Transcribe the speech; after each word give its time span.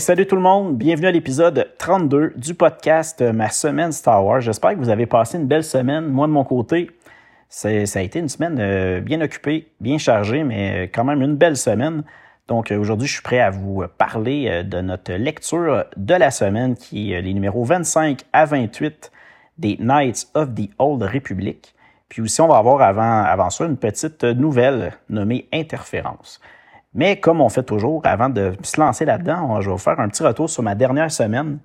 Salut 0.00 0.26
tout 0.26 0.34
le 0.34 0.42
monde, 0.42 0.76
bienvenue 0.76 1.06
à 1.06 1.12
l'épisode 1.12 1.70
32 1.78 2.32
du 2.36 2.54
podcast 2.54 3.22
euh, 3.22 3.32
Ma 3.32 3.48
semaine 3.48 3.92
Star 3.92 4.24
Wars. 4.24 4.40
J'espère 4.40 4.72
que 4.72 4.78
vous 4.78 4.88
avez 4.88 5.06
passé 5.06 5.38
une 5.38 5.46
belle 5.46 5.62
semaine. 5.62 6.06
Moi, 6.06 6.26
de 6.26 6.32
mon 6.32 6.44
côté, 6.44 6.90
ça 7.48 7.68
a 7.68 8.00
été 8.00 8.18
une 8.18 8.28
semaine 8.28 8.58
euh, 8.58 9.00
bien 9.00 9.20
occupée, 9.20 9.68
bien 9.80 9.98
chargée, 9.98 10.42
mais 10.42 10.90
quand 10.92 11.04
même 11.04 11.22
une 11.22 11.36
belle 11.36 11.56
semaine. 11.56 12.02
Donc 12.48 12.72
euh, 12.72 12.78
aujourd'hui, 12.78 13.06
je 13.06 13.14
suis 13.14 13.22
prêt 13.22 13.38
à 13.38 13.50
vous 13.50 13.84
parler 13.96 14.64
de 14.64 14.80
notre 14.80 15.12
lecture 15.12 15.84
de 15.96 16.14
la 16.14 16.30
semaine 16.32 16.74
qui 16.74 17.12
est 17.12 17.22
les 17.22 17.32
numéros 17.32 17.64
25 17.64 18.22
à 18.32 18.46
28 18.46 19.12
des 19.58 19.76
Knights 19.78 20.26
of 20.34 20.54
the 20.54 20.70
Old 20.78 21.02
Republic. 21.02 21.74
Puis 22.08 22.20
aussi, 22.20 22.40
on 22.40 22.48
va 22.48 22.56
avoir 22.56 22.82
avant, 22.82 23.22
avant 23.22 23.50
ça 23.50 23.64
une 23.64 23.76
petite 23.76 24.24
nouvelle 24.24 24.92
nommée 25.08 25.46
Interférence. 25.52 26.40
Mais 26.94 27.18
comme 27.18 27.40
on 27.40 27.48
fait 27.48 27.64
toujours, 27.64 28.00
avant 28.04 28.28
de 28.28 28.52
se 28.62 28.80
lancer 28.80 29.04
là-dedans, 29.04 29.60
je 29.60 29.68
vais 29.68 29.72
vous 29.72 29.78
faire 29.78 29.98
un 29.98 30.08
petit 30.08 30.22
retour 30.22 30.48
sur 30.48 30.62
ma 30.62 30.74
dernière 30.74 31.10
semaine. 31.10 31.58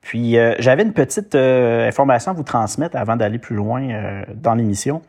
Puis 0.00 0.38
euh, 0.38 0.54
j'avais 0.58 0.82
une 0.82 0.92
petite 0.92 1.34
euh, 1.34 1.86
information 1.88 2.30
à 2.30 2.34
vous 2.34 2.42
transmettre 2.42 2.96
avant 2.96 3.16
d'aller 3.16 3.38
plus 3.38 3.56
loin 3.56 3.82
euh, 3.82 4.24
dans 4.34 4.54
l'émission. 4.54 5.02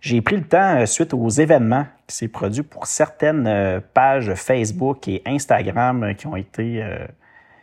J'ai 0.00 0.20
pris 0.20 0.36
le 0.36 0.44
temps, 0.44 0.84
suite 0.84 1.14
aux 1.14 1.28
événements 1.30 1.86
qui 2.06 2.16
s'est 2.16 2.28
produits 2.28 2.62
pour 2.62 2.86
certaines 2.86 3.80
pages 3.94 4.34
Facebook 4.34 5.08
et 5.08 5.22
Instagram 5.24 6.14
qui 6.14 6.26
ont 6.26 6.36
été 6.36 6.84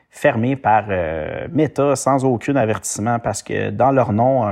fermées 0.10 0.56
par 0.56 0.86
Meta 1.52 1.96
sans 1.96 2.26
aucun 2.26 2.56
avertissement 2.56 3.20
parce 3.20 3.44
que 3.44 3.70
dans 3.70 3.92
leur 3.92 4.12
nom, 4.12 4.52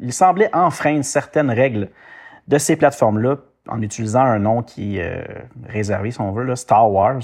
ils 0.00 0.12
semblaient 0.12 0.50
enfreindre 0.52 1.04
certaines 1.04 1.52
règles 1.52 1.90
de 2.48 2.58
ces 2.58 2.74
plateformes-là 2.74 3.36
en 3.68 3.82
utilisant 3.82 4.22
un 4.22 4.38
nom 4.38 4.62
qui 4.62 4.98
est 4.98 5.02
euh, 5.02 5.24
réservé, 5.68 6.10
si 6.10 6.20
on 6.20 6.32
veut, 6.32 6.54
Star 6.56 6.90
Wars. 6.90 7.20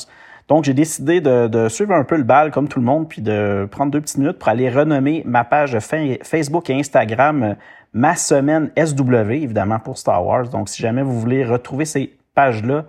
Donc, 0.48 0.64
j'ai 0.64 0.74
décidé 0.74 1.20
de, 1.20 1.68
suivre 1.68 1.94
un 1.94 2.04
peu 2.04 2.16
le 2.16 2.22
bal 2.22 2.50
comme 2.50 2.68
tout 2.68 2.78
le 2.78 2.84
monde, 2.84 3.08
puis 3.08 3.22
de 3.22 3.66
prendre 3.70 3.90
deux 3.90 4.00
petites 4.00 4.18
minutes 4.18 4.38
pour 4.38 4.48
aller 4.48 4.68
renommer 4.68 5.22
ma 5.24 5.42
page 5.44 5.78
Facebook 5.78 6.68
et 6.68 6.74
Instagram 6.74 7.42
euh, 7.42 7.54
Ma 7.94 8.16
Semaine 8.16 8.72
SW, 8.76 9.30
évidemment, 9.30 9.78
pour 9.78 9.98
Star 9.98 10.24
Wars. 10.26 10.48
Donc, 10.48 10.68
si 10.68 10.82
jamais 10.82 11.02
vous 11.02 11.18
voulez 11.18 11.44
retrouver 11.44 11.84
ces 11.84 12.16
pages-là, 12.34 12.84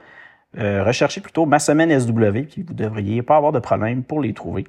euh, 0.57 0.83
recherchez 0.83 1.21
plutôt 1.21 1.45
Ma 1.45 1.59
Semaine 1.59 1.97
SW, 1.97 2.43
puis 2.49 2.63
vous 2.67 2.73
devriez 2.73 3.21
pas 3.21 3.37
avoir 3.37 3.51
de 3.51 3.59
problème 3.59 4.03
pour 4.03 4.19
les 4.19 4.33
trouver. 4.33 4.65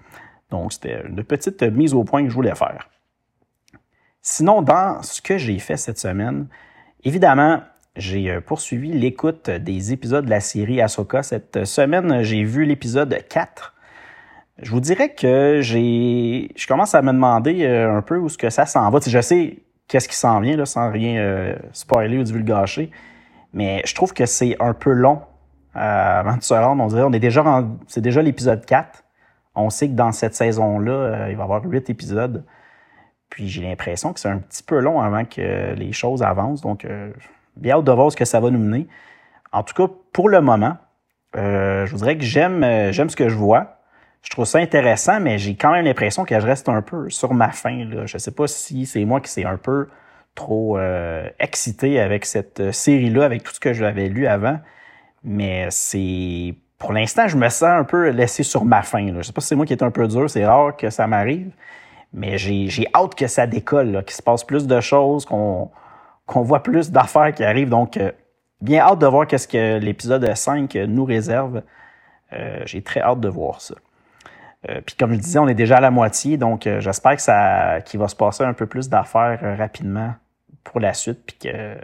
Donc, 0.50 0.72
c'était 0.72 1.02
une 1.08 1.24
petite 1.24 1.62
mise 1.62 1.94
au 1.94 2.04
point 2.04 2.22
que 2.22 2.28
je 2.28 2.34
voulais 2.34 2.54
faire. 2.54 2.88
Sinon, 4.22 4.60
dans 4.60 5.02
ce 5.02 5.22
que 5.22 5.38
j'ai 5.38 5.58
fait 5.58 5.76
cette 5.76 5.98
semaine, 5.98 6.48
évidemment, 7.04 7.60
j'ai 7.96 8.30
euh, 8.30 8.40
poursuivi 8.40 8.92
l'écoute 8.92 9.48
des 9.50 9.92
épisodes 9.92 10.24
de 10.24 10.30
la 10.30 10.40
série 10.40 10.80
Ahsoka. 10.80 11.22
Cette 11.22 11.64
semaine, 11.64 12.22
j'ai 12.22 12.44
vu 12.44 12.64
l'épisode 12.64 13.16
4. 13.28 13.74
Je 14.58 14.70
vous 14.70 14.80
dirais 14.80 15.14
que 15.14 15.60
j'ai, 15.62 16.50
je 16.56 16.66
commence 16.66 16.94
à 16.94 17.02
me 17.02 17.12
demander 17.12 17.64
euh, 17.64 17.96
un 17.96 18.02
peu 18.02 18.18
où 18.18 18.28
ce 18.28 18.38
que 18.38 18.50
ça 18.50 18.66
s'en 18.66 18.88
va. 18.90 18.98
je 19.06 19.20
sais 19.20 19.58
qu'est-ce 19.88 20.08
qui 20.08 20.16
s'en 20.16 20.40
vient, 20.40 20.62
sans 20.64 20.90
rien 20.90 21.20
euh, 21.20 21.56
spoiler 21.72 22.18
ou 22.18 22.22
divulgacher, 22.22 22.90
mais 23.52 23.82
je 23.86 23.94
trouve 23.94 24.12
que 24.12 24.26
c'est 24.26 24.56
un 24.60 24.74
peu 24.74 24.92
long 24.92 25.22
avant 25.74 26.36
de 26.36 26.42
se 26.42 26.54
rendre. 26.54 26.82
On 26.82 26.86
dirait, 26.86 27.02
on 27.02 27.12
est 27.12 27.20
déjà, 27.20 27.64
c'est 27.86 28.00
déjà 28.00 28.22
l'épisode 28.22 28.64
4. 28.64 29.04
On 29.54 29.68
sait 29.68 29.88
que 29.88 29.94
dans 29.94 30.10
cette 30.12 30.34
saison-là, 30.34 31.28
il 31.28 31.36
va 31.36 31.42
y 31.42 31.44
avoir 31.44 31.62
huit 31.64 31.88
épisodes. 31.90 32.44
Puis 33.28 33.46
j'ai 33.48 33.62
l'impression 33.62 34.14
que 34.14 34.20
c'est 34.20 34.28
un 34.30 34.38
petit 34.38 34.62
peu 34.62 34.80
long 34.80 35.00
avant 35.00 35.26
que 35.26 35.74
les 35.74 35.92
choses 35.92 36.22
avancent. 36.22 36.62
Donc, 36.62 36.86
bien 37.56 37.76
hâte 37.76 37.84
de 37.84 37.92
voir 37.92 38.10
ce 38.12 38.16
que 38.16 38.24
ça 38.24 38.40
va 38.40 38.50
nous 38.50 38.58
mener. 38.58 38.86
En 39.52 39.62
tout 39.62 39.74
cas, 39.74 39.92
pour 40.12 40.28
le 40.28 40.40
moment, 40.40 40.76
euh, 41.36 41.86
je 41.86 41.92
vous 41.92 41.98
dirais 41.98 42.16
que 42.16 42.24
j'aime, 42.24 42.62
euh, 42.64 42.92
j'aime 42.92 43.10
ce 43.10 43.16
que 43.16 43.28
je 43.28 43.36
vois. 43.36 43.78
Je 44.22 44.30
trouve 44.30 44.44
ça 44.44 44.58
intéressant, 44.58 45.20
mais 45.20 45.38
j'ai 45.38 45.54
quand 45.54 45.70
même 45.70 45.84
l'impression 45.84 46.24
que 46.24 46.38
je 46.38 46.46
reste 46.46 46.68
un 46.68 46.82
peu 46.82 47.08
sur 47.10 47.32
ma 47.34 47.50
faim. 47.50 47.86
Là. 47.90 48.06
Je 48.06 48.16
ne 48.16 48.18
sais 48.18 48.32
pas 48.32 48.46
si 48.46 48.86
c'est 48.86 49.04
moi 49.04 49.20
qui 49.20 49.30
s'est 49.30 49.44
un 49.44 49.56
peu 49.56 49.88
trop 50.34 50.78
euh, 50.78 51.28
excité 51.38 52.00
avec 52.00 52.26
cette 52.26 52.72
série-là, 52.72 53.24
avec 53.24 53.42
tout 53.42 53.52
ce 53.54 53.60
que 53.60 53.72
j'avais 53.72 54.08
lu 54.08 54.26
avant. 54.26 54.58
Mais 55.24 55.68
c'est. 55.70 56.54
Pour 56.78 56.92
l'instant, 56.92 57.26
je 57.26 57.36
me 57.36 57.48
sens 57.48 57.62
un 57.62 57.84
peu 57.84 58.10
laissé 58.10 58.42
sur 58.42 58.64
ma 58.64 58.82
faim. 58.82 59.06
Je 59.08 59.12
ne 59.12 59.22
sais 59.22 59.32
pas 59.32 59.40
si 59.40 59.48
c'est 59.48 59.54
moi 59.54 59.64
qui 59.64 59.72
est 59.72 59.82
un 59.82 59.90
peu 59.90 60.06
dur, 60.06 60.28
c'est 60.28 60.44
rare 60.44 60.76
que 60.76 60.90
ça 60.90 61.06
m'arrive. 61.06 61.50
Mais 62.12 62.36
j'ai 62.36 62.86
hâte 62.94 63.14
que 63.14 63.26
ça 63.26 63.46
décolle, 63.46 64.04
qu'il 64.04 64.14
se 64.14 64.22
passe 64.22 64.44
plus 64.44 64.66
de 64.66 64.80
choses, 64.80 65.24
qu'on 65.24 65.70
qu'on 66.26 66.42
voit 66.42 66.62
plus 66.62 66.90
d'affaires 66.90 67.32
qui 67.32 67.44
arrivent. 67.44 67.68
Donc, 67.68 67.96
euh, 67.96 68.12
bien 68.60 68.80
hâte 68.80 68.98
de 68.98 69.06
voir 69.06 69.26
qu'est-ce 69.26 69.48
que 69.48 69.78
l'épisode 69.78 70.34
5 70.34 70.74
nous 70.74 71.04
réserve. 71.04 71.62
Euh, 72.32 72.60
j'ai 72.66 72.82
très 72.82 73.00
hâte 73.00 73.20
de 73.20 73.28
voir 73.28 73.60
ça. 73.60 73.74
Euh, 74.68 74.80
puis 74.84 74.96
comme 74.96 75.12
je 75.12 75.18
disais, 75.18 75.38
on 75.38 75.48
est 75.48 75.54
déjà 75.54 75.76
à 75.76 75.80
la 75.80 75.90
moitié, 75.90 76.36
donc 76.36 76.68
j'espère 76.80 77.16
que 77.16 77.22
ça, 77.22 77.80
qu'il 77.84 78.00
va 78.00 78.08
se 78.08 78.16
passer 78.16 78.42
un 78.42 78.52
peu 78.52 78.66
plus 78.66 78.88
d'affaires 78.88 79.38
rapidement 79.56 80.14
pour 80.64 80.80
la 80.80 80.92
suite, 80.92 81.24
puis 81.24 81.36
que 81.38 81.76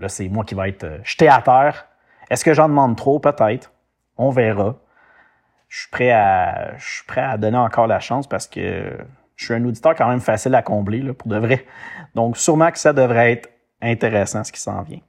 là 0.00 0.08
c'est 0.08 0.28
moi 0.28 0.44
qui 0.44 0.56
va 0.56 0.68
être 0.68 0.98
jeté 1.04 1.28
à 1.28 1.40
terre. 1.40 1.86
Est-ce 2.28 2.44
que 2.44 2.54
j'en 2.54 2.68
demande 2.68 2.96
trop? 2.96 3.20
Peut-être. 3.20 3.70
On 4.16 4.30
verra. 4.30 4.76
Je 5.68 5.80
suis 5.80 5.90
prêt 5.90 6.10
à, 6.10 6.76
je 6.76 6.94
suis 6.94 7.04
prêt 7.04 7.20
à 7.20 7.36
donner 7.36 7.58
encore 7.58 7.86
la 7.86 8.00
chance 8.00 8.26
parce 8.26 8.48
que 8.48 8.98
je 9.36 9.44
suis 9.44 9.54
un 9.54 9.64
auditeur 9.64 9.94
quand 9.94 10.08
même 10.08 10.20
facile 10.20 10.54
à 10.54 10.62
combler 10.62 11.00
là, 11.00 11.14
pour 11.14 11.28
de 11.28 11.38
vrai. 11.38 11.64
Donc 12.14 12.36
sûrement 12.36 12.72
que 12.72 12.78
ça 12.78 12.92
devrait 12.92 13.32
être 13.32 13.48
intéressant 13.80 14.44
ce 14.44 14.52
qui 14.52 14.60
s'en 14.60 14.82
vient. 14.82 15.00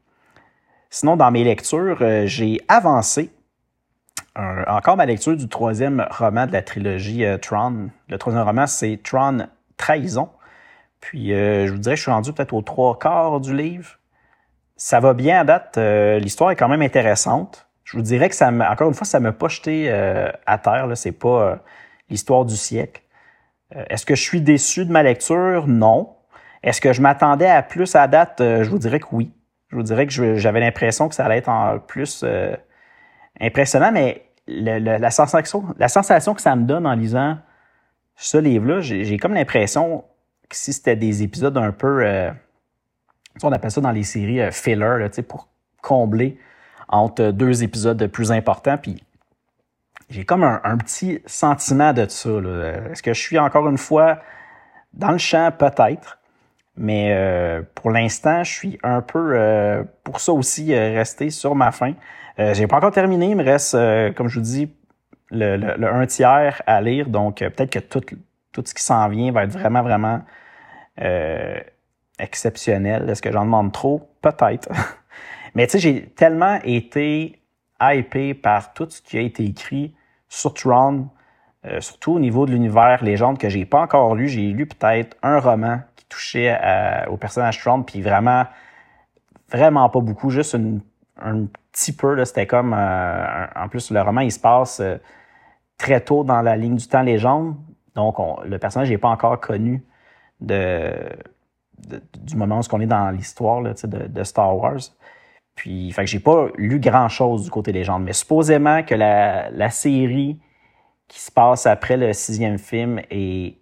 Sinon, 0.89 1.17
dans 1.17 1.29
mes 1.29 1.43
lectures, 1.43 1.99
euh, 2.01 2.25
j'ai 2.25 2.59
avancé 2.67 3.31
encore 4.35 4.95
ma 4.95 5.05
lecture 5.05 5.35
du 5.35 5.49
troisième 5.49 6.07
roman 6.09 6.47
de 6.47 6.53
la 6.53 6.61
trilogie 6.61 7.25
euh, 7.25 7.37
Tron. 7.37 7.89
Le 8.07 8.17
troisième 8.17 8.43
roman, 8.43 8.67
c'est 8.67 8.99
Tron 9.03 9.47
Trahison. 9.75 10.29
Puis, 11.01 11.33
euh, 11.33 11.67
je 11.67 11.73
vous 11.73 11.77
dirais, 11.77 11.95
je 11.95 12.01
suis 12.01 12.11
rendu 12.11 12.31
peut-être 12.31 12.53
aux 12.53 12.61
trois 12.61 12.97
quarts 12.97 13.39
du 13.39 13.55
livre. 13.55 13.99
Ça 14.77 14.99
va 14.99 15.13
bien 15.13 15.41
à 15.41 15.43
date. 15.43 15.77
L'histoire 16.21 16.51
est 16.51 16.55
quand 16.55 16.69
même 16.69 16.81
intéressante. 16.81 17.67
Je 17.83 17.97
vous 17.97 18.03
dirais 18.03 18.29
que 18.29 18.35
ça, 18.35 18.49
encore 18.49 18.87
une 18.87 18.93
fois, 18.93 19.05
ça 19.05 19.19
m'a 19.19 19.33
pas 19.33 19.49
jeté 19.49 19.91
à 19.91 20.57
terre. 20.57 20.87
C'est 20.95 21.11
pas 21.11 21.59
l'histoire 22.09 22.45
du 22.45 22.55
siècle. 22.55 23.01
Est-ce 23.71 24.05
que 24.05 24.15
je 24.15 24.21
suis 24.21 24.39
déçu 24.39 24.85
de 24.85 24.91
ma 24.93 25.03
lecture? 25.03 25.67
Non. 25.67 26.15
Est-ce 26.63 26.81
que 26.81 26.93
je 26.93 27.01
m'attendais 27.01 27.49
à 27.49 27.63
plus 27.63 27.95
à 27.95 28.07
date? 28.07 28.41
Euh, 28.41 28.63
je 28.63 28.69
vous 28.69 28.79
dirais 28.79 28.99
que 28.99 29.07
oui. 29.11 29.31
Je 29.69 29.75
vous 29.75 29.83
dirais 29.83 30.07
que 30.07 30.35
j'avais 30.35 30.59
l'impression 30.59 31.09
que 31.09 31.15
ça 31.15 31.25
allait 31.25 31.37
être 31.37 31.49
en 31.49 31.79
plus 31.79 32.21
euh, 32.23 32.55
impressionnant, 33.39 33.91
mais 33.91 34.25
la, 34.47 35.11
sensation, 35.11 35.63
la 35.77 35.87
sensation 35.87 36.33
que 36.33 36.41
ça 36.41 36.55
me 36.55 36.65
donne 36.65 36.87
en 36.87 36.93
lisant 36.93 37.37
ce 38.15 38.37
livre-là, 38.37 38.81
j'ai 38.81 39.17
comme 39.17 39.35
l'impression 39.35 40.03
que 40.49 40.55
si 40.55 40.73
c'était 40.73 40.95
des 40.95 41.21
épisodes 41.21 41.55
un 41.55 41.71
peu, 41.71 42.03
euh, 42.03 42.31
on 43.43 43.51
appelle 43.51 43.69
ça 43.69 43.79
dans 43.79 43.91
les 43.91 44.01
séries 44.01 44.51
filler, 44.51 44.75
là, 44.75 45.09
pour 45.27 45.49
combler 45.83 46.39
entre 46.87 47.29
deux 47.29 47.63
épisodes 47.63 48.07
plus 48.07 48.31
importants, 48.31 48.77
puis 48.77 49.03
j'ai 50.09 50.25
comme 50.25 50.43
un, 50.43 50.77
petit 50.77 51.21
sentiment 51.27 51.93
de 51.93 52.07
ça. 52.09 52.29
Est-ce 52.91 53.03
que 53.03 53.13
je 53.13 53.21
suis 53.21 53.37
encore 53.37 53.69
une 53.69 53.77
fois 53.77 54.19
dans 54.93 55.11
le 55.11 55.19
champ? 55.19 55.51
Peut-être. 55.51 56.18
Mais 56.79 57.11
euh, 57.11 57.61
pour 57.75 57.91
l'instant, 57.91 58.41
je 58.45 58.53
suis 58.53 58.79
un 58.83 59.01
peu, 59.01 59.33
euh, 59.35 59.83
pour 60.05 60.21
ça 60.21 60.31
aussi, 60.31 60.73
euh, 60.73 60.93
resté 60.93 61.29
sur 61.29 61.53
ma 61.53 61.71
fin. 61.71 61.93
J'ai 62.53 62.67
pas 62.67 62.77
encore 62.77 62.93
terminé, 62.93 63.31
il 63.31 63.35
me 63.35 63.43
reste, 63.43 63.73
comme 64.15 64.29
je 64.29 64.39
vous 64.39 64.45
dis, 64.45 64.73
le, 65.29 65.57
le, 65.57 65.93
un 65.93 66.05
tiers 66.05 66.61
à 66.65 66.79
lire. 66.79 67.09
Donc, 67.09 67.39
peut-être 67.39 67.69
que 67.69 67.79
tout, 67.79 67.99
tout 68.53 68.63
ce 68.65 68.73
qui 68.73 68.81
s'en 68.81 69.09
vient 69.09 69.33
va 69.33 69.43
être 69.43 69.51
vraiment, 69.51 69.81
vraiment 69.83 70.21
exceptionnel. 72.17 73.09
Est-ce 73.09 73.21
que 73.21 73.29
j'en 73.29 73.43
demande 73.43 73.73
trop? 73.73 74.09
Peut-être. 74.21 74.69
Mais 75.53 75.67
tu 75.67 75.73
sais, 75.73 75.79
j'ai 75.79 76.05
tellement 76.05 76.59
été 76.63 77.41
hypé 77.81 78.33
par 78.33 78.73
tout 78.73 78.87
ce 78.89 79.01
qui 79.01 79.17
a 79.17 79.21
été 79.21 79.43
écrit 79.43 79.93
sur 80.29 80.53
Tron, 80.53 81.09
surtout 81.79 82.13
au 82.13 82.19
niveau 82.19 82.45
de 82.45 82.51
l'univers 82.51 83.03
légende 83.03 83.37
que 83.37 83.49
j'ai 83.49 83.65
pas 83.65 83.81
encore 83.81 84.15
lu. 84.15 84.27
J'ai 84.27 84.51
lu 84.51 84.65
peut-être 84.65 85.17
un 85.23 85.39
roman 85.39 85.79
touché 86.07 86.57
au 87.09 87.17
personnage 87.17 87.59
Trump, 87.59 87.85
puis 87.85 88.01
vraiment, 88.01 88.45
vraiment 89.49 89.89
pas 89.89 89.99
beaucoup, 89.99 90.29
juste 90.29 90.55
un 91.21 91.45
petit 91.71 91.93
peu. 91.93 92.23
C'était 92.25 92.47
comme, 92.47 92.73
en 92.73 93.67
plus, 93.69 93.91
le 93.91 94.01
roman, 94.01 94.21
il 94.21 94.31
se 94.31 94.39
passe 94.39 94.81
très 95.77 96.01
tôt 96.01 96.23
dans 96.23 96.41
la 96.41 96.55
ligne 96.57 96.75
du 96.75 96.87
temps 96.87 97.01
légende. 97.01 97.55
Donc, 97.95 98.17
le 98.45 98.57
personnage 98.59 98.89
n'est 98.89 98.97
pas 98.97 99.09
encore 99.09 99.39
connu 99.39 99.83
du 100.39 100.55
moment 102.35 102.59
où 102.59 102.63
on 102.71 102.79
est 102.79 102.85
dans 102.85 103.09
l'histoire 103.11 103.61
de, 103.61 103.73
de, 104.07 104.23
Star 104.23 104.55
Wars. 104.55 104.79
Puis, 105.55 105.91
fait 105.91 106.05
que 106.05 106.09
j'ai 106.09 106.19
pas 106.19 106.47
lu 106.55 106.79
grand-chose 106.79 107.43
du 107.43 107.49
côté 107.49 107.71
légende. 107.71 108.03
Mais 108.03 108.13
supposément 108.13 108.83
que 108.83 108.95
la 108.95 109.69
série 109.69 110.39
qui 111.09 111.19
se 111.19 111.31
passe 111.31 111.65
après 111.65 111.97
le 111.97 112.13
sixième 112.13 112.57
film 112.57 113.01
est 113.11 113.57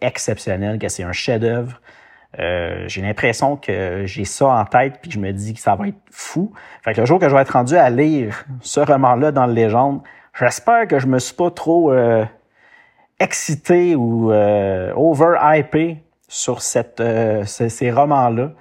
exceptionnelle, 0.00 0.78
que 0.78 0.88
c'est 0.88 1.02
un 1.02 1.12
chef-d'œuvre. 1.12 1.80
Euh, 2.38 2.84
j'ai 2.86 3.02
l'impression 3.02 3.56
que 3.56 4.04
j'ai 4.06 4.24
ça 4.24 4.46
en 4.46 4.64
tête 4.64 5.00
puis 5.02 5.10
je 5.10 5.18
me 5.18 5.32
dis 5.32 5.52
que 5.52 5.60
ça 5.60 5.74
va 5.74 5.88
être 5.88 5.98
fou. 6.12 6.52
Fait 6.84 6.94
que 6.94 7.00
le 7.00 7.06
jour 7.06 7.18
que 7.18 7.28
je 7.28 7.34
vais 7.34 7.42
être 7.42 7.54
rendu 7.54 7.76
à 7.76 7.90
lire 7.90 8.44
ce 8.60 8.78
roman-là 8.78 9.32
dans 9.32 9.46
le 9.46 9.52
légende, 9.52 10.02
j'espère 10.38 10.86
que 10.86 11.00
je 11.00 11.08
me 11.08 11.18
suis 11.18 11.34
pas 11.34 11.50
trop 11.50 11.92
euh, 11.92 12.24
excité 13.18 13.96
ou 13.96 14.30
euh, 14.30 14.92
over-hypé 14.94 15.98
sur 16.28 16.62
cette, 16.62 17.00
euh, 17.00 17.44
ces, 17.44 17.90
romans-là. 17.90 18.52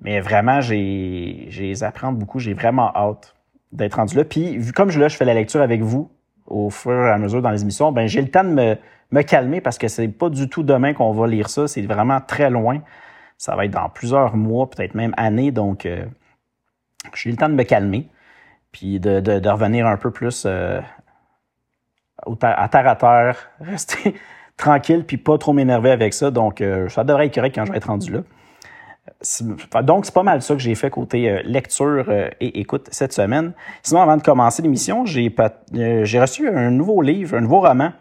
Mais 0.00 0.20
vraiment, 0.20 0.60
j'ai, 0.60 1.46
j'ai 1.48 1.68
les 1.68 1.82
apprendre 1.82 2.18
beaucoup. 2.18 2.40
J'ai 2.40 2.52
vraiment 2.52 2.94
hâte 2.94 3.34
d'être 3.72 3.94
rendu 3.94 4.16
là. 4.16 4.24
Puis, 4.24 4.58
vu 4.58 4.72
comme 4.72 4.90
je, 4.90 5.00
là, 5.00 5.08
je 5.08 5.16
fais 5.16 5.24
la 5.24 5.34
lecture 5.34 5.62
avec 5.62 5.80
vous 5.80 6.10
au 6.46 6.70
fur 6.70 7.06
et 7.06 7.10
à 7.10 7.18
mesure 7.18 7.42
dans 7.42 7.50
les 7.50 7.62
émissions, 7.62 7.92
ben 7.92 8.06
j'ai 8.06 8.22
le 8.22 8.30
temps 8.30 8.44
de 8.44 8.50
me, 8.50 8.76
me 9.10 9.22
calmer 9.22 9.60
parce 9.60 9.78
que 9.78 9.88
c'est 9.88 10.08
pas 10.08 10.28
du 10.28 10.48
tout 10.48 10.62
demain 10.62 10.92
qu'on 10.92 11.12
va 11.12 11.26
lire 11.26 11.48
ça. 11.48 11.68
C'est 11.68 11.82
vraiment 11.82 12.20
très 12.20 12.50
loin. 12.50 12.80
Ça 13.38 13.56
va 13.56 13.64
être 13.64 13.72
dans 13.72 13.88
plusieurs 13.88 14.36
mois, 14.36 14.68
peut-être 14.70 14.94
même 14.94 15.14
années. 15.16 15.50
Donc, 15.50 15.86
euh, 15.86 16.04
j'ai 17.14 17.30
le 17.30 17.36
temps 17.36 17.48
de 17.48 17.54
me 17.54 17.64
calmer 17.64 18.08
puis 18.72 18.98
de 18.98 19.48
revenir 19.48 19.86
un 19.86 19.96
peu 19.96 20.10
plus 20.10 20.44
euh, 20.46 20.80
à 22.42 22.68
terre 22.68 22.88
à 22.88 22.96
terre, 22.96 23.50
rester 23.60 24.14
tranquille 24.56 25.04
puis 25.04 25.16
pas 25.16 25.38
trop 25.38 25.52
m'énerver 25.52 25.90
avec 25.90 26.14
ça. 26.14 26.30
Donc, 26.30 26.60
euh, 26.60 26.88
ça 26.88 27.04
devrait 27.04 27.26
être 27.26 27.34
correct 27.34 27.54
quand 27.54 27.64
je 27.64 27.72
vais 27.72 27.78
être 27.78 27.88
rendu 27.88 28.12
là. 28.12 28.20
Donc, 29.82 30.06
c'est 30.06 30.14
pas 30.14 30.22
mal 30.22 30.42
ça 30.42 30.54
que 30.54 30.60
j'ai 30.60 30.74
fait 30.74 30.90
côté 30.90 31.28
euh, 31.28 31.42
lecture 31.44 32.06
euh, 32.08 32.28
et 32.40 32.60
écoute 32.60 32.88
cette 32.90 33.12
semaine. 33.12 33.52
Sinon, 33.82 34.02
avant 34.02 34.16
de 34.16 34.22
commencer 34.22 34.62
l'émission, 34.62 35.04
j'ai 35.04 35.30
reçu 36.20 36.48
un 36.48 36.70
nouveau 36.70 37.02
livre, 37.02 37.36
un 37.36 37.40
nouveau 37.42 37.60
roman. 37.60 37.92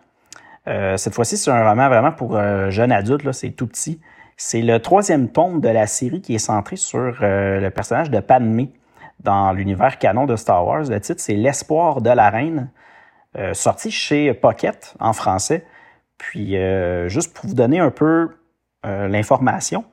cette 0.66 1.14
fois-ci, 1.14 1.38
c'est 1.38 1.52
un 1.52 1.68
roman 1.68 1.90
vraiment 1.90 2.12
pour 2.12 2.40
jeunes 2.70 2.92
adultes, 2.92 3.32
c'est 3.34 3.52
tout 3.52 3.68
petit. 3.68 4.00
C'est 4.38 4.62
le 4.62 4.80
troisième 4.80 5.30
tome 5.30 5.60
de 5.60 5.70
la 5.70 5.88
série 5.88 6.22
qui 6.22 6.36
est 6.36 6.40
centré 6.40 6.78
sur 6.78 7.18
le 7.22 7.70
personnage 7.70 8.10
de 8.10 8.20
Padmé 8.20 8.72
dans 9.20 9.52
l'univers 9.52 10.00
canon 10.00 10.26
de 10.26 10.36
Star 10.36 10.66
Wars. 10.66 10.84
Le 10.90 11.00
titre, 11.00 11.22
c'est 11.22 11.36
L'espoir 11.36 12.02
de 12.02 12.10
la 12.10 12.30
reine. 12.30 12.70
Euh, 13.36 13.54
sorti 13.56 13.90
chez 13.90 14.34
Pocket 14.34 14.96
en 15.00 15.12
français. 15.14 15.66
Puis, 16.20 16.56
euh, 16.56 17.10
juste 17.10 17.34
pour 17.34 17.48
vous 17.48 17.56
donner 17.56 17.80
un 17.80 17.90
peu 17.90 18.30
euh, 18.86 19.08
l'information, 19.08 19.86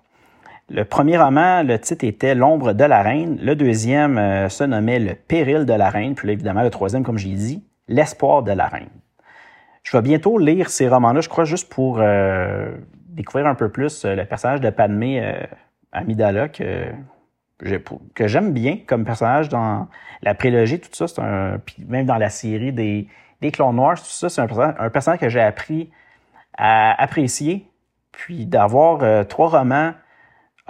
le 0.71 0.85
premier 0.85 1.19
roman, 1.19 1.63
le 1.63 1.79
titre 1.79 2.05
était 2.05 2.35
L'ombre 2.35 2.73
de 2.73 2.85
la 2.85 3.03
reine. 3.03 3.39
Le 3.43 3.55
deuxième 3.57 4.49
se 4.49 4.65
nommait 4.65 4.99
Le 4.99 5.15
péril 5.15 5.67
de 5.67 5.73
la 5.73 5.91
reine. 5.91 6.15
Puis 6.15 6.27
là, 6.27 6.33
évidemment, 6.33 6.63
le 6.63 6.71
troisième, 6.71 7.03
comme 7.03 7.19
je 7.19 7.27
l'ai 7.27 7.35
dit, 7.35 7.65
L'espoir 7.89 8.43
de 8.43 8.53
la 8.53 8.67
reine. 8.67 8.89
Je 9.83 9.97
vais 9.97 10.03
bientôt 10.03 10.39
lire 10.39 10.71
ces 10.71 10.89
romans-là, 10.89 11.21
je 11.21 11.29
crois, 11.29 11.45
juste 11.45 11.69
pour 11.73 12.01
découvrir 13.09 13.47
un 13.47 13.55
peu 13.57 13.69
plus 13.69 14.05
le 14.05 14.25
personnage 14.25 14.61
de 14.61 14.71
Padmé 14.71 15.35
Amidala, 15.91 16.49
que 16.49 18.27
j'aime 18.27 18.53
bien 18.53 18.79
comme 18.87 19.05
personnage 19.05 19.49
dans 19.49 19.89
la 20.23 20.35
prélogie, 20.35 20.81
tout 20.81 20.91
ça, 20.93 21.07
un, 21.23 21.59
puis 21.59 21.85
même 21.89 22.07
dans 22.07 22.17
la 22.17 22.31
série 22.31 22.73
des, 22.73 23.09
des 23.41 23.53
Noirs, 23.59 23.99
tout 23.99 24.05
ça, 24.05 24.29
c'est 24.29 24.41
un 24.41 24.91
personnage, 24.91 25.21
que 25.21 25.29
j'ai 25.29 25.41
appris 25.41 25.91
à 26.57 27.01
apprécier, 27.03 27.67
puis 28.13 28.47
d'avoir 28.47 29.03
euh, 29.03 29.25
trois 29.25 29.49
romans 29.49 29.93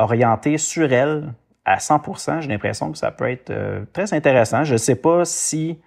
orientés 0.00 0.58
sur 0.58 0.93
elle 0.93 1.32
à 1.64 1.76
100%, 1.76 2.41
j'ai 2.41 2.49
l'impression 2.49 2.91
que 2.91 2.99
ça 2.99 3.11
peut 3.11 3.31
être 3.31 3.50
euh, 3.50 3.85
très 3.93 4.12
intéressant. 4.14 4.64
Je 4.64 4.73
ne 4.73 4.79
sais 4.79 4.97
pas 4.97 5.25
si 5.25 5.79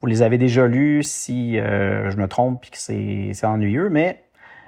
vous 0.00 0.06
les 0.06 0.22
avez 0.22 0.38
déjà 0.38 0.66
lus, 0.66 1.02
si 1.02 1.58
euh, 1.58 2.10
je 2.10 2.16
me 2.16 2.26
trompe 2.26 2.62
puis 2.62 2.70
que 2.70 2.78
c'est 2.78 3.46
ennuyeux, 3.46 3.90
mais 3.90 4.24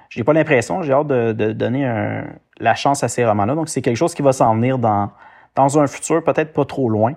j'ai 0.09 0.23
pas 0.23 0.33
l'impression. 0.33 0.83
J'ai 0.83 0.93
hâte 0.93 1.07
de, 1.07 1.51
donner 1.53 2.21
la 2.59 2.75
chance 2.75 3.03
à 3.03 3.07
ces 3.07 3.25
romans-là. 3.25 3.55
Donc, 3.55 3.67
c'est 3.67 3.81
quelque 3.81 3.97
chose 3.97 4.13
qui 4.13 4.21
va 4.21 4.31
s'en 4.31 4.53
venir 4.55 4.77
dans, 4.77 5.09
dans 5.55 5.79
un 5.79 5.87
futur 5.87 6.23
peut-être 6.23 6.53
pas 6.53 6.65
trop 6.65 6.87
loin 6.87 7.13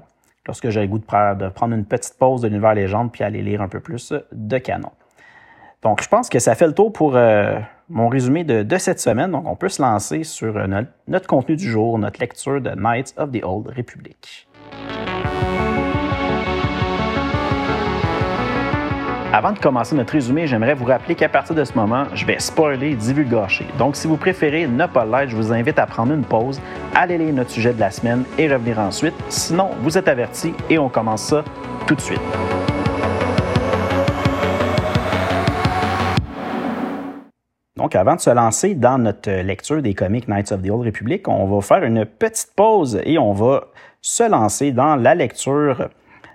lorsque 0.47 0.71
j'ai 0.71 0.83
le 0.83 0.87
goût 0.87 0.99
de, 0.99 1.49
prendre 1.49 1.75
une 1.75 1.85
petite 1.85 2.17
pause 2.19 2.41
de 2.41 2.49
l'univers 2.49 2.75
légende 2.75 3.13
puis 3.13 3.25
aller 3.25 3.43
lire 3.43 3.63
un 3.63 3.69
peu 3.69 3.81
plus 3.81 4.15
de 4.33 4.59
canon. 4.59 4.91
Donc, 5.83 6.03
je 6.03 6.09
pense 6.09 6.29
que 6.29 6.39
ça 6.39 6.55
fait 6.55 6.67
le 6.67 6.73
tour 6.73 6.93
pour 6.93 7.17
euh, 7.17 7.59
mon 7.89 8.09
résumé 8.09 8.45
de, 8.45 8.79
cette 8.79 9.01
semaine. 9.01 9.31
Donc, 9.31 9.47
on 9.47 9.57
peut 9.57 9.69
se 9.69 9.81
lancer 9.81 10.25
sur 10.25 10.57
euh, 10.57 10.67
notre, 11.09 11.27
contenu 11.27 11.57
du 11.57 11.71
jour, 11.71 11.99
notre 11.99 12.21
lecture 12.21 12.61
de 12.61 12.71
Knights 12.71 13.15
of 13.17 13.31
the 13.33 13.43
Old 13.45 13.69
Republic. 13.77 14.49
Avant 19.33 19.53
de 19.53 19.59
commencer 19.59 19.95
notre 19.95 20.15
résumé, 20.15 20.47
j'aimerais 20.47 20.75
vous 20.75 20.87
rappeler 20.87 21.15
qu'à 21.15 21.29
partir 21.29 21.55
de 21.55 21.63
ce 21.63 21.75
moment, 21.75 22.05
je 22.15 22.25
vais 22.25 22.39
spoiler 22.39 22.93
et 22.93 22.95
divulgacher. 22.95 23.67
Donc, 23.77 23.97
si 23.97 24.07
vous 24.07 24.17
préférez 24.17 24.67
ne 24.67 24.87
pas 24.87 25.05
l'être, 25.05 25.31
je 25.31 25.37
vous 25.37 25.53
invite 25.53 25.79
à 25.79 25.87
prendre 25.87 26.15
une 26.15 26.25
pause, 26.25 26.61
aller 26.95 27.19
lire 27.19 27.35
notre 27.35 27.51
sujet 27.51 27.75
de 27.75 27.81
la 27.81 27.91
semaine 27.91 28.25
et 28.39 28.51
revenir 28.51 28.79
ensuite. 28.79 29.15
Sinon, 29.29 29.71
vous 29.83 29.99
êtes 29.99 30.09
avertis 30.09 30.55
et 30.71 30.79
on 30.79 30.89
commence 30.89 31.25
ça 31.25 31.45
tout 31.87 31.95
de 31.95 32.01
suite. 32.01 32.21
Donc, 37.77 37.95
avant 37.95 38.17
de 38.17 38.21
se 38.21 38.31
lancer 38.31 38.75
dans 38.75 38.97
notre 38.97 39.31
lecture 39.31 39.83
des 39.83 39.93
comics 39.93 40.29
Knights 40.29 40.51
of 40.51 40.63
the 40.63 40.71
Old 40.71 40.87
Republic, 40.87 41.29
on 41.29 41.45
va 41.47 41.61
faire 41.61 41.85
une 41.85 42.07
petite 42.07 42.53
pause 42.57 42.99
et 43.05 43.19
on 43.19 43.33
va 43.33 43.67
se 44.01 44.23
lancer 44.23 44.73
dans 44.73 44.97
la 44.97 45.15
lecture 45.15 45.91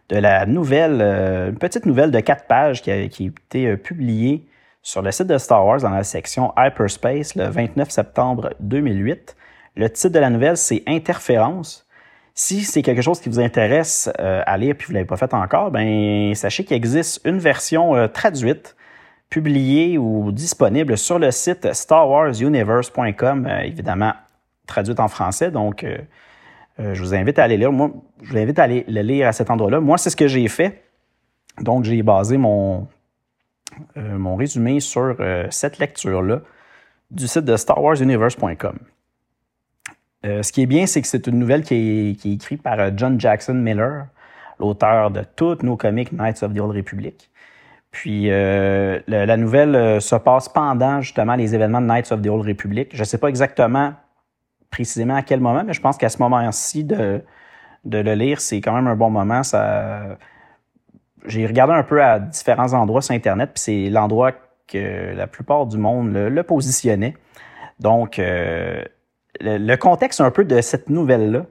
de 0.09 0.17
la 0.17 0.45
nouvelle, 0.45 0.99
euh, 1.01 1.49
une 1.49 1.57
petite 1.57 1.87
nouvelle 1.87 2.11
de 2.11 2.19
quatre 2.19 2.45
pages 2.45 2.83
qui 2.83 2.91
a, 2.91 2.97
été 2.97 3.65
euh, 3.65 3.75
publiée 3.75 4.45
sur 4.83 5.01
le 5.01 5.09
site 5.11 5.27
de 5.27 5.37
Star 5.39 5.65
Wars 5.65 5.79
dans 5.79 5.89
la 5.89 6.03
section 6.03 6.53
Hyperspace 6.57 7.33
le 7.35 7.45
29 7.45 7.89
septembre 7.89 8.51
2008. 8.59 9.35
Le 9.77 9.89
titre 9.89 10.13
de 10.13 10.19
la 10.19 10.29
nouvelle, 10.29 10.57
c'est 10.57 10.83
Interférence. 10.85 11.87
Si 12.35 12.61
c'est 12.61 12.83
quelque 12.83 13.01
chose 13.01 13.19
qui 13.19 13.29
vous 13.29 13.39
intéresse 13.39 14.11
euh, 14.19 14.43
à 14.45 14.57
lire 14.57 14.75
puis 14.77 14.87
vous 14.87 14.93
ne 14.93 14.97
l'avez 14.97 15.07
pas 15.07 15.17
fait 15.17 15.33
encore, 15.33 15.71
ben 15.71 16.35
sachez 16.35 16.65
qu'il 16.65 16.77
existe 16.77 17.21
une 17.25 17.39
version 17.39 18.07
traduite, 18.09 18.75
publiée 19.31 19.97
ou 19.97 20.31
disponible 20.31 20.97
sur 20.97 21.17
le 21.17 21.31
site 21.31 21.73
starwarsuniverse.com, 21.73 23.47
évidemment 23.63 24.13
traduite 24.67 24.99
en 24.99 25.07
français. 25.07 25.49
Donc, 25.49 25.83
euh, 25.83 26.93
je 26.93 27.01
vous 27.01 27.13
invite 27.13 27.39
à 27.39 27.43
aller 27.43 27.57
lire. 27.57 27.71
Moi, 27.71 27.91
je 28.21 28.31
vous 28.31 28.37
invite 28.37 28.59
à 28.59 28.63
aller 28.63 28.85
le 28.87 29.01
lire 29.01 29.27
à 29.27 29.31
cet 29.31 29.49
endroit-là. 29.49 29.79
Moi, 29.79 29.97
c'est 29.97 30.09
ce 30.09 30.15
que 30.15 30.27
j'ai 30.27 30.47
fait. 30.47 30.83
Donc, 31.59 31.85
j'ai 31.85 32.03
basé 32.03 32.37
mon, 32.37 32.87
euh, 33.97 34.17
mon 34.17 34.35
résumé 34.35 34.79
sur 34.79 35.15
euh, 35.19 35.47
cette 35.49 35.79
lecture-là 35.79 36.41
du 37.09 37.27
site 37.27 37.45
de 37.45 37.55
StarWarsUniverse.com. 37.55 38.79
ce 40.23 40.51
qui 40.51 40.61
est 40.61 40.65
bien, 40.65 40.85
c'est 40.85 41.01
que 41.01 41.07
c'est 41.07 41.27
une 41.27 41.39
nouvelle 41.39 41.63
qui 41.63 41.75
est, 41.75 42.25
écrite 42.25 42.61
par 42.61 42.97
John 42.97 43.19
Jackson 43.19 43.53
Miller, 43.53 44.07
l'auteur 44.59 45.11
de 45.11 45.23
tous 45.35 45.57
nos 45.63 45.75
comics 45.75 46.11
Knights 46.13 46.43
of 46.43 46.53
the 46.53 46.59
Old 46.59 46.75
Republic. 46.75 47.29
Puis 47.91 48.29
la, 48.29 49.37
nouvelle 49.37 50.01
se 50.01 50.15
passe 50.15 50.47
pendant 50.47 51.01
justement 51.01 51.35
les 51.35 51.53
événements 51.53 51.81
de 51.81 51.87
Knights 51.87 52.11
of 52.11 52.21
the 52.21 52.27
Old 52.27 52.47
Republic. 52.47 52.89
Je 52.93 53.01
ne 53.01 53.05
sais 53.05 53.17
pas 53.17 53.27
exactement 53.27 53.93
précisément 54.69 55.15
à 55.15 55.21
quel 55.21 55.41
moment, 55.41 55.63
mais 55.65 55.73
je 55.73 55.81
pense 55.81 55.97
qu'à 55.97 56.07
ce 56.07 56.17
moment-ci 56.19 56.85
de, 56.85 57.21
de 57.85 57.97
le 57.97 58.13
lire, 58.13 58.39
c'est 58.39 58.61
quand 58.61 58.73
même 58.73 58.87
un 58.87 58.95
bon 58.95 59.09
moment. 59.09 59.43
Ça, 59.43 60.17
j'ai 61.25 61.45
regardé 61.45 61.73
un 61.73 61.83
peu 61.83 62.03
à 62.03 62.19
différents 62.19 62.73
endroits 62.73 63.01
sur 63.01 63.13
Internet, 63.13 63.51
puis 63.53 63.61
c'est 63.61 63.89
l'endroit 63.89 64.31
que 64.67 65.13
la 65.13 65.27
plupart 65.27 65.65
du 65.65 65.77
monde 65.77 66.13
le, 66.13 66.43
positionnait. 66.43 67.15
Donc, 67.79 68.19
euh, 68.19 68.83
le, 69.39 69.75
contexte 69.75 70.21
un 70.21 70.31
peu 70.31 70.45
de 70.45 70.61
cette 70.61 70.89
nouvelle-là, 70.89 71.45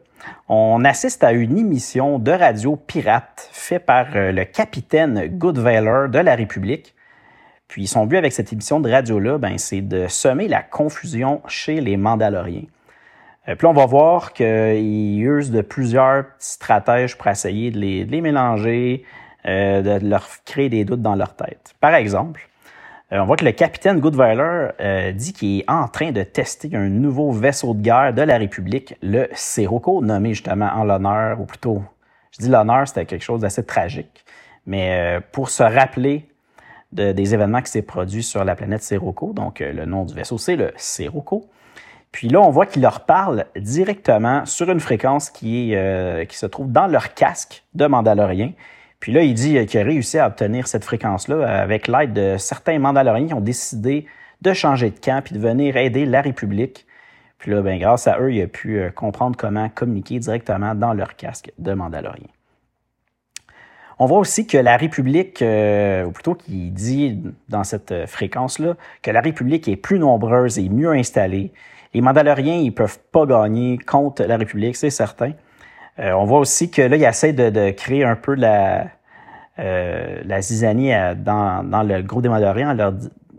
on 0.49 0.85
assiste 0.85 1.25
à 1.25 1.33
une 1.33 1.59
émission 1.59 2.19
de 2.19 2.33
radio 2.33 2.77
pirate 2.77 3.49
faite 3.53 3.87
par 3.87 4.07
euh, 4.15 4.33
le 4.33 4.45
capitaine 4.45 5.29
Goodvalor 5.29 6.09
de 6.09 6.19
la 6.19 6.35
République. 6.35 6.95
Puis 7.69 7.87
son 7.87 8.07
but 8.07 8.17
avec 8.17 8.33
cette 8.33 8.53
émission 8.53 8.81
de 8.81 8.91
radio-là, 8.91 9.39
ben, 9.39 9.57
c'est 9.59 9.81
de 9.81 10.09
semer 10.09 10.49
la 10.49 10.63
confusion 10.63 11.41
chez 11.47 11.81
les 11.81 11.97
Mandaloriens. 11.97 12.65
Euh, 13.49 13.55
puis 13.55 13.67
on 13.67 13.73
va 13.73 13.87
voir 13.87 14.33
qu'ils 14.33 15.23
usent 15.23 15.51
de 15.51 15.63
plusieurs 15.63 16.25
stratèges 16.39 17.17
pour 17.17 17.29
essayer 17.29 17.71
de 17.71 17.79
les, 17.79 18.21
mélanger, 18.21 19.05
euh, 19.47 19.83
de 19.83 20.07
leur 20.07 20.27
créer 20.45 20.69
des 20.69 20.85
doutes 20.85 21.03
dans 21.03 21.15
leur 21.15 21.35
tête. 21.35 21.75
Par 21.81 21.95
exemple, 21.95 22.49
on 23.13 23.25
voit 23.25 23.37
que 23.37 23.45
le 23.45 23.53
capitaine 23.53 23.99
Goodweiler 24.01 25.13
dit 25.15 25.33
qu'il 25.33 25.61
est 25.61 25.71
en 25.71 25.89
train 25.89 26.13
de 26.13 26.23
tester 26.23 26.71
un 26.75 26.89
nouveau 26.89 27.33
vaisseau 27.33 27.75
de 27.75 27.83
guerre 27.83 28.15
de 28.15 28.23
la 28.23 28.39
République, 28.39 28.95
le 29.03 29.29
Sirocco, 29.33 30.01
nommé 30.01 30.35
justement 30.35 30.71
en 30.75 30.85
l'honneur, 30.85 31.41
ou 31.41 31.45
plutôt 31.45 31.83
Je 32.33 32.45
dis 32.45 32.49
l'honneur, 32.49 32.87
c'était 32.87 33.07
quelque 33.07 33.25
chose 33.25 33.41
d'assez 33.41 33.65
tragique. 33.65 34.25
Mais 34.67 35.19
pour 35.33 35.51
se 35.51 35.63
rappeler 35.63 36.29
des 36.93 37.35
événements 37.35 37.63
qui 37.63 37.71
s'est 37.71 37.83
produits 37.83 38.23
sur 38.23 38.45
la 38.45 38.55
planète 38.55 38.83
Sirocco, 38.83 39.33
donc 39.33 39.61
le 39.61 39.85
nom 39.87 40.05
du 40.05 40.15
vaisseau, 40.15 40.39
c'est 40.39 40.57
le 40.57 40.73
Sirocco. 40.77 41.49
Puis 42.13 42.29
là, 42.29 42.41
on 42.41 42.51
voit 42.51 42.67
qu'il 42.67 42.83
leur 42.83 43.07
parle 43.07 43.47
directement 43.57 44.45
sur 44.45 44.71
une 44.71 44.81
fréquence 44.81 45.31
qui, 45.31 45.75
qui 46.29 46.37
se 46.37 46.47
trouve 46.47 46.71
dans 46.71 46.87
leur 46.87 47.15
casque 47.15 47.65
de 47.75 47.87
Mandalorien. 47.87 48.53
Puis 49.01 49.13
là, 49.13 49.23
il 49.23 49.33
dit 49.33 49.65
qu'il 49.67 49.81
a 49.81 49.85
réussi 49.85 50.19
à 50.19 50.27
obtenir 50.27 50.67
cette 50.67 50.85
fréquence-là 50.85 51.47
avec 51.49 51.89
l'aide 51.89 52.13
de 52.13 52.37
certains 52.37 52.79
Mandaloriens 52.79 53.29
qui 53.29 53.35
ont 53.35 53.41
décidé 53.41 54.07
de 54.43 54.53
changer 54.53 54.91
de 54.91 54.99
camp 54.99 55.23
et 55.31 55.35
de 55.35 55.39
venir 55.39 55.77
aider 55.77 56.05
la 56.05 56.21
République. 56.21 56.87
Puis 57.39 57.51
là, 57.51 57.63
ben, 57.63 57.79
grâce 57.79 58.07
à 58.07 58.21
eux, 58.21 58.33
il 58.33 58.43
a 58.43 58.47
pu 58.47 58.79
euh, 58.79 58.91
comprendre 58.91 59.37
comment 59.39 59.71
communiquer 59.71 60.19
directement 60.19 60.75
dans 60.75 60.93
leur 60.93 61.17
casque 61.17 61.51
de 61.59 61.73
Mandalorien. 61.73 62.29
On 63.99 64.07
voit 64.07 64.19
aussi 64.19 64.47
que 64.47 64.59
la 64.59 64.77
République, 64.77 65.41
euh, 65.41 66.05
ou 66.05 66.11
plutôt 66.11 66.35
qu'il 66.35 66.73
dit 66.73 67.23
dans 67.49 67.65
cette 67.65 68.07
fréquence-là, 68.07 68.77
que 69.03 69.11
la 69.11 69.21
République 69.21 69.69
est 69.69 69.77
plus 69.77 69.99
nombreuse 69.99 70.59
et 70.59 70.69
mieux 70.69 70.93
installée. 70.93 71.53
Les 71.95 72.03
Mandaloriens, 72.03 72.57
ils 72.57 72.75
peuvent 72.75 72.99
pas 73.13 73.27
gagner 73.27 73.79
contre 73.79 74.23
la 74.25 74.37
République, 74.37 74.77
c'est 74.77 74.91
certain. 74.91 75.33
Euh, 76.01 76.13
on 76.13 76.25
voit 76.25 76.39
aussi 76.39 76.71
que 76.71 76.83
là, 76.83 76.97
il 76.97 77.05
essaie 77.05 77.33
de, 77.33 77.71
créer 77.71 78.05
un 78.05 78.17
peu 78.17 78.35
la, 78.35 78.87
euh, 79.59 80.21
la 80.25 80.41
zizanie 80.41 80.93
dans, 81.17 81.63
dans, 81.63 81.83
le 81.83 82.03
groupe 82.03 82.23
des 82.23 82.29
Mandaloriens 82.29 82.71
en 82.71 82.75
leur, 82.75 82.95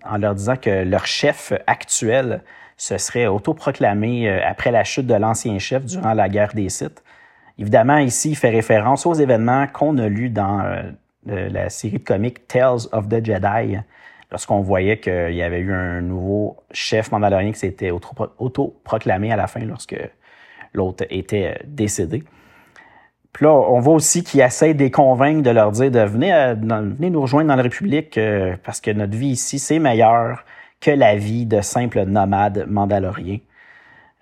en 0.05 0.17
leur 0.17 0.35
disant 0.35 0.55
que 0.55 0.83
leur 0.83 1.05
chef 1.05 1.53
actuel 1.65 2.43
se 2.77 2.97
serait 2.97 3.27
autoproclamé 3.27 4.29
euh, 4.29 4.39
après 4.45 4.71
la 4.71 4.83
chute 4.83 5.07
de 5.07 5.15
l'ancien 5.15 5.57
chef 5.59 5.85
durant 5.85 6.13
la 6.13 6.29
guerre 6.29 6.53
des 6.53 6.69
Sith. 6.69 7.03
Évidemment, 7.57 7.97
ici, 7.97 8.31
il 8.31 8.35
fait 8.35 8.49
référence 8.49 9.05
aux 9.05 9.13
événements 9.13 9.67
qu'on 9.67 9.97
a 9.97 10.07
lus 10.07 10.29
dans 10.29 10.63
la 11.25 11.69
série 11.69 11.99
de 11.99 12.03
comics 12.03 12.47
Tales 12.47 12.87
of 12.91 13.07
the 13.07 13.23
Jedi, 13.23 13.77
lorsqu'on 14.31 14.61
voyait 14.61 14.97
qu'il 14.99 15.35
y 15.35 15.43
avait 15.43 15.59
eu 15.59 15.71
un 15.71 16.01
nouveau 16.01 16.57
chef 16.71 17.11
mandalorien 17.11 17.51
qui 17.51 17.59
s'était 17.59 17.91
autoproclamé 17.91 19.31
à 19.31 19.35
la 19.35 19.45
fin 19.45 19.59
lorsque 19.59 19.95
l'autre 20.73 21.05
était 21.11 21.59
décédé. 21.67 22.23
Puis 23.33 23.45
là, 23.45 23.51
on 23.51 23.79
voit 23.79 23.93
aussi 23.93 24.23
qu'ils 24.23 24.41
essayent 24.41 24.75
de 24.75 24.83
les 24.83 24.91
convaincre, 24.91 25.41
de 25.41 25.50
leur 25.51 25.71
dire 25.71 25.89
de 25.89 26.00
venir, 26.00 26.35
euh, 26.35 26.55
nous 26.55 27.21
rejoindre 27.21 27.47
dans 27.47 27.55
la 27.55 27.63
République 27.63 28.17
euh, 28.17 28.55
parce 28.63 28.81
que 28.81 28.91
notre 28.91 29.15
vie 29.15 29.29
ici, 29.29 29.57
c'est 29.57 29.79
meilleur 29.79 30.43
que 30.81 30.91
la 30.91 31.15
vie 31.15 31.45
de 31.45 31.61
simples 31.61 32.03
nomades 32.03 32.65
mandaloriens. 32.67 33.39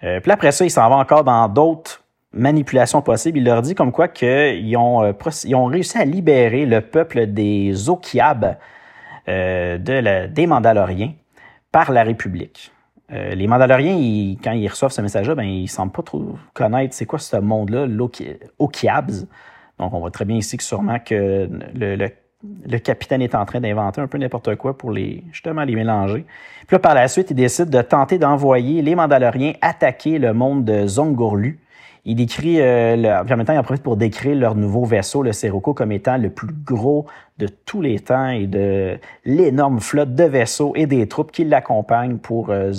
Euh, 0.04 0.20
puis 0.20 0.32
après 0.32 0.52
ça, 0.52 0.64
ils 0.66 0.72
s'en 0.72 0.88
vont 0.90 1.00
encore 1.00 1.24
dans 1.24 1.48
d'autres 1.48 2.04
manipulations 2.34 3.02
possibles. 3.02 3.40
Il 3.40 3.46
leur 3.46 3.64
dit 3.64 3.74
comme 3.74 3.92
quoi 3.92 4.08
qu'ils 4.08 4.78
ont, 4.78 5.04
euh, 5.04 5.14
ils 5.46 5.56
ont 5.56 5.66
réussi 5.66 5.98
à 5.98 6.06
libérer 6.06 6.66
le 6.66 6.82
peuple 6.82 7.28
des 7.28 7.90
Okiab, 7.90 8.58
de 9.28 10.26
des 10.28 10.48
Mandaloriens, 10.48 11.14
par 11.72 11.92
la 11.92 12.02
République. 12.04 12.72
Euh, 13.12 13.34
les 13.34 13.48
Mandaloriens, 13.48 14.36
quand 14.44 14.52
ils 14.52 14.68
reçoivent 14.68 14.92
ce 14.92 15.02
message-là, 15.02 15.36
ben, 15.36 15.44
ils 15.44 15.68
semblent 15.68 15.92
pas 15.92 16.04
trop 16.04 16.38
connaître 16.54 16.94
c'est 16.94 17.06
quoi 17.06 17.20
ce 17.20 17.38
monde-là, 17.38 17.86
l'Okiabs. 17.88 19.26
Donc, 19.80 19.94
on 19.94 20.00
voit 20.00 20.12
très 20.12 20.26
bien 20.26 20.38
ici 20.38 20.58
que 20.58 20.64
sûrement 20.64 21.00
que 21.00 21.50
le, 21.74 22.78
capitaine 22.78 23.22
est 23.22 23.34
en 23.34 23.46
train 23.46 23.60
d'inventer 23.60 24.02
un 24.02 24.08
peu 24.08 24.18
n'importe 24.18 24.56
quoi 24.56 24.78
pour 24.78 24.92
les 24.92 25.24
justement 25.32 25.64
les 25.64 25.76
mélanger. 25.76 26.26
Puis 26.68 26.76
là, 26.76 26.80
par 26.80 26.94
la 26.94 27.08
suite, 27.08 27.32
il 27.32 27.36
décide 27.36 27.70
de 27.70 27.82
tenter 27.82 28.18
d'envoyer 28.18 28.82
les 28.82 28.94
Mandaloriens 28.96 29.54
attaquer 29.62 30.20
le 30.20 30.34
monde 30.34 30.66
de 30.66 30.86
Zongorlu, 30.86 31.60
il 32.10 32.16
décrit, 32.16 32.60
euh, 32.60 33.22
en 33.22 33.24
même 33.24 33.46
temps, 33.46 33.54
il 33.54 33.60
en 33.60 33.64
profite 33.64 33.84
pour 33.84 33.96
décrire 33.96 34.36
leur 34.36 34.56
nouveau 34.56 34.84
vaisseau, 34.84 35.22
le 35.22 35.32
Sirocco, 35.32 35.76
comme 35.76 35.92
étant 35.92 36.18
le 36.18 36.32
plus 36.32 36.52
gros 36.66 37.06
de 37.38 37.48
tous 37.48 37.84
les 37.84 38.00
temps 38.00 38.30
et 38.30 38.48
de 38.48 38.98
l'énorme 39.26 39.80
flotte 39.80 40.16
de 40.16 40.24
vaisseaux 40.24 40.74
et 40.76 40.88
des 40.88 41.08
troupes 41.08 41.32
qui 41.32 41.44
l'accompagnent 41.44 42.18
pour 42.18 42.50
euh. 42.50 42.72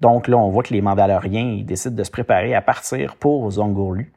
Donc 0.00 0.28
là, 0.28 0.36
on 0.36 0.48
voit 0.48 0.62
que 0.62 0.72
les 0.72 0.80
Mandaloriens 0.80 1.60
décident 1.64 1.96
de 1.96 2.04
se 2.04 2.10
préparer 2.12 2.54
à 2.54 2.62
partir 2.62 3.16
pour 3.16 3.50
Zongorlu. 3.50 4.12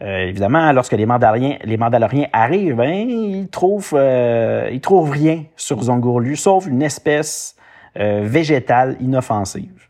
Euh, 0.00 0.28
évidemment, 0.28 0.72
lorsque 0.72 0.92
les 0.92 1.04
Mandaloriens, 1.04 2.26
arrivent, 2.32 2.76
ben, 2.76 3.06
ils 3.10 3.48
trouvent, 3.50 3.92
euh, 3.92 4.78
trouvent 4.78 5.10
rien 5.10 5.44
sur 5.56 5.82
Zongorlu, 5.82 6.36
sauf 6.36 6.66
une 6.66 6.80
espèce 6.80 7.54
végétale 7.96 8.96
inoffensive. 9.00 9.88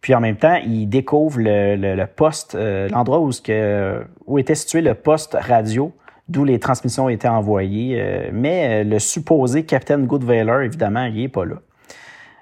Puis 0.00 0.14
en 0.14 0.20
même 0.20 0.36
temps, 0.36 0.56
il 0.64 0.86
découvre 0.86 1.38
le, 1.40 2.04
poste, 2.06 2.54
euh, 2.54 2.88
l'endroit 2.88 3.20
où, 3.20 4.38
était 4.38 4.54
situé 4.54 4.80
le 4.80 4.94
poste 4.94 5.36
radio, 5.38 5.92
d'où 6.28 6.44
les 6.44 6.58
transmissions 6.58 7.08
étaient 7.08 7.28
envoyées. 7.28 8.00
Euh, 8.00 8.30
mais 8.32 8.82
euh, 8.82 8.88
le 8.88 8.98
supposé 8.98 9.64
Captain 9.64 9.98
Goodweiler, 9.98 10.64
évidemment, 10.64 11.04
il 11.04 11.16
n'est 11.16 11.28
pas 11.28 11.44
là. 11.44 11.56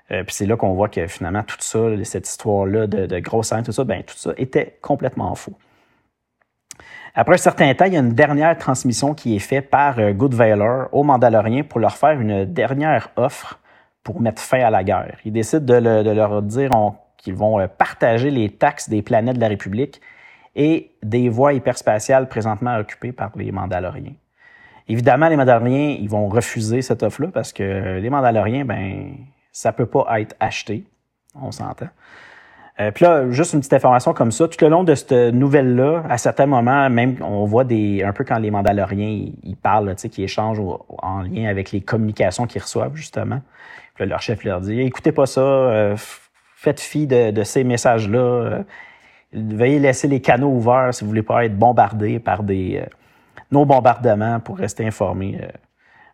puis 0.09 0.35
c'est 0.35 0.47
là 0.47 0.57
qu'on 0.57 0.75
voit 0.75 0.89
que 0.89 1.07
finalement, 1.07 1.43
tout 1.43 1.57
ça, 1.61 1.79
cette 2.05 2.29
histoire-là 2.29 2.87
de, 2.87 3.07
de 3.07 3.43
scène, 3.43 3.63
tout 3.63 3.73
ça, 3.73 3.85
ben, 3.85 4.03
tout 4.03 4.17
ça 4.17 4.33
était 4.37 4.79
complètement 4.83 5.35
faux. 5.35 5.55
Après 7.15 7.35
un 7.35 7.39
certain 7.39 7.73
temps, 7.75 7.85
il 7.85 7.95
y 7.95 7.97
a 7.97 8.01
une 8.01 8.13
dernière 8.13 8.59
transmission 8.59 9.15
qui 9.15 9.37
est 9.37 9.41
faite 9.41 9.71
par 9.71 10.13
Goodweiler 10.13 10.87
aux 10.91 11.05
Mandaloriens 11.05 11.63
pour 11.63 11.79
leur 11.79 11.97
faire 11.97 12.21
une 12.21 12.45
dernière 12.45 13.11
offre 13.17 13.61
pour 14.03 14.21
mettre 14.21 14.43
fin 14.43 14.59
à 14.59 14.71
la 14.71 14.83
guerre. 14.83 15.17
Il 15.25 15.33
décide 15.33 15.65
de, 15.65 15.81
de 16.03 16.11
leur 16.11 16.43
dire 16.43 16.71
on 16.75 16.95
qu'ils 17.25 17.35
vont 17.35 17.59
euh, 17.59 17.67
partager 17.67 18.31
les 18.31 18.51
taxes 18.51 18.89
des 18.89 19.03
planètes 19.03 19.37
de 19.37 19.41
la 19.41 19.49
République 19.49 20.01
et 20.55 20.93
des 21.03 21.29
voies 21.29 21.55
hyperspatiales 21.55 22.29
présentement 22.29 22.77
occupées 22.77 23.13
par 23.13 23.33
les 23.37 23.51
Mandaloriens. 23.51 24.13
Évidemment, 24.87 25.29
les 25.29 25.37
Mandaloriens, 25.37 25.97
ils 25.99 26.09
vont 26.09 26.29
refuser 26.29 26.83
cette 26.83 27.03
offre-là 27.03 27.29
parce 27.33 27.53
que 27.53 27.99
les 27.99 28.11
Mandaloriens, 28.11 28.65
ben, 28.65 29.17
ça 29.51 29.73
peut 29.73 29.87
pas 29.87 30.21
être 30.21 30.37
acheté. 30.39 30.85
On 31.35 31.51
s'entend. 31.51 31.89
Euh, 32.81 32.91
puis 32.91 33.05
là, 33.05 33.31
juste 33.31 33.55
une 33.55 33.61
petite 33.61 33.73
information 33.73 34.13
comme 34.13 34.33
ça, 34.33 34.47
tout 34.47 34.59
le 34.61 34.69
long 34.69 34.85
de 34.85 34.95
cette 34.95 35.13
nouvelle-là, 35.13 36.03
à 36.09 36.19
certains 36.19 36.47
moments, 36.47 36.91
même 36.91 37.17
on 37.23 37.45
voit 37.45 37.65
des 37.65 38.03
un 38.03 38.13
peu 38.13 38.25
quand 38.25 38.39
les 38.39 38.51
Mandaloriens 38.51 39.29
ils, 39.43 39.57
parlent, 39.57 39.95
tu 39.97 40.09
qui 40.09 40.25
échangent 40.25 40.61
en 40.99 41.23
lien 41.23 41.49
avec 41.49 41.73
les 41.73 41.81
communications 41.81 42.47
qu'ils 42.47 42.63
reçoivent 42.63 42.97
justement. 42.97 43.41
Puis 43.95 44.05
là, 44.05 44.11
leur 44.11 44.23
chef 44.23 44.45
leur 44.45 44.61
dit, 44.61 44.81
écoutez 44.81 45.13
pas 45.13 45.27
ça, 45.27 45.41
euh, 45.41 45.97
faites 46.65 46.81
fi 46.81 47.07
de, 47.07 47.43
ces 47.45 47.63
messages-là. 47.63 48.19
Euh, 48.19 48.63
veuillez 49.33 49.79
laisser 49.79 50.09
les 50.09 50.21
canaux 50.21 50.51
ouverts 50.51 50.95
si 50.95 51.05
vous 51.05 51.11
voulez 51.11 51.23
pas 51.23 51.45
être 51.45 51.57
bombardé 51.57 52.19
par 52.19 52.43
des 52.43 52.79
euh, 52.79 52.87
nos 53.51 53.67
bombardements 53.67 54.41
pour 54.41 54.59
rester 54.59 54.87
informé. 54.87 55.39
Euh. 55.43 55.47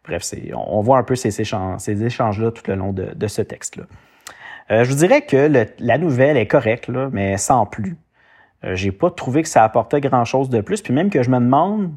bref, 0.04 0.22
on, 0.54 0.80
voit 0.80 0.98
un 0.98 1.04
peu 1.04 1.14
ces, 1.14 1.40
échanges-là 1.40 2.50
tout 2.50 2.62
le 2.66 2.74
long 2.74 2.92
de, 2.92 3.26
ce 3.26 3.42
texte-là. 3.42 3.84
je 4.84 4.90
vous 4.90 4.96
dirais 4.96 5.22
que 5.22 5.48
la 5.78 5.98
nouvelle 5.98 6.36
est 6.36 6.48
correcte, 6.48 6.90
mais 7.12 7.36
sans 7.36 7.66
plus. 7.66 7.96
J'ai 8.62 8.92
pas 8.92 9.10
trouvé 9.10 9.42
que 9.42 9.48
ça 9.48 9.64
apportait 9.64 10.00
grand-chose 10.02 10.50
de 10.50 10.60
plus. 10.60 10.82
Puis 10.82 10.92
même 10.92 11.08
que 11.08 11.22
je 11.22 11.30
me 11.30 11.38
demande 11.38 11.92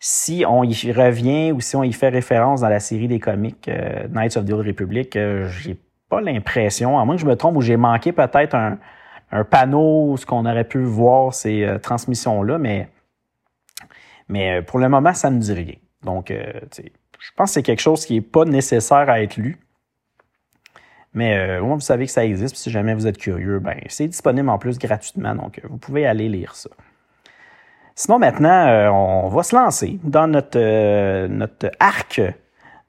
si 0.00 0.44
on 0.48 0.64
y 0.64 0.92
revient 0.92 1.52
ou 1.52 1.60
si 1.60 1.76
on 1.76 1.84
y 1.84 1.92
fait 1.92 2.08
référence 2.08 2.62
dans 2.62 2.68
la 2.68 2.80
série 2.80 3.06
des 3.06 3.20
comics 3.20 3.70
Knights 4.10 4.36
of 4.36 4.44
the 4.44 4.52
Old 4.52 4.66
Republic, 4.66 5.16
j'ai 5.46 5.78
pas 6.08 6.20
l'impression, 6.20 6.98
à 6.98 7.04
moins 7.04 7.16
que 7.16 7.20
je 7.22 7.26
me 7.26 7.36
trompe, 7.36 7.56
où 7.56 7.60
j'ai 7.60 7.76
manqué 7.76 8.12
peut-être 8.12 8.54
un, 8.54 8.78
panneau 9.44 10.16
ce 10.16 10.24
qu'on 10.24 10.46
aurait 10.46 10.64
pu 10.64 10.82
voir 10.82 11.34
ces 11.34 11.62
euh, 11.62 11.78
transmissions-là, 11.78 12.56
mais, 12.56 12.88
mais 14.28 14.58
euh, 14.58 14.62
pour 14.62 14.78
le 14.78 14.88
moment, 14.88 15.12
ça 15.12 15.28
ne 15.28 15.36
me 15.36 15.40
dit 15.40 15.52
rien. 15.52 15.74
Donc, 16.02 16.30
euh, 16.30 16.52
je 16.78 17.30
pense 17.36 17.50
que 17.50 17.54
c'est 17.54 17.62
quelque 17.62 17.80
chose 17.80 18.06
qui 18.06 18.14
n'est 18.14 18.20
pas 18.22 18.46
nécessaire 18.46 19.10
à 19.10 19.20
être 19.20 19.36
lu. 19.36 19.58
Mais 21.14 21.60
moi, 21.60 21.74
vous 21.74 21.80
savez 21.80 22.04
que 22.04 22.12
ça 22.12 22.24
existe, 22.24 22.54
si 22.56 22.70
jamais 22.70 22.94
vous 22.94 23.06
êtes 23.06 23.16
curieux, 23.16 23.58
ben, 23.58 23.80
c'est 23.88 24.06
disponible 24.06 24.48
en 24.50 24.58
plus 24.58 24.78
gratuitement, 24.78 25.34
donc 25.34 25.60
vous 25.64 25.78
pouvez 25.78 26.06
aller 26.06 26.28
lire 26.28 26.54
ça. 26.54 26.68
Sinon, 27.94 28.18
maintenant, 28.18 28.92
on 28.92 29.28
va 29.28 29.42
se 29.42 29.56
lancer 29.56 29.98
dans 30.04 30.28
notre, 30.28 31.26
notre 31.26 31.72
arc 31.80 32.20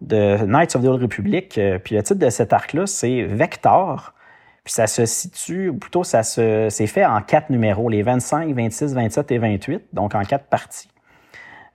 de 0.02 0.46
Knights 0.46 0.76
of 0.76 0.84
the 0.84 0.88
Old 0.88 1.02
Republic. 1.02 1.58
Euh, 1.58 1.80
puis 1.80 1.96
le 1.96 2.04
titre 2.04 2.20
de 2.20 2.30
cet 2.30 2.54
arc-là, 2.54 2.86
c'est 2.86 3.24
Vector. 3.24 4.14
Puis 4.64 4.74
ça 4.74 4.88
se 4.88 5.06
situe, 5.06 5.70
ou 5.70 5.78
plutôt 5.78 6.04
ça 6.04 6.24
se, 6.24 6.70
fait 6.88 7.06
en 7.06 7.22
quatre 7.22 7.50
numéros, 7.50 7.90
les 7.90 8.02
25, 8.02 8.54
26, 8.54 8.94
27 8.94 9.32
et 9.32 9.38
28, 9.38 9.84
donc 9.94 10.16
en 10.16 10.24
quatre 10.24 10.46
parties. 10.46 10.90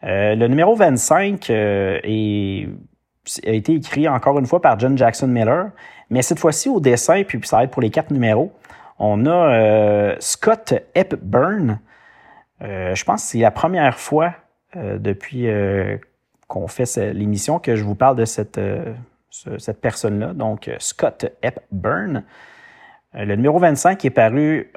Euh, 0.04 0.34
le 0.34 0.48
numéro 0.48 0.74
25 0.76 1.48
euh, 1.50 1.98
a 2.04 3.50
été 3.50 3.74
écrit 3.74 4.06
encore 4.06 4.38
une 4.38 4.46
fois 4.46 4.60
par 4.60 4.78
John 4.78 4.96
Jackson 4.96 5.28
Miller, 5.28 5.70
mais 6.10 6.22
cette 6.22 6.38
fois-ci 6.38 6.68
au 6.68 6.78
dessin, 6.78 7.24
puis 7.24 7.40
ça 7.44 7.56
va 7.56 7.64
être 7.64 7.70
pour 7.70 7.82
les 7.82 7.90
quatre 7.90 8.10
numéros, 8.10 8.52
on 8.98 9.26
a 9.26 10.14
Scott 10.20 10.74
Hepburn. 10.94 11.80
je 12.60 13.04
pense 13.04 13.22
que 13.22 13.28
c'est 13.28 13.38
la 13.38 13.50
première 13.50 13.98
fois 13.98 14.34
depuis 14.76 15.48
qu'on 16.48 16.68
fait 16.68 17.12
l'émission 17.12 17.58
que 17.58 17.76
je 17.76 17.84
vous 17.84 17.94
parle 17.94 18.16
de 18.16 18.24
cette, 18.24 18.58
euh, 18.58 18.94
personne-là, 19.80 20.32
donc 20.32 20.68
euh, 20.68 20.76
Scott 20.78 21.26
Hepburn. 21.42 22.22
le 23.14 23.36
numéro 23.36 23.58
25 23.58 24.04
est 24.04 24.10
paru 24.10 24.72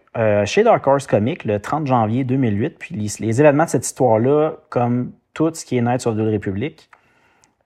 chez 0.45 0.63
Dark 0.63 0.85
Horse 0.85 1.07
Comics 1.07 1.43
le 1.43 1.59
30 1.59 1.87
janvier 1.87 2.23
2008. 2.23 2.77
Puis 2.79 2.95
les, 2.95 3.41
événements 3.41 3.65
de 3.65 3.69
cette 3.69 3.85
histoire-là, 3.85 4.53
comme 4.69 5.11
tout 5.33 5.51
ce 5.53 5.65
qui 5.65 5.77
est 5.77 5.81
Knights 5.81 6.07
of 6.07 6.15
the 6.15 6.21
Republic, 6.21 6.89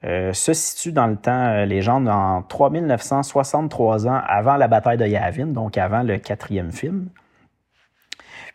se 0.04 0.54
situent 0.54 0.94
dans 0.94 1.08
le 1.08 1.16
temps 1.16 1.64
légende 1.66 2.08
en 2.10 2.42
3963 2.42 4.08
ans 4.08 4.22
avant 4.28 4.56
la 4.58 4.68
bataille 4.68 4.98
de 4.98 5.06
Yavin, 5.06 5.48
donc 5.48 5.78
avant 5.78 6.04
le 6.04 6.18
quatrième 6.18 6.72
film. 6.72 7.10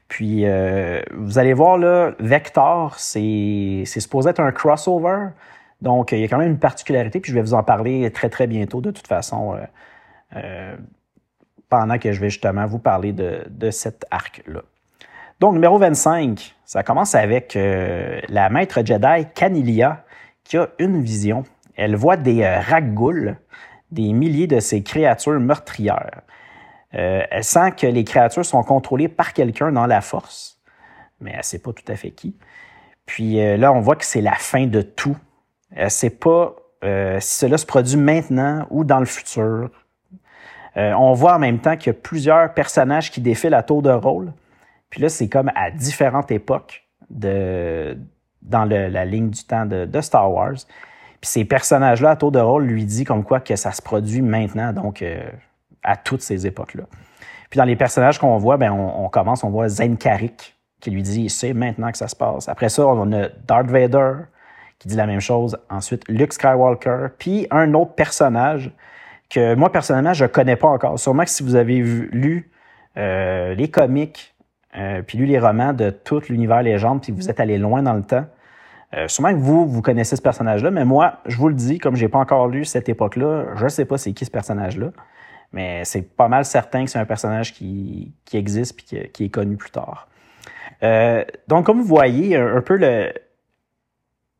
Puis, 0.08 0.46
euh, 0.46 1.00
vous 1.12 1.38
allez 1.38 1.52
voir, 1.52 1.78
là, 1.78 2.12
Vector, 2.20 2.94
c'est 2.98 3.84
supposé 3.86 4.30
être 4.30 4.40
un 4.40 4.52
crossover. 4.52 5.28
Donc, 5.82 6.12
il 6.12 6.20
y 6.20 6.24
a 6.24 6.28
quand 6.28 6.38
même 6.38 6.52
une 6.52 6.58
particularité, 6.58 7.20
puis 7.20 7.30
je 7.30 7.34
vais 7.34 7.42
vous 7.42 7.54
en 7.54 7.62
parler 7.62 8.10
très, 8.12 8.28
très 8.28 8.46
bientôt, 8.46 8.80
de 8.80 8.90
toute 8.90 9.06
façon, 9.06 9.54
euh, 9.54 9.58
euh, 10.36 10.76
pendant 11.68 11.98
que 11.98 12.12
je 12.12 12.20
vais 12.20 12.30
justement 12.30 12.66
vous 12.66 12.78
parler 12.78 13.12
de, 13.12 13.70
cet 13.70 14.06
arc-là. 14.10 14.62
Donc, 15.40 15.54
numéro 15.54 15.76
25, 15.76 16.54
ça 16.64 16.82
commence 16.82 17.14
avec 17.14 17.58
la 18.28 18.48
maître 18.48 18.80
Jedi 18.84 19.26
Canilia, 19.34 20.04
qui 20.44 20.56
a 20.56 20.68
une 20.78 21.02
vision. 21.02 21.44
Elle 21.74 21.96
voit 21.96 22.16
des 22.16 22.46
ragoules, 22.46 23.36
des 23.90 24.12
milliers 24.12 24.46
de 24.46 24.60
ces 24.60 24.82
créatures 24.82 25.40
meurtrières. 25.40 26.22
Euh, 26.96 27.22
elle 27.30 27.44
sent 27.44 27.72
que 27.72 27.86
les 27.86 28.04
créatures 28.04 28.44
sont 28.44 28.62
contrôlées 28.62 29.08
par 29.08 29.32
quelqu'un 29.32 29.70
dans 29.72 29.86
la 29.86 30.00
force, 30.00 30.58
mais 31.20 31.32
elle 31.32 31.38
ne 31.38 31.42
sait 31.42 31.58
pas 31.58 31.72
tout 31.72 31.84
à 31.88 31.96
fait 31.96 32.10
qui. 32.10 32.36
Puis 33.04 33.40
euh, 33.40 33.56
là, 33.56 33.72
on 33.72 33.80
voit 33.80 33.96
que 33.96 34.04
c'est 34.04 34.22
la 34.22 34.34
fin 34.34 34.66
de 34.66 34.82
tout. 34.82 35.16
Elle 35.74 35.84
ne 35.84 35.90
sait 35.90 36.10
pas 36.10 36.56
euh, 36.84 37.18
si 37.20 37.38
cela 37.38 37.58
se 37.58 37.66
produit 37.66 37.96
maintenant 37.96 38.66
ou 38.70 38.84
dans 38.84 39.00
le 39.00 39.06
futur. 39.06 39.70
on 40.76 41.12
voit 41.12 41.34
en 41.34 41.38
même 41.38 41.58
temps 41.58 41.76
qu'il 41.76 41.88
y 41.88 41.96
a 41.96 41.98
plusieurs 41.98 42.54
personnages 42.54 43.10
qui 43.10 43.20
défilent 43.20 43.54
à 43.54 43.62
tour 43.62 43.82
de 43.82 43.90
rôle. 43.90 44.32
Puis 44.90 45.00
là, 45.02 45.08
c'est 45.08 45.28
comme 45.28 45.50
à 45.54 45.70
différentes 45.70 46.30
époques 46.30 46.86
dans 47.10 48.64
la 48.64 49.04
ligne 49.04 49.30
du 49.30 49.44
temps 49.44 49.66
de, 49.66 49.84
de 49.84 50.00
Star 50.00 50.30
Wars. 50.30 50.56
Puis 51.20 51.30
ces 51.30 51.44
personnages-là, 51.44 52.10
à 52.10 52.16
tour 52.16 52.30
de 52.30 52.38
rôle, 52.38 52.64
lui 52.64 52.84
dit 52.84 53.04
comme 53.04 53.24
quoi 53.24 53.40
que 53.40 53.56
ça 53.56 53.72
se 53.72 53.82
produit 53.82 54.22
maintenant. 54.22 54.72
Donc, 54.72 55.02
à 55.86 55.96
toutes 55.96 56.20
ces 56.20 56.46
époques-là. 56.46 56.84
Puis 57.48 57.58
dans 57.58 57.64
les 57.64 57.76
personnages 57.76 58.18
qu'on 58.18 58.36
voit, 58.38 58.56
ben 58.56 58.72
on, 58.72 59.08
commence, 59.08 59.44
on 59.44 59.50
voit 59.50 59.68
Zen 59.68 59.96
Karik 59.96 60.56
qui 60.80 60.90
lui 60.90 61.02
dit 61.02 61.30
c'est 61.30 61.54
maintenant 61.54 61.90
que 61.90 61.98
ça 61.98 62.08
se 62.08 62.16
passe. 62.16 62.48
Après 62.48 62.68
ça, 62.68 62.86
on 62.86 63.12
a 63.12 63.28
Darth 63.46 63.70
Vader 63.70 64.12
qui 64.78 64.88
dit 64.88 64.96
la 64.96 65.06
même 65.06 65.20
chose. 65.20 65.56
Ensuite, 65.70 66.06
Luke 66.08 66.32
Skywalker, 66.32 67.08
puis 67.18 67.46
un 67.50 67.72
autre 67.74 67.94
personnage 67.94 68.72
que 69.30 69.54
moi 69.54 69.72
personnellement 69.72 70.12
je 70.12 70.26
connais 70.26 70.56
pas 70.56 70.68
encore. 70.68 70.98
Sûrement 70.98 71.24
que 71.24 71.30
si 71.30 71.42
vous 71.42 71.56
avez 71.56 71.78
lu 71.78 72.50
euh, 72.96 73.54
les 73.54 73.68
comics, 73.70 74.34
euh, 74.76 75.02
puis 75.02 75.16
lu 75.16 75.24
les 75.24 75.38
romans 75.38 75.72
de 75.72 75.90
tout 75.90 76.20
l'univers 76.28 76.62
légende, 76.62 77.00
puis 77.00 77.12
vous 77.12 77.30
êtes 77.30 77.40
allé 77.40 77.58
loin 77.58 77.82
dans 77.82 77.94
le 77.94 78.02
temps, 78.02 78.26
euh, 78.94 79.08
sûrement 79.08 79.32
que 79.32 79.38
vous, 79.38 79.66
vous 79.66 79.82
connaissez 79.82 80.16
ce 80.16 80.22
personnage-là, 80.22 80.70
mais 80.70 80.84
moi, 80.84 81.14
je 81.26 81.36
vous 81.36 81.48
le 81.48 81.54
dis, 81.54 81.78
comme 81.78 81.96
j'ai 81.96 82.08
pas 82.08 82.18
encore 82.18 82.48
lu 82.48 82.64
cette 82.64 82.88
époque-là, 82.88 83.46
je 83.56 83.68
sais 83.68 83.84
pas 83.84 83.98
c'est 83.98 84.12
qui 84.12 84.24
ce 84.24 84.30
personnage-là. 84.30 84.90
Mais 85.56 85.86
c'est 85.86 86.02
pas 86.02 86.28
mal 86.28 86.44
certain 86.44 86.84
que 86.84 86.90
c'est 86.90 86.98
un 86.98 87.06
personnage 87.06 87.54
qui, 87.54 88.12
existe 88.34 88.92
et 88.92 89.08
qui, 89.08 89.24
est 89.24 89.28
connu 89.30 89.56
plus 89.56 89.70
tard. 89.70 90.06
Euh, 90.82 91.24
donc, 91.48 91.64
comme 91.64 91.80
vous 91.80 91.86
voyez, 91.86 92.36
un, 92.36 92.60
peu 92.60 92.76
le, 92.76 93.10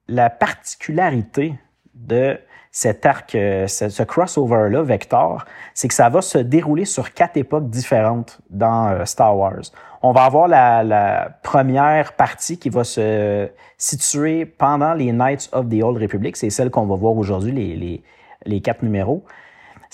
la 0.08 0.28
particularité 0.28 1.54
de 1.94 2.38
cet 2.70 3.06
arc, 3.06 3.34
euh, 3.34 3.66
ce, 3.66 4.02
crossover-là, 4.02 4.82
Vector, 4.82 5.46
c'est 5.72 5.88
que 5.88 5.94
ça 5.94 6.10
va 6.10 6.20
se 6.20 6.36
dérouler 6.36 6.84
sur 6.84 7.14
quatre 7.14 7.38
époques 7.38 7.70
différentes 7.70 8.38
dans 8.50 8.88
euh, 8.88 9.06
Star 9.06 9.34
Wars. 9.38 9.62
On 10.02 10.12
va 10.12 10.24
avoir 10.24 10.48
la, 10.48 11.30
première 11.42 12.12
partie 12.12 12.58
qui 12.58 12.68
va 12.68 12.84
se 12.84 13.48
situer 13.78 14.44
pendant 14.44 14.92
les 14.92 15.12
Knights 15.12 15.48
of 15.52 15.70
the 15.70 15.82
Old 15.82 15.96
Republic. 15.96 16.36
C'est 16.36 16.50
celle 16.50 16.68
qu'on 16.68 16.84
va 16.84 16.94
voir 16.94 17.16
aujourd'hui, 17.16 17.52
les, 17.52 18.02
les 18.44 18.60
quatre 18.60 18.82
numéros. 18.82 19.24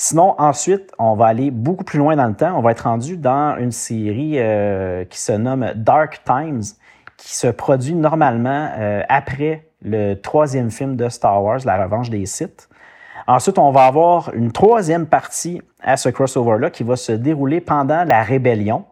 Sinon, 0.04 0.34
ensuite, 0.38 0.90
on 0.98 1.14
va 1.14 1.26
aller 1.26 1.52
beaucoup 1.52 1.84
plus 1.84 2.00
loin 2.00 2.16
dans 2.16 2.26
le 2.26 2.34
temps. 2.34 2.58
On 2.58 2.60
va 2.60 2.72
être 2.72 2.88
rendu 2.88 3.16
dans 3.16 3.56
une 3.56 3.70
série 3.70 4.32
euh, 4.34 5.04
qui 5.04 5.20
se 5.20 5.30
nomme 5.30 5.74
Dark 5.76 6.22
Times, 6.24 6.62
qui 7.16 7.36
se 7.36 7.46
produit 7.46 7.94
normalement 7.94 8.68
euh, 8.76 9.04
après 9.08 9.68
le 9.80 10.14
troisième 10.14 10.72
film 10.72 10.96
de 10.96 11.08
Star 11.08 11.40
Wars, 11.40 11.60
La 11.64 11.84
Revanche 11.84 12.10
des 12.10 12.26
Sith. 12.26 12.68
Ensuite, 13.28 13.60
on 13.60 13.70
va 13.70 13.84
avoir 13.84 14.34
une 14.34 14.50
troisième 14.50 15.06
partie 15.06 15.62
à 15.80 15.96
ce 15.96 16.08
crossover-là 16.08 16.70
qui 16.70 16.82
va 16.82 16.96
se 16.96 17.12
dérouler 17.12 17.60
pendant 17.60 18.02
la 18.02 18.24
rébellion. 18.24 18.84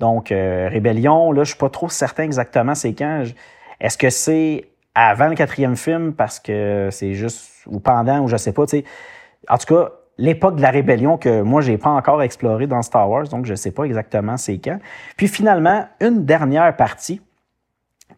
Donc, 0.00 0.32
euh, 0.32 0.68
rébellion, 0.68 1.30
là, 1.30 1.44
je 1.44 1.50
suis 1.50 1.58
pas 1.58 1.70
trop 1.70 1.88
certain 1.88 2.24
exactement 2.24 2.74
c'est 2.74 2.94
quand. 2.94 3.22
Est-ce 3.80 3.96
que 3.96 4.10
c'est 4.10 4.64
avant 4.96 5.28
le 5.28 5.36
quatrième 5.36 5.76
film 5.76 6.14
parce 6.14 6.40
que 6.40 6.88
c'est 6.90 7.14
juste 7.14 7.48
ou 7.68 7.78
pendant 7.78 8.18
ou 8.22 8.26
je 8.26 8.36
sais 8.36 8.52
pas. 8.52 8.66
sais. 8.66 8.82
En 9.48 9.56
tout 9.56 9.72
cas, 9.72 9.92
l'époque 10.18 10.56
de 10.56 10.62
la 10.62 10.70
rébellion 10.70 11.16
que 11.16 11.42
moi, 11.42 11.60
j'ai 11.60 11.78
pas 11.78 11.90
encore 11.90 12.22
exploré 12.22 12.66
dans 12.66 12.82
Star 12.82 13.08
Wars, 13.08 13.28
donc 13.28 13.46
je 13.46 13.54
sais 13.54 13.70
pas 13.70 13.84
exactement 13.84 14.36
c'est 14.36 14.58
quand. 14.58 14.78
Puis 15.16 15.28
finalement, 15.28 15.86
une 16.00 16.24
dernière 16.24 16.74
partie 16.76 17.22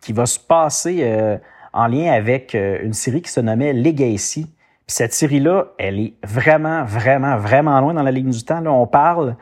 qui 0.01 0.13
va 0.13 0.27
se 0.27 0.39
passer 0.39 1.01
euh, 1.03 1.37
en 1.73 1.87
lien 1.87 2.11
avec 2.13 2.55
euh, 2.55 2.79
une 2.83 2.95
série 2.95 3.21
qui 3.23 3.31
se 3.31 3.41
nommait 3.41 3.75
Legacy. 3.75 4.45
Puis 4.45 4.97
cette 4.97 5.13
série-là, 5.13 5.67
elle 5.79 6.01
est 6.01 6.15
vraiment, 6.25 6.85
vraiment, 6.85 7.37
vraiment 7.37 7.79
loin 7.81 7.95
dans 7.95 8.03
la 8.03 8.11
ligne 8.11 8.31
du 8.31 8.45
temps. 8.45 8.61
Là, 8.61 8.73
on 8.73 8.87
parle 8.87 9.37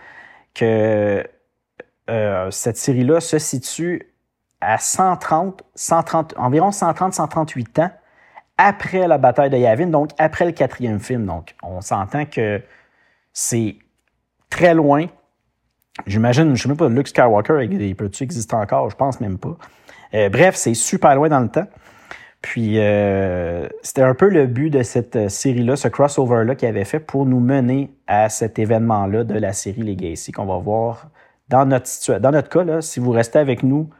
que 0.52 1.24
euh, 2.10 2.50
cette 2.50 2.76
série-là 2.76 3.20
se 3.20 3.38
situe 3.38 4.12
à 4.60 4.78
130, 4.78 5.62
130, 5.76 6.34
environ 6.36 6.72
130, 6.72 7.14
138 7.14 7.78
ans 7.78 7.90
après 8.58 9.06
la 9.06 9.16
bataille 9.18 9.50
de 9.50 9.56
Yavin, 9.56 9.86
donc 9.86 10.10
après 10.18 10.44
le 10.44 10.52
quatrième 10.52 10.98
film. 10.98 11.24
Donc, 11.24 11.54
on 11.62 11.80
s'entend 11.80 12.26
que 12.26 12.60
c'est 13.32 13.76
très 14.50 14.74
loin. 14.74 15.06
J'imagine, 16.06 16.44
je 16.44 16.50
ne 16.50 16.56
sais 16.56 16.68
même 16.68 16.76
pas, 16.76 16.88
Luke 16.88 17.08
Skywalker, 17.08 17.64
il 17.64 17.96
peut-tu 17.96 18.24
exister 18.24 18.54
encore? 18.54 18.90
Je 18.90 18.96
pense 18.96 19.20
même 19.20 19.38
pas. 19.38 19.56
Euh, 20.14 20.28
bref, 20.28 20.56
c'est 20.56 20.74
super 20.74 21.14
loin 21.14 21.28
dans 21.28 21.40
le 21.40 21.48
temps. 21.48 21.66
Puis, 22.40 22.78
euh, 22.78 23.66
c'était 23.82 24.02
un 24.02 24.14
peu 24.14 24.28
le 24.28 24.46
but 24.46 24.70
de 24.70 24.82
cette 24.82 25.16
euh, 25.16 25.28
série-là, 25.28 25.74
ce 25.74 25.88
crossover-là 25.88 26.54
qu'il 26.54 26.68
avait 26.68 26.84
fait 26.84 27.00
pour 27.00 27.26
nous 27.26 27.40
mener 27.40 27.90
à 28.06 28.28
cet 28.28 28.58
événement-là 28.60 29.24
de 29.24 29.34
la 29.34 29.52
série 29.52 29.82
Legacy 29.82 30.30
qu'on 30.30 30.46
va 30.46 30.58
voir 30.58 31.08
dans 31.48 31.66
notre, 31.66 32.18
dans 32.18 32.30
notre 32.30 32.48
cas. 32.48 32.62
Là, 32.62 32.80
si 32.80 33.00
vous 33.00 33.10
restez 33.10 33.40
avec 33.40 33.64
nous 33.64 33.90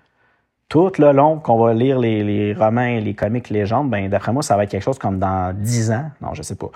tout 0.68 0.92
le 0.98 1.12
long 1.12 1.38
qu'on 1.38 1.59
va 1.59 1.72
lire 1.72 1.98
les, 1.98 2.22
les 2.22 2.52
romans 2.52 2.98
les 3.00 3.14
comics 3.14 3.48
légendes, 3.48 3.90
ben 3.90 4.09
d'après 4.09 4.33
moi, 4.33 4.42
ça 4.42 4.57
va 4.57 4.64
être 4.64 4.70
quelque 4.70 4.83
chose 4.83 4.98
comme 4.98 5.18
dans 5.18 5.54
dix 5.54 5.90
ans. 5.90 6.11
Non, 6.20 6.35
je 6.35 6.42
sais 6.42 6.57
pas. 6.57 6.70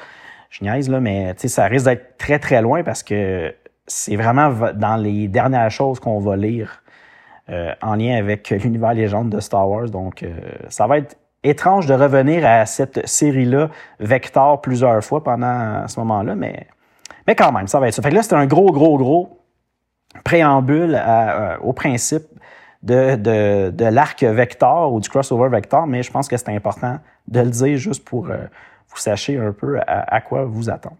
Je 0.50 0.64
niaise, 0.64 0.88
là, 0.88 1.00
mais 1.00 1.34
ça 1.36 1.64
risque 1.64 1.86
d'être 1.86 2.16
très, 2.18 2.38
très 2.38 2.62
loin 2.62 2.82
parce 2.82 3.02
que 3.02 3.54
c'est 3.86 4.16
vraiment 4.16 4.50
dans 4.74 4.96
les 4.96 5.28
dernières 5.28 5.70
choses 5.70 5.98
qu'on 5.98 6.20
va 6.20 6.36
lire 6.36 6.82
euh, 7.50 7.72
en 7.82 7.96
lien 7.96 8.16
avec 8.16 8.50
l'univers 8.50 8.94
légende 8.94 9.30
de 9.30 9.40
Star 9.40 9.68
Wars. 9.68 9.90
Donc, 9.90 10.22
euh, 10.22 10.30
ça 10.68 10.86
va 10.86 10.98
être 10.98 11.16
étrange 11.42 11.86
de 11.86 11.94
revenir 11.94 12.46
à 12.46 12.66
cette 12.66 13.06
série-là, 13.06 13.68
Vector, 13.98 14.60
plusieurs 14.60 15.02
fois 15.02 15.24
pendant 15.24 15.86
ce 15.88 15.98
moment-là, 16.00 16.34
mais, 16.34 16.66
mais 17.26 17.34
quand 17.34 17.50
même, 17.50 17.66
ça 17.66 17.80
va 17.80 17.88
être 17.88 17.94
ça. 17.94 18.02
Fait 18.02 18.10
que 18.10 18.14
là, 18.14 18.22
c'est 18.22 18.34
un 18.34 18.46
gros, 18.46 18.70
gros, 18.72 18.96
gros 18.96 19.40
préambule 20.24 20.94
à, 20.94 21.54
euh, 21.54 21.56
au 21.62 21.72
principe 21.72 22.24
de, 22.82 23.16
de, 23.16 23.70
de 23.70 23.84
l'arc 23.84 24.22
vector 24.22 24.92
ou 24.92 25.00
du 25.00 25.08
crossover 25.08 25.48
vector, 25.48 25.86
mais 25.86 26.02
je 26.02 26.10
pense 26.10 26.28
que 26.28 26.36
c'est 26.36 26.48
important 26.48 26.98
de 27.28 27.40
le 27.40 27.50
dire 27.50 27.76
juste 27.76 28.04
pour 28.04 28.28
euh, 28.28 28.38
vous 28.88 28.98
sachiez 28.98 29.38
un 29.38 29.52
peu 29.52 29.80
à, 29.86 30.20
quoi 30.20 30.44
vous 30.44 30.68
attendre. 30.68 30.96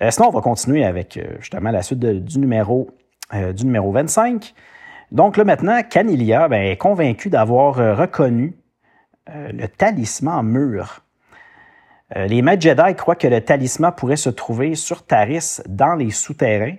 Euh, 0.00 0.10
sinon, 0.10 0.28
on 0.28 0.32
va 0.32 0.40
continuer 0.40 0.84
avec 0.84 1.16
euh, 1.16 1.36
justement 1.40 1.70
la 1.70 1.82
suite 1.82 1.98
du, 1.98 2.38
numéro, 2.38 2.90
du 3.32 3.66
numéro 3.66 3.92
25. 3.92 4.54
Donc 5.10 5.36
là 5.36 5.44
maintenant, 5.44 5.82
Canilia 5.82 6.48
ben, 6.48 6.62
est 6.62 6.76
convaincu 6.76 7.28
d'avoir 7.30 7.74
reconnu 7.96 8.56
le 9.26 9.66
talisman 9.66 10.42
mur. 10.42 11.02
les 12.14 12.40
maîtres 12.40 12.62
Jedi 12.62 12.94
croient 12.94 13.16
que 13.16 13.28
le 13.28 13.42
talisman 13.42 13.92
pourrait 13.94 14.16
se 14.16 14.30
trouver 14.30 14.74
sur 14.74 15.04
Taris 15.04 15.60
dans 15.68 15.94
les 15.94 16.10
souterrains 16.10 16.76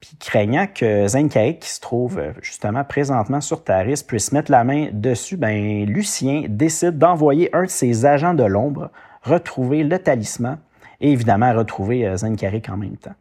puis 0.00 0.16
craignant 0.18 0.66
que 0.72 1.08
Zenkai, 1.08 1.58
qui 1.58 1.68
se 1.68 1.80
trouve 1.80 2.18
euh, 2.18 2.32
justement 2.40 2.84
présentement 2.84 3.40
sur 3.40 3.64
Taris, 3.64 4.04
puisse 4.06 4.32
mettre 4.32 4.50
la 4.50 4.62
main 4.62 4.88
dessus, 4.92 5.36
ben, 5.36 5.84
Lucien 5.86 6.44
décide 6.48 6.98
d'envoyer 6.98 7.54
un 7.54 7.64
de 7.64 7.70
ses 7.70 8.06
agents 8.06 8.34
de 8.34 8.44
l'ombre 8.44 8.90
retrouver 9.22 9.82
le 9.82 9.98
talisman 9.98 10.58
et 11.00 11.12
évidemment 11.12 11.52
retrouver 11.52 12.06
euh, 12.06 12.16
Zenkarik 12.16 12.68
en 12.68 12.76
même 12.76 12.96
temps. 12.96 13.14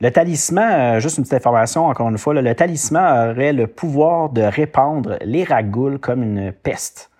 Le 0.00 0.10
talisman, 0.10 0.96
euh, 0.96 1.00
juste 1.00 1.18
une 1.18 1.24
petite 1.24 1.34
information 1.34 1.86
encore 1.86 2.08
une 2.08 2.18
fois, 2.18 2.34
le 2.34 2.54
talisman 2.54 3.30
aurait 3.30 3.52
le 3.52 3.68
pouvoir 3.68 4.30
de 4.30 4.42
répandre 4.42 5.16
les 5.20 5.44
ragoules 5.44 6.00
comme 6.00 6.24
une 6.24 6.52
peste. 6.52 7.10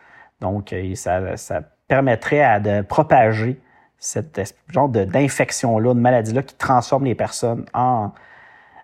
Donc, 0.41 0.75
ça, 0.95 1.21
permettrait 1.87 2.61
de 2.61 2.83
propager 2.83 3.61
cette 3.99 4.55
genre 4.69 4.89
d'infection-là, 4.89 5.95
de 5.95 6.01
maladie-là 6.01 6.43
qui 6.43 6.55
transforme 6.57 7.05
les 7.05 7.15
personnes 7.15 7.65
en, 7.73 8.11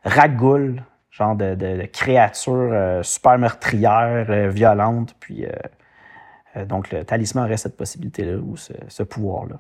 Ragul, 0.05 0.83
genre 1.11 1.37
de, 1.37 1.87
créature 1.87 3.01
super 3.03 3.39
meurtrière, 3.39 4.49
violente. 4.51 5.15
Puis, 5.21 5.45
donc, 6.69 6.91
le 6.91 7.05
talisman 7.05 7.45
aurait 7.45 7.57
cette 7.57 7.77
possibilité-là 7.77 8.39
ou 8.39 8.57
ce, 8.57 9.03
pouvoir-là. 9.03 9.57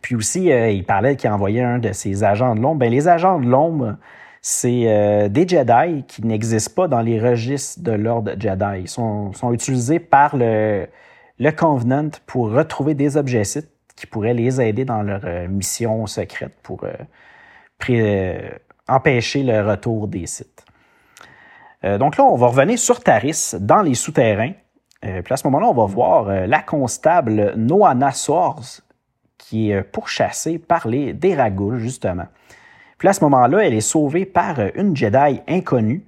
Puis 0.00 0.14
aussi, 0.14 0.46
il 0.46 0.84
parlait 0.84 1.16
qu'il 1.16 1.30
envoyait 1.30 1.62
un 1.62 1.78
de 1.78 1.92
ses 1.92 2.24
agents 2.24 2.54
de 2.54 2.60
l'ombre. 2.60 2.80
Ben, 2.80 2.90
les 2.90 3.08
agents 3.08 3.38
de 3.38 3.46
l'ombre, 3.46 3.96
c'est 4.42 5.28
des 5.30 5.48
Jedi 5.48 6.04
qui 6.06 6.26
n'existent 6.26 6.74
pas 6.74 6.88
dans 6.88 7.00
les 7.00 7.20
registres 7.20 7.82
de 7.82 7.92
l'ordre 7.92 8.32
Jedi. 8.38 8.80
Ils 8.80 8.88
sont, 8.88 9.32
utilisés 9.52 10.00
par 10.00 10.36
le, 10.36 10.86
le 11.38 11.50
Covenant 11.50 12.10
pour 12.26 12.50
retrouver 12.50 12.94
des 12.94 13.16
objets 13.16 13.44
sites 13.44 13.72
qui 13.96 14.06
pourraient 14.06 14.34
les 14.34 14.60
aider 14.60 14.84
dans 14.84 15.02
leur 15.02 15.22
euh, 15.24 15.48
mission 15.48 16.06
secrète 16.06 16.54
pour 16.62 16.84
euh, 16.84 16.92
euh, 17.90 18.50
empêcher 18.94 19.42
le 19.42 19.68
retour 19.68 20.08
des 20.08 20.26
sites. 20.26 20.64
donc 21.82 22.16
là, 22.16 22.24
on 22.24 22.36
va 22.36 22.46
revenir 22.48 22.78
sur 22.78 23.00
Taris 23.00 23.54
dans 23.58 23.82
les 23.82 23.94
souterrains. 23.94 24.52
puis 25.00 25.32
à 25.32 25.36
ce 25.36 25.46
moment-là, 25.48 25.66
on 25.66 25.74
va 25.74 25.86
voir 25.86 26.46
la 26.46 26.60
constable 26.60 27.54
Noana 27.56 28.12
Soares 28.12 28.80
qui 29.38 29.70
est 29.70 29.82
pourchassée 29.82 30.58
par 30.58 30.86
les 30.86 31.12
Déragouls, 31.12 31.78
justement. 31.78 32.26
Puis 32.98 33.08
à 33.08 33.12
ce 33.12 33.24
moment-là, 33.24 33.66
elle 33.66 33.74
est 33.74 33.80
sauvée 33.80 34.26
par 34.26 34.60
une 34.76 34.96
Jedi 34.96 35.40
inconnue 35.48 36.06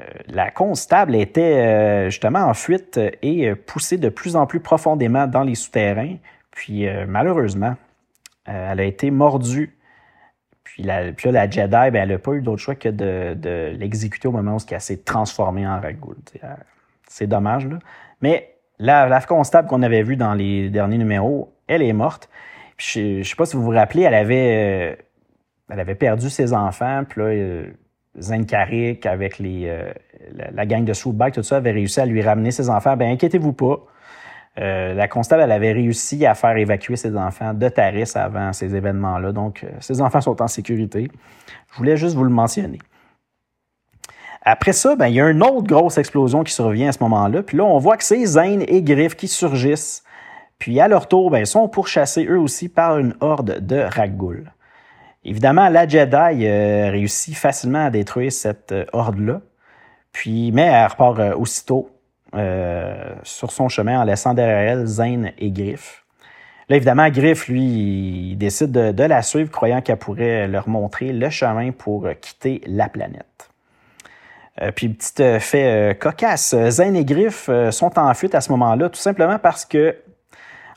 euh, 0.00 0.04
la 0.28 0.50
constable 0.50 1.14
était 1.14 1.58
euh, 1.58 2.10
justement 2.10 2.40
en 2.40 2.54
fuite 2.54 2.98
et 3.20 3.48
euh, 3.48 3.54
poussée 3.54 3.98
de 3.98 4.08
plus 4.08 4.36
en 4.36 4.46
plus 4.46 4.60
profondément 4.60 5.26
dans 5.26 5.42
les 5.42 5.54
souterrains. 5.54 6.16
Puis 6.50 6.86
malheureusement, 7.08 7.76
elle 8.44 8.78
a 8.78 8.84
été 8.84 9.10
mordue. 9.10 9.74
Puis, 10.72 10.84
la, 10.84 11.10
là, 11.10 11.12
la 11.24 11.50
Jedi, 11.50 11.68
ben, 11.68 11.94
elle 11.96 12.08
n'a 12.08 12.18
pas 12.18 12.32
eu 12.32 12.40
d'autre 12.40 12.62
choix 12.62 12.74
que 12.74 12.88
de, 12.88 13.76
l'exécuter 13.76 14.26
au 14.26 14.32
moment 14.32 14.56
où 14.56 14.58
elle 14.70 14.80
s'est 14.80 15.02
transformée 15.02 15.66
en 15.66 15.78
ragoul. 15.78 16.16
C'est 17.06 17.26
dommage, 17.26 17.66
là. 17.66 17.78
Mais 18.22 18.54
la, 18.78 19.06
la 19.06 19.20
constable 19.20 19.68
qu'on 19.68 19.82
avait 19.82 20.02
vue 20.02 20.16
dans 20.16 20.32
les 20.32 20.70
derniers 20.70 20.96
numéros, 20.96 21.52
elle 21.66 21.82
est 21.82 21.92
morte. 21.92 22.30
je 22.78 23.18
ne 23.18 23.22
sais 23.22 23.36
pas 23.36 23.44
si 23.44 23.56
vous 23.56 23.62
vous 23.62 23.70
rappelez, 23.70 24.02
elle 24.04 24.14
avait, 24.14 24.98
elle 25.68 25.80
avait 25.80 25.94
perdu 25.94 26.30
ses 26.30 26.54
enfants. 26.54 27.04
Puis 27.06 27.20
là, 27.20 27.64
Zenkarik, 28.18 29.04
avec 29.04 29.38
les, 29.38 29.64
euh, 29.66 29.92
la, 30.54 30.64
gang 30.64 30.84
de 30.84 30.92
Swoopback, 30.94 31.34
tout 31.34 31.42
ça, 31.42 31.58
avait 31.58 31.72
réussi 31.72 32.00
à 32.00 32.06
lui 32.06 32.22
ramener 32.22 32.50
ses 32.50 32.70
enfants. 32.70 32.96
Ben 32.96 33.12
inquiétez-vous 33.12 33.52
pas. 33.52 33.84
Euh, 34.58 34.92
la 34.92 35.08
constable, 35.08 35.50
avait 35.50 35.72
réussi 35.72 36.26
à 36.26 36.34
faire 36.34 36.56
évacuer 36.56 36.96
ses 36.96 37.16
enfants 37.16 37.54
de 37.54 37.68
Taris 37.68 38.12
avant 38.14 38.52
ces 38.52 38.74
événements-là. 38.74 39.32
Donc, 39.32 39.64
euh, 39.64 39.70
ses 39.80 40.02
enfants 40.02 40.20
sont 40.20 40.42
en 40.42 40.48
sécurité. 40.48 41.10
Je 41.72 41.78
voulais 41.78 41.96
juste 41.96 42.14
vous 42.16 42.24
le 42.24 42.30
mentionner. 42.30 42.78
Après 44.42 44.72
ça, 44.72 44.94
ben, 44.94 45.06
il 45.06 45.14
y 45.14 45.20
a 45.20 45.30
une 45.30 45.42
autre 45.42 45.66
grosse 45.66 45.96
explosion 45.96 46.44
qui 46.44 46.52
survient 46.52 46.90
à 46.90 46.92
ce 46.92 47.02
moment-là. 47.02 47.42
Puis 47.42 47.56
là, 47.56 47.64
on 47.64 47.78
voit 47.78 47.96
que 47.96 48.04
c'est 48.04 48.24
Zane 48.26 48.62
et 48.68 48.82
Griff 48.82 49.16
qui 49.16 49.28
surgissent. 49.28 50.02
Puis 50.58 50.80
à 50.80 50.88
leur 50.88 51.08
tour, 51.08 51.30
ben, 51.30 51.38
ils 51.38 51.46
sont 51.46 51.68
pourchassés 51.68 52.26
eux 52.26 52.38
aussi 52.38 52.68
par 52.68 52.98
une 52.98 53.14
horde 53.20 53.64
de 53.64 53.78
Raggoul. 53.78 54.52
Évidemment, 55.24 55.68
la 55.70 55.88
Jedi 55.88 56.46
euh, 56.46 56.90
réussit 56.90 57.36
facilement 57.36 57.86
à 57.86 57.90
détruire 57.90 58.32
cette 58.32 58.74
horde-là, 58.92 59.40
puis, 60.10 60.52
mais 60.52 60.62
elle 60.62 60.88
repart 60.88 61.36
aussitôt 61.36 61.91
sur 63.24 63.52
son 63.52 63.68
chemin 63.68 64.00
en 64.00 64.04
laissant 64.04 64.34
derrière 64.34 64.78
elle 64.78 64.86
Zane 64.86 65.32
et 65.38 65.50
Griff. 65.50 66.04
Là, 66.68 66.76
évidemment, 66.76 67.08
Griff, 67.10 67.48
lui, 67.48 67.62
il 68.30 68.36
décide 68.36 68.70
de, 68.70 69.04
la 69.04 69.22
suivre, 69.22 69.50
croyant 69.50 69.82
qu'elle 69.82 69.98
pourrait 69.98 70.48
leur 70.48 70.68
montrer 70.68 71.12
le 71.12 71.28
chemin 71.28 71.72
pour 71.72 72.08
quitter 72.20 72.62
la 72.66 72.88
planète. 72.88 73.50
puis, 74.74 74.88
petit 74.88 75.40
fait 75.40 75.98
cocasse, 76.00 76.54
Zane 76.70 76.96
et 76.96 77.04
Griff 77.04 77.50
sont 77.70 77.98
en 77.98 78.14
fuite 78.14 78.34
à 78.34 78.40
ce 78.40 78.50
moment-là, 78.52 78.88
tout 78.88 79.00
simplement 79.00 79.38
parce 79.38 79.64
que, 79.64 79.96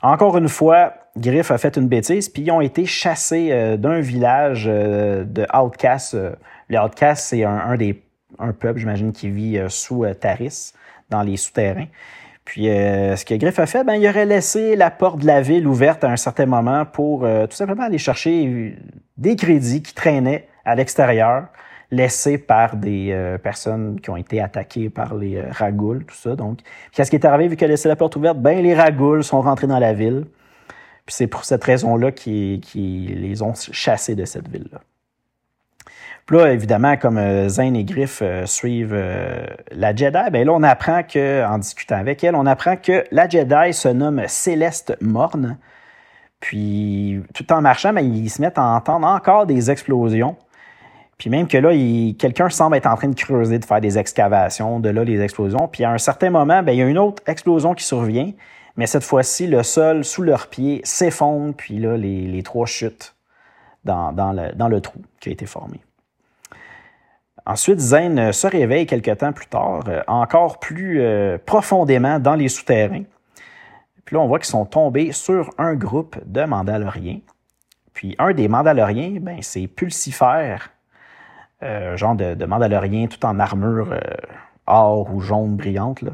encore 0.02 0.38
une 0.38 0.50
fois, 0.50 0.94
Griff 1.18 1.50
a 1.52 1.58
fait 1.58 1.78
une 1.78 1.88
bêtise, 1.88 2.28
puis 2.28 2.44
ils 2.44 2.52
ont 2.52 2.62
été 2.62 2.86
chassés 2.86 3.50
euh, 3.52 3.78
d'un 3.78 4.02
village 4.02 4.66
euh, 4.68 5.24
de 5.24 5.48
Outcasts. 5.56 6.14
Euh, 6.14 6.36
les 6.70 6.78
Outcasts, 6.78 7.28
c'est 7.28 7.44
un, 7.46 7.76
des 7.78 8.02
un 8.38 8.52
peuple, 8.52 8.80
j'imagine, 8.80 9.14
qui 9.14 9.30
vit 9.30 9.58
sous 9.70 10.06
Taris, 10.20 10.74
dans 11.10 11.22
les 11.22 11.38
souterrains. 11.38 11.88
Puis 12.44 12.66
ce 12.66 13.26
que 13.26 13.34
Griff 13.36 13.58
a 13.60 13.66
fait, 13.66 13.84
ben, 13.84 13.96
il 13.96 14.08
aurait 14.08 14.26
laissé 14.26 14.76
la 14.76 14.92
porte 14.92 15.20
de 15.20 15.26
la 15.26 15.42
ville 15.42 15.68
ouverte 15.68 16.04
à 16.04 16.10
un 16.10 16.16
certain 16.16 16.46
moment 16.46 16.86
pour 16.86 17.22
tout 17.22 17.56
simplement 17.56 17.84
aller 17.84 17.98
chercher 17.98 18.78
des 19.18 19.36
crédits 19.36 19.82
qui 19.82 19.94
traînaient 19.96 20.48
à 20.64 20.76
l'extérieur, 20.76 21.48
laissés 21.90 22.38
par 22.38 22.76
des 22.76 23.38
personnes 23.42 24.00
qui 24.00 24.12
ont 24.12 24.18
été 24.18 24.42
attaquées 24.42 24.92
par 24.92 25.16
les 25.16 25.42
ragouls, 25.42 26.04
tout 26.04 26.16
ça. 26.16 26.36
Donc, 26.36 26.60
qu'est-ce 26.92 27.10
qui 27.10 27.16
est 27.16 27.26
arrivé 27.26 27.48
vu 27.48 27.56
qu'il 27.56 27.66
a 27.66 27.70
laissé 27.70 27.88
la 27.88 27.96
porte 27.96 28.16
ouverte? 28.16 28.38
Ben, 28.38 28.62
les 28.62 28.76
ragouls 28.76 29.24
sont 29.24 29.42
rentrés 29.42 29.68
dans 29.68 29.80
la 29.80 29.94
ville. 29.94 30.26
Puis 31.06 31.16
c'est 31.16 31.28
pour 31.28 31.46
cette 31.46 31.64
raison-là 31.64 32.12
qu'ils 32.12 32.62
les 32.74 33.42
ont 33.42 33.54
chassés 33.54 34.16
de 34.16 34.26
cette 34.26 34.48
ville-là. 34.48 34.82
Puis 36.26 36.38
là, 36.38 36.52
évidemment, 36.52 36.98
comme 36.98 37.18
euh, 37.18 37.48
Zane 37.50 37.76
et 37.76 37.84
Griff 37.84 38.20
euh, 38.24 38.48
suivent 38.48 38.96
euh, 38.96 39.46
la 39.72 39.96
Jedi, 39.96 40.32
bien 40.32 40.44
là, 40.44 40.54
on 40.54 40.64
apprend 40.64 41.04
que, 41.04 41.46
en 41.46 41.60
discutant 41.60 41.98
avec 41.98 42.24
elle, 42.24 42.36
on 42.36 42.48
apprend 42.48 42.78
que 42.78 43.04
la 43.12 43.30
Jedi 43.30 43.74
se 43.74 43.90
nomme 43.90 44.24
Céleste 44.28 44.98
Morne. 45.02 45.58
Puis, 46.40 47.22
tout 47.34 47.52
en 47.54 47.62
marchant, 47.62 47.94
bien, 47.94 48.02
ils 48.02 48.30
se 48.30 48.42
mettent 48.42 48.58
à 48.58 48.64
entendre 48.64 49.08
encore 49.08 49.46
des 49.46 49.70
explosions. 49.70 50.36
Puis 51.18 51.30
même 51.30 51.48
que 51.48 51.58
là, 51.58 51.70
quelqu'un 52.18 52.50
semble 52.50 52.76
être 52.76 52.88
en 52.88 52.96
train 52.96 53.08
de 53.08 53.16
creuser, 53.16 53.60
de 53.60 53.66
faire 53.66 53.80
des 53.80 53.98
excavations, 53.98 54.80
de 54.80 54.90
là 54.90 55.04
les 55.04 55.22
explosions. 55.22 55.68
Puis 55.68 55.84
à 55.84 55.92
un 55.92 55.98
certain 55.98 56.30
moment, 56.30 56.62
bien, 56.62 56.74
il 56.74 56.80
y 56.80 56.82
a 56.82 56.88
une 56.88 56.98
autre 56.98 57.24
explosion 57.28 57.74
qui 57.74 57.86
survient. 57.86 58.32
Mais 58.76 58.88
cette 58.88 59.04
fois-ci, 59.04 59.48
le 59.48 59.64
sol 59.64 60.04
sous 60.04 60.24
leurs 60.24 60.48
pieds 60.48 60.82
s'effondre, 60.84 61.54
puis 61.56 61.80
là, 61.80 61.96
les, 61.96 62.44
trois 62.44 62.66
chutent 62.66 63.16
dans, 63.86 64.12
le, 64.12 64.82
trou 64.82 65.02
qui 65.22 65.30
a 65.30 65.32
été 65.32 65.46
formé. 65.46 65.80
Ensuite, 67.46 67.80
Zane 67.80 68.32
se 68.34 68.48
réveille 68.48 68.86
quelque 68.86 69.12
temps 69.12 69.32
plus 69.32 69.48
tard, 69.48 69.84
euh, 69.88 70.02
encore 70.08 70.60
plus 70.60 71.02
euh, 71.02 71.38
profondément 71.46 72.20
dans 72.20 72.36
les 72.36 72.48
souterrains. 72.50 73.04
Puis 74.04 74.16
là, 74.16 74.22
on 74.22 74.28
voit 74.28 74.40
qu'ils 74.40 74.48
sont 74.48 74.66
tombés 74.66 75.12
sur 75.12 75.50
un 75.58 75.76
groupe 75.76 76.18
de 76.26 76.44
Mandaloriens. 76.44 77.20
Puis 77.94 78.16
un 78.20 78.34
des 78.34 78.48
Mandaloriens, 78.48 79.18
ben, 79.22 79.38
c'est 79.42 79.68
Pulsifer, 79.68 80.58
euh, 81.64 81.96
genre 81.98 82.16
de, 82.16 82.34
de 82.34 82.46
Mandalorien 82.46 83.08
tout 83.08 83.24
en 83.26 83.40
armure 83.40 83.96
or 84.68 85.14
ou 85.14 85.22
jaune 85.22 85.56
brillante. 85.56 86.02
Là. 86.02 86.12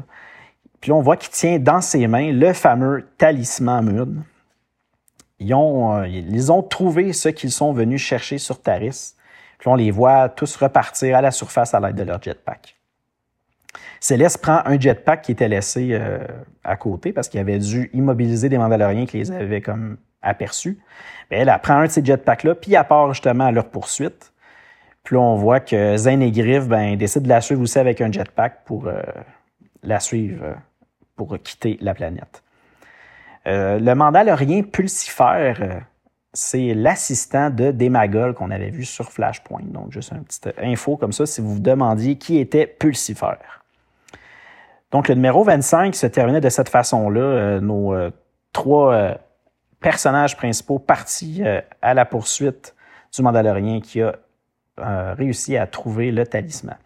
Puis 0.80 0.92
on 0.92 1.00
voit 1.00 1.16
qu'il 1.16 1.30
tient 1.30 1.58
dans 1.58 1.80
ses 1.80 2.06
mains 2.06 2.32
le 2.32 2.52
fameux 2.52 3.08
talisman 3.16 4.24
euh, 5.40 6.06
ils 6.08 6.52
ont 6.52 6.62
trouvé 6.62 7.12
ce 7.12 7.28
qu'ils 7.28 7.50
sont 7.50 7.72
venus 7.72 8.00
chercher 8.00 8.38
sur 8.38 8.60
Taris. 8.60 9.14
Puis 9.62 9.68
on 9.70 9.76
les 9.76 9.92
voit 9.92 10.28
tous 10.28 10.56
repartir 10.56 11.16
à 11.16 11.20
la 11.20 11.30
surface 11.30 11.72
à 11.72 11.78
l'aide 11.78 11.94
de 11.94 12.02
leur 12.02 12.20
jetpack. 12.20 12.74
Céleste 14.00 14.42
prend 14.42 14.60
un 14.64 14.76
jetpack 14.76 15.22
qui 15.22 15.30
était 15.30 15.46
laissé 15.46 15.90
euh, 15.92 16.18
à 16.64 16.74
côté 16.74 17.12
parce 17.12 17.28
qu'il 17.28 17.38
avait 17.38 17.60
dû 17.60 17.88
immobiliser 17.92 18.48
des 18.48 18.58
Mandaloriens 18.58 19.06
qui 19.06 19.18
les 19.18 19.30
avaient 19.30 19.60
comme 19.60 19.98
aperçus. 20.20 20.80
Bien, 21.30 21.46
elle, 21.46 21.60
prend 21.62 21.74
un 21.74 21.84
de 21.84 21.90
ces 21.92 22.04
jetpacks-là, 22.04 22.56
puis 22.56 22.74
elle 22.74 22.84
justement 23.10 23.44
à 23.44 23.52
leur 23.52 23.68
poursuite. 23.68 24.32
Puis 25.04 25.14
là, 25.14 25.22
on 25.22 25.36
voit 25.36 25.60
que 25.60 25.96
Zane 25.96 26.22
et 26.22 26.32
Griff 26.32 26.66
ben, 26.66 26.96
décident 26.96 27.22
de 27.22 27.28
la 27.28 27.40
suivre 27.40 27.62
aussi 27.62 27.78
avec 27.78 28.00
un 28.00 28.10
jetpack 28.10 28.64
pour 28.64 28.88
euh, 28.88 29.00
la 29.84 30.00
suivre 30.00 30.56
pour 31.14 31.38
quitter 31.40 31.78
la 31.80 31.94
planète. 31.94 32.42
Euh, 33.46 33.78
le 33.78 33.94
Mandalorien 33.94 34.64
Pulsifer, 34.64 35.54
euh, 35.60 35.80
c'est 36.32 36.74
l'assistant 36.74 37.50
de 37.50 37.70
Demagol 37.70 38.34
qu'on 38.34 38.50
avait 38.50 38.70
vu 38.70 38.84
sur 38.84 39.10
Flashpoint. 39.10 39.64
Donc, 39.64 39.92
juste 39.92 40.12
une 40.12 40.24
petite 40.24 40.50
info 40.58 40.96
comme 40.96 41.12
ça 41.12 41.26
si 41.26 41.40
vous 41.40 41.54
vous 41.54 41.60
demandiez 41.60 42.16
qui 42.16 42.38
était 42.38 42.66
Pulsifer. 42.66 43.34
Donc, 44.90 45.08
le 45.08 45.14
numéro 45.14 45.44
25 45.44 45.94
se 45.94 46.06
terminait 46.06 46.40
de 46.40 46.48
cette 46.48 46.68
façon-là. 46.68 47.20
Euh, 47.20 47.60
nos 47.60 47.94
trois 48.52 49.16
personnages 49.80 50.36
principaux 50.36 50.78
partis 50.78 51.42
à 51.80 51.94
la 51.94 52.04
poursuite 52.04 52.74
du 53.14 53.22
Mandalorien 53.22 53.80
qui 53.80 54.02
a 54.02 54.14
réussi 55.14 55.56
à 55.56 55.66
trouver 55.66 56.12
le 56.12 56.26
talisman. 56.26 56.76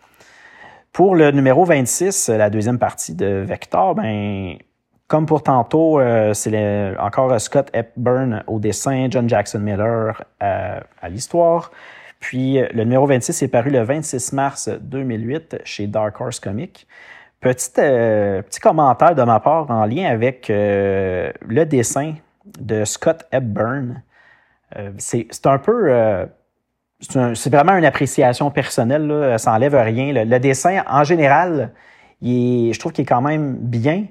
Pour 0.97 1.15
le 1.15 1.31
numéro 1.31 1.67
26, 1.67 2.31
la 2.31 2.49
deuxième 2.49 2.79
partie 2.79 3.15
de 3.15 3.45
Vector, 3.47 3.95
ben, 3.95 4.57
comme 5.09 5.27
pour 5.27 5.43
tantôt, 5.43 6.01
euh, 6.01 6.35
c'est 6.35 6.97
encore 6.99 7.41
Scott 7.41 7.71
Hepburn 7.73 8.43
au 8.47 8.59
dessin, 8.59 9.07
John 9.09 9.29
Jackson 9.29 9.61
Miller 9.61 10.23
à, 10.41 11.09
l'histoire. 11.09 11.71
Puis 12.19 12.59
le 12.73 12.85
numéro 12.85 13.07
26 13.07 13.43
est 13.43 13.49
paru 13.49 13.71
le 13.71 13.83
26 13.83 14.33
mars 14.33 14.69
2008 14.69 15.59
chez 15.65 15.87
Dark 15.87 16.21
Horse 16.21 16.41
Comics. 16.41 16.87
Petit, 17.41 17.71
euh, 17.79 18.43
petit 18.43 18.59
commentaire 18.59 19.15
de 19.15 19.23
ma 19.23 19.39
part 19.39 19.71
en 19.71 19.85
lien 19.85 20.07
avec 20.07 20.51
euh, 20.51 21.31
le 21.47 21.65
dessin 21.67 22.15
de 22.59 22.85
Scott 22.85 23.25
Hepburn. 23.31 24.03
c'est 24.99 25.47
un 25.47 25.59
peu 25.59 26.27
c'est 27.01 27.51
vraiment 27.51 27.77
une 27.77 27.85
appréciation 27.85 28.51
personnelle, 28.51 29.07
là, 29.07 29.39
ça 29.39 29.53
n'enlève 29.53 29.75
rien. 29.75 30.13
Le, 30.25 30.39
dessin, 30.39 30.83
en 30.89 31.05
général, 31.05 31.73
il 32.23 32.73
je 32.73 32.79
trouve 32.81 32.93
qu'il 32.93 33.03
est 33.03 33.07
quand 33.07 33.21
même 33.21 33.57
bien, 33.57 34.07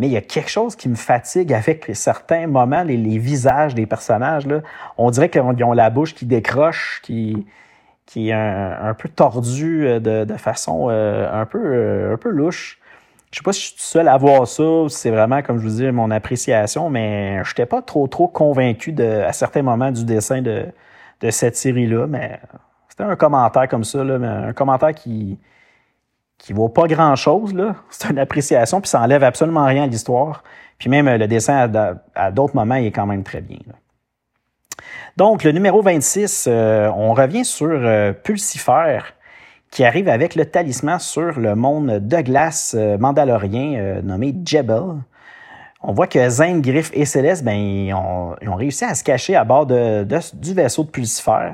mais 0.00 0.06
il 0.06 0.12
y 0.12 0.16
a 0.16 0.22
quelque 0.22 0.48
chose 0.48 0.76
qui 0.76 0.88
me 0.88 0.94
fatigue 0.94 1.52
avec 1.52 1.90
certains 1.92 2.46
moments, 2.46 2.82
les, 2.82 3.18
visages 3.18 3.74
des 3.74 3.84
personnages. 3.84 4.46
Là. 4.46 4.62
On 4.96 5.10
dirait 5.10 5.28
qu'ils 5.28 5.42
ont 5.42 5.74
la 5.74 5.90
bouche 5.90 6.14
qui 6.14 6.24
décroche, 6.24 7.02
qui, 7.02 7.46
qui 8.06 8.30
est 8.30 8.32
un, 8.32 8.94
peu 8.94 9.10
tordue 9.10 9.86
euh, 9.86 10.24
de, 10.24 10.36
façon 10.38 10.88
euh, 10.88 11.28
un, 11.30 11.44
peu, 11.44 11.60
euh, 11.62 12.14
un 12.14 12.16
peu 12.16 12.30
louche. 12.30 12.80
Je 13.30 13.40
sais 13.40 13.42
pas 13.42 13.52
si 13.52 13.60
je 13.60 13.66
suis 13.66 13.74
seul 13.76 14.08
à 14.08 14.16
voir 14.16 14.48
ça, 14.48 14.64
c'est 14.88 15.10
vraiment, 15.10 15.42
comme 15.42 15.58
je 15.58 15.68
vous 15.68 15.76
dis, 15.76 15.92
mon 15.92 16.10
appréciation, 16.10 16.88
mais 16.88 17.44
je 17.44 17.50
n'étais 17.50 17.66
pas 17.66 17.82
trop, 17.82 18.08
trop 18.08 18.26
convaincu 18.26 18.92
de, 18.92 19.04
à 19.04 19.34
certains 19.34 19.62
moments 19.62 19.92
du 19.92 20.06
dessin 20.06 20.40
de, 20.40 20.64
de 21.20 21.30
cette 21.30 21.56
série-là, 21.56 22.06
mais 22.06 22.40
c'était 22.88 23.04
un 23.04 23.16
commentaire 23.16 23.68
comme 23.68 23.84
ça, 23.84 24.02
là, 24.02 24.18
mais 24.18 24.26
un 24.26 24.52
commentaire 24.54 24.94
qui 24.94 25.38
qui 26.40 26.52
vaut 26.52 26.68
pas 26.68 26.86
grand-chose. 26.86 27.54
là. 27.54 27.76
C'est 27.90 28.10
une 28.10 28.18
appréciation, 28.18 28.80
puis 28.80 28.88
ça 28.88 29.00
enlève 29.00 29.22
absolument 29.22 29.64
rien 29.64 29.84
à 29.84 29.86
l'histoire. 29.86 30.42
Puis 30.78 30.88
même 30.88 31.08
le 31.08 31.28
dessin, 31.28 31.70
à, 32.14 32.30
d'autres 32.30 32.56
moments, 32.56 32.76
il 32.76 32.86
est 32.86 32.90
quand 32.90 33.06
même 33.06 33.22
très 33.22 33.42
bien. 33.42 33.58
Donc, 35.16 35.44
le 35.44 35.52
numéro 35.52 35.82
26, 35.82 36.46
euh, 36.48 36.90
on 36.96 37.12
revient 37.12 37.44
sur 37.44 37.68
euh, 37.68 38.12
qui 39.70 39.84
arrive 39.84 40.08
avec 40.08 40.34
le 40.34 40.46
talisman 40.46 40.98
sur 40.98 41.38
le 41.38 41.54
monde 41.54 42.08
de 42.08 42.20
glace 42.22 42.74
euh, 42.76 42.96
mandalorien 42.96 44.00
nommé 44.02 44.34
Jebel. 44.44 45.02
On 45.82 45.92
voit 45.92 46.06
que 46.06 46.28
Zane, 46.28 46.62
Griff 46.62 46.90
et 46.94 47.04
Céleste, 47.04 47.44
ben, 47.44 47.52
ils, 47.52 47.92
ont, 47.92 48.36
réussi 48.54 48.84
à 48.84 48.94
se 48.94 49.04
cacher 49.04 49.36
à 49.36 49.44
bord 49.44 49.66
du 49.66 50.54
vaisseau 50.54 50.84
de 50.84 50.90
Pulsifer. 50.90 51.52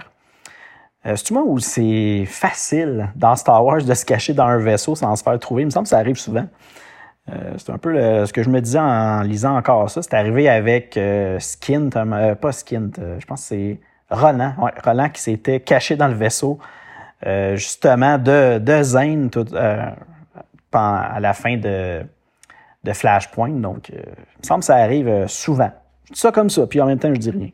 Euh, 1.07 1.15
c'est 1.15 1.31
moi 1.31 1.45
où 1.47 1.59
c'est 1.59 2.25
facile 2.27 3.11
dans 3.15 3.37
Star 3.37 3.65
Wars 3.65 3.83
de 3.83 3.95
se 3.95 4.05
cacher 4.05 4.35
dans 4.35 4.47
un 4.47 4.59
vaisseau 4.59 4.95
sans 4.95 5.15
se 5.15 5.23
faire 5.23 5.39
trouver? 5.39 5.63
Il 5.63 5.67
me 5.67 5.71
semble 5.71 5.85
que 5.85 5.91
ça 5.91 5.99
arrive 5.99 6.17
souvent. 6.17 6.47
Euh, 7.29 7.55
c'est 7.59 7.71
un 7.71 7.79
peu 7.79 7.95
ce 8.27 8.33
que 8.33 8.43
je 8.43 8.51
me 8.51 8.61
disais 8.61 8.79
en 8.79 9.23
lisant 9.23 9.57
encore 9.57 9.89
ça. 9.91 10.03
C'est 10.03 10.15
arrivé 10.15 10.49
avec 10.49 10.97
euh, 10.97 11.39
Skint, 11.39 11.91
pas 12.41 12.53
Skint, 12.53 12.93
je 13.19 13.27
pense 13.27 13.43
que 13.43 13.47
c'est 13.47 13.81
Roland. 14.11 14.55
Roland 14.85 15.09
qui 15.09 15.21
s'était 15.21 15.61
caché 15.61 15.97
dans 15.97 16.09
le 16.09 16.15
vaisseau 16.15 16.59
justement 17.55 18.19
de, 18.19 18.59
de 18.59 18.83
Zane 18.83 19.31
à 20.73 21.21
la 21.21 21.33
fin 21.33 21.57
de, 21.57 22.05
de 22.85 22.93
Flashpoint. 22.93 23.51
Donc, 23.51 23.89
il 23.89 23.97
me 23.97 24.43
semble 24.43 24.61
que 24.61 24.67
ça 24.67 24.77
arrive 24.77 25.27
souvent. 25.27 25.71
Je 26.05 26.13
dis 26.13 26.21
ça 26.21 26.31
comme 26.31 26.51
ça, 26.51 26.67
puis 26.67 26.81
en 26.81 26.87
même 26.87 26.99
temps, 26.99 27.13
je 27.13 27.19
dis 27.19 27.31
rien. 27.31 27.49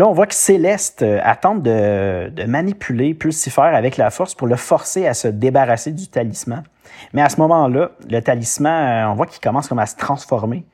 Là, 0.00 0.08
on 0.08 0.12
voit 0.12 0.26
que 0.26 0.34
Céleste 0.34 1.02
euh, 1.02 1.20
attend 1.22 1.54
de, 1.54 2.32
manipuler 2.46 3.12
Pulsifer 3.12 3.60
avec 3.60 3.98
la 3.98 4.10
force 4.10 4.34
pour 4.34 4.46
le 4.46 4.56
forcer 4.56 5.06
à 5.06 5.12
se 5.12 5.28
débarrasser 5.28 5.92
du 5.92 6.08
talisman. 6.08 6.64
Mais 7.12 7.20
à 7.20 7.28
ce 7.28 7.36
moment-là, 7.36 7.90
le 8.08 8.20
talisman, 8.22 8.72
euh, 8.72 9.10
on 9.10 9.14
voit 9.14 9.26
qu'il 9.26 9.42
commence 9.42 9.68
comme 9.68 9.78
à 9.78 9.84
se 9.84 9.96
transformer. 9.96 10.64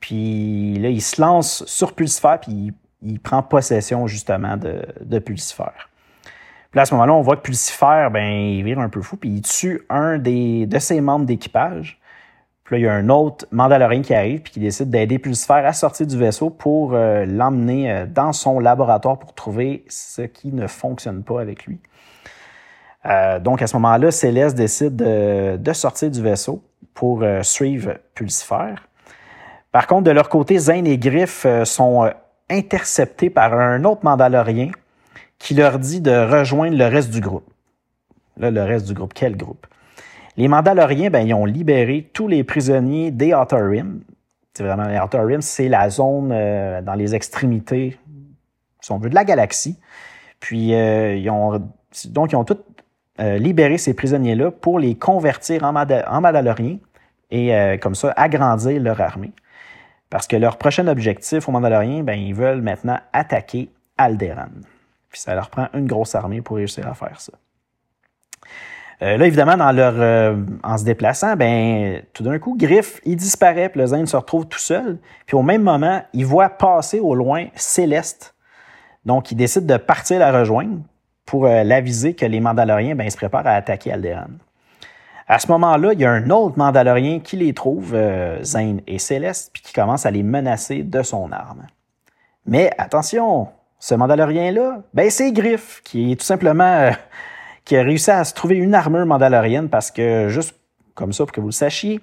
Puis 0.00 0.80
là, 0.80 0.88
il 0.88 1.00
se 1.00 1.20
lance 1.20 1.64
sur 1.66 1.92
Pulsifer, 1.92 2.38
puis 2.42 2.72
il, 3.02 3.20
prend 3.20 3.40
possession 3.40 4.08
justement 4.08 4.56
de, 4.56 4.82
de 5.00 5.20
Pulsifer. 5.20 5.70
Puis 6.24 6.74
là, 6.74 6.82
à 6.82 6.86
ce 6.86 6.94
moment-là, 6.94 7.14
on 7.14 7.22
voit 7.22 7.36
que 7.36 7.42
Pulsifer, 7.42 8.08
ben, 8.10 8.26
il 8.26 8.64
vire 8.64 8.80
un 8.80 8.88
peu 8.88 9.00
fou, 9.00 9.16
puis 9.16 9.28
il 9.28 9.42
tue 9.42 9.82
un 9.90 10.18
des, 10.18 10.66
de 10.66 10.78
ses 10.80 11.00
membres 11.00 11.24
d'équipage. 11.24 12.00
Puis 12.66 12.74
là, 12.74 12.78
il 12.80 12.82
y 12.82 12.88
a 12.88 12.92
un 12.92 13.08
autre 13.10 13.46
Mandalorien 13.52 14.02
qui 14.02 14.12
arrive 14.12 14.40
puis 14.40 14.54
qui 14.54 14.60
décide 14.60 14.90
d'aider 14.90 15.20
Pulsifer 15.20 15.62
à 15.64 15.72
sortir 15.72 16.04
du 16.04 16.18
vaisseau 16.18 16.50
pour 16.50 16.94
euh, 16.94 17.24
l'emmener 17.24 17.92
euh, 17.92 18.06
dans 18.06 18.32
son 18.32 18.58
laboratoire 18.58 19.20
pour 19.20 19.34
trouver 19.34 19.84
ce 19.88 20.22
qui 20.22 20.50
ne 20.50 20.66
fonctionne 20.66 21.22
pas 21.22 21.40
avec 21.40 21.66
lui. 21.66 21.78
Euh, 23.04 23.38
donc, 23.38 23.62
à 23.62 23.68
ce 23.68 23.76
moment-là, 23.76 24.10
Céleste 24.10 24.56
décide 24.56 24.96
de, 24.96 25.72
sortir 25.72 26.10
du 26.10 26.20
vaisseau 26.20 26.60
pour 26.92 27.24
suivre 27.42 27.98
Pulsifer. 28.14 28.74
Par 29.70 29.86
contre, 29.86 30.02
de 30.02 30.10
leur 30.10 30.28
côté, 30.28 30.58
Zane 30.58 30.88
et 30.88 30.98
Griff 30.98 31.46
sont 31.64 32.10
interceptés 32.50 33.30
par 33.30 33.54
un 33.54 33.84
autre 33.84 34.00
Mandalorien 34.02 34.70
qui 35.38 35.54
leur 35.54 35.78
dit 35.78 36.00
de 36.00 36.10
rejoindre 36.10 36.76
le 36.76 36.86
reste 36.86 37.10
du 37.10 37.20
groupe. 37.20 37.48
Là, 38.38 38.50
le 38.50 38.64
reste 38.64 38.86
du 38.86 38.94
groupe, 38.94 39.14
quel 39.14 39.36
groupe? 39.36 39.66
Les 40.36 40.48
Mandaloriens, 40.48 41.08
ben, 41.08 41.26
ils 41.26 41.32
ont 41.32 41.46
libéré 41.46 42.10
tous 42.12 42.28
les 42.28 42.44
prisonniers 42.44 43.10
des 43.10 43.34
Outer 43.34 43.62
Rim. 43.62 44.00
C'est 44.52 44.62
vraiment, 44.62 44.86
les 44.86 44.98
Outer 44.98 45.36
c'est 45.40 45.68
la 45.68 45.88
zone 45.88 46.30
euh, 46.32 46.82
dans 46.82 46.94
les 46.94 47.14
extrémités, 47.14 47.98
on 48.90 48.98
veut, 48.98 49.10
de 49.10 49.14
la 49.14 49.24
galaxie. 49.24 49.78
Puis, 50.38 50.74
euh, 50.74 51.16
ils 51.16 51.30
ont, 51.30 51.58
donc, 52.08 52.32
ils 52.32 52.36
ont 52.36 52.44
tous 52.44 52.58
euh, 53.20 53.38
libéré 53.38 53.78
ces 53.78 53.94
prisonniers-là 53.94 54.50
pour 54.50 54.78
les 54.78 54.94
convertir 54.94 55.64
en, 55.64 55.74
en 55.74 56.20
Mandaloriens 56.20 56.78
et, 57.30 57.78
comme 57.80 57.94
ça, 57.94 58.12
agrandir 58.16 58.80
leur 58.80 59.00
armée. 59.00 59.32
Parce 60.10 60.28
que 60.28 60.36
leur 60.36 60.58
prochain 60.58 60.86
objectif 60.86 61.48
aux 61.48 61.52
Mandaloriens, 61.52 62.02
ben, 62.02 62.14
ils 62.14 62.34
veulent 62.34 62.62
maintenant 62.62 62.98
attaquer 63.12 63.70
Alderaan. 63.98 64.50
Puis 65.10 65.20
ça 65.20 65.34
leur 65.34 65.50
prend 65.50 65.68
une 65.74 65.86
grosse 65.86 66.14
armée 66.14 66.42
pour 66.42 66.56
réussir 66.56 66.86
à 66.86 66.94
faire 66.94 67.20
ça. 67.20 67.32
Euh, 69.02 69.18
là, 69.18 69.26
évidemment, 69.26 69.56
dans 69.56 69.72
leur, 69.72 69.94
euh, 69.96 70.36
en 70.62 70.78
se 70.78 70.84
déplaçant, 70.84 71.36
ben, 71.36 72.02
tout 72.14 72.22
d'un 72.22 72.38
coup, 72.38 72.56
Griff, 72.56 73.00
il 73.04 73.16
disparaît, 73.16 73.68
puis 73.68 73.80
le 73.80 73.86
Zane 73.86 74.06
se 74.06 74.16
retrouve 74.16 74.46
tout 74.46 74.58
seul. 74.58 74.98
Puis 75.26 75.36
au 75.36 75.42
même 75.42 75.62
moment, 75.62 76.02
il 76.14 76.24
voit 76.24 76.48
passer 76.48 76.98
au 77.00 77.14
loin 77.14 77.46
Céleste. 77.54 78.34
Donc, 79.04 79.30
il 79.30 79.36
décide 79.36 79.66
de 79.66 79.76
partir 79.76 80.18
la 80.18 80.32
rejoindre 80.32 80.78
pour 81.26 81.46
euh, 81.46 81.62
l'aviser 81.62 82.14
que 82.14 82.24
les 82.24 82.40
Mandaloriens, 82.40 82.94
ben, 82.94 83.08
se 83.10 83.16
préparent 83.16 83.46
à 83.46 83.52
attaquer 83.52 83.92
Alderaan. 83.92 84.38
À 85.28 85.40
ce 85.40 85.48
moment-là, 85.48 85.92
il 85.92 86.00
y 86.00 86.04
a 86.04 86.10
un 86.10 86.30
autre 86.30 86.56
Mandalorien 86.56 87.18
qui 87.18 87.36
les 87.36 87.52
trouve, 87.52 87.96
Zane 88.42 88.80
et 88.86 89.00
Céleste, 89.00 89.50
puis 89.52 89.60
qui 89.60 89.72
commence 89.72 90.06
à 90.06 90.12
les 90.12 90.22
menacer 90.22 90.84
de 90.84 91.02
son 91.02 91.32
arme. 91.32 91.66
Mais 92.46 92.70
attention, 92.78 93.48
ce 93.80 93.96
Mandalorien-là, 93.96 94.82
ben, 94.94 95.10
c'est 95.10 95.32
Griff, 95.32 95.82
qui 95.82 96.12
est 96.12 96.16
tout 96.16 96.24
simplement 96.24 96.90
qui 97.66 97.76
a 97.76 97.82
réussi 97.82 98.10
à 98.10 98.24
se 98.24 98.32
trouver 98.32 98.56
une 98.56 98.74
armure 98.74 99.04
mandalorienne 99.04 99.68
parce 99.68 99.90
que, 99.90 100.28
juste 100.28 100.54
comme 100.94 101.12
ça, 101.12 101.24
pour 101.24 101.32
que 101.32 101.40
vous 101.40 101.48
le 101.48 101.52
sachiez, 101.52 102.00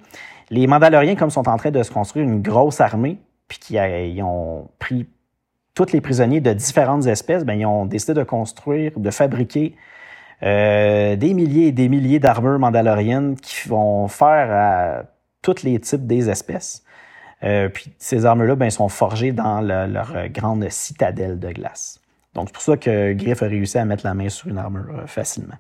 les 0.52 0.68
Mandaloriens, 0.68 1.16
comme 1.16 1.32
sont 1.32 1.50
en 1.50 1.58
train 1.58 1.72
de 1.72 1.82
se 1.82 1.90
construire 1.90 2.26
une 2.26 2.42
grosse 2.42 2.80
armée, 2.82 3.18
puis 3.48 3.58
qui 3.58 4.22
ont 4.22 4.70
pris 4.78 5.08
tous 5.74 5.92
les 5.92 6.02
prisonniers 6.02 6.42
de 6.42 6.54
différentes 6.54 7.08
espèces, 7.08 7.46
ben, 7.46 7.54
ils 7.54 7.66
ont 7.66 7.86
décidé 7.86 8.14
de 8.14 8.24
construire, 8.24 8.92
de 8.98 9.10
fabriquer 9.10 9.76
euh, 10.44 11.16
des 11.16 11.34
milliers 11.34 11.68
et 11.68 11.72
des 11.72 11.90
milliers 11.90 12.20
d'armures 12.20 12.60
mandaloriennes 12.60 13.36
qui 13.38 13.68
vont 13.70 14.08
faire 14.08 14.52
à 14.52 15.04
tous 15.42 15.64
les 15.64 15.80
types 15.80 16.06
des 16.06 16.30
espèces. 16.30 16.84
Euh, 17.44 17.70
puis 17.70 17.94
ces 17.98 18.26
armures-là 18.26 18.56
ben, 18.56 18.70
sont 18.70 18.90
forgées 18.90 19.32
dans 19.32 19.62
leur 19.62 20.30
grande 20.30 20.70
citadelle 20.70 21.40
de 21.40 21.52
glace. 21.52 22.03
Donc, 22.36 22.48
c'est 22.48 22.54
pour 22.54 22.64
ça 22.64 22.78
que 22.78 23.14
Griff 23.14 23.44
a 23.44 23.48
réussi 23.48 23.78
à 23.78 23.86
mettre 23.86 24.06
la 24.06 24.14
main 24.14 24.30
sur 24.30 24.48
une 24.48 24.58
armure 24.58 24.86
euh, 24.90 25.08
facilement. 25.08 25.56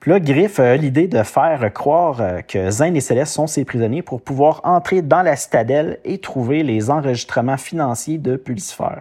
Puis 0.00 0.10
là, 0.10 0.20
Griff 0.20 0.60
a 0.60 0.76
l'idée 0.76 1.08
de 1.08 1.22
faire 1.22 1.72
croire 1.72 2.20
euh, 2.20 2.40
que 2.42 2.70
Zane 2.70 2.96
et 2.96 3.00
Céleste 3.00 3.32
sont 3.32 3.46
ses 3.46 3.64
prisonniers 3.64 4.02
pour 4.02 4.20
pouvoir 4.20 4.60
entrer 4.64 5.02
dans 5.02 5.22
la 5.22 5.36
citadelle 5.36 5.98
et 6.04 6.18
trouver 6.18 6.62
les 6.62 6.90
enregistrements 6.90 7.56
financiers 7.56 8.18
de 8.18 8.36
Pulsifer. 8.36 9.00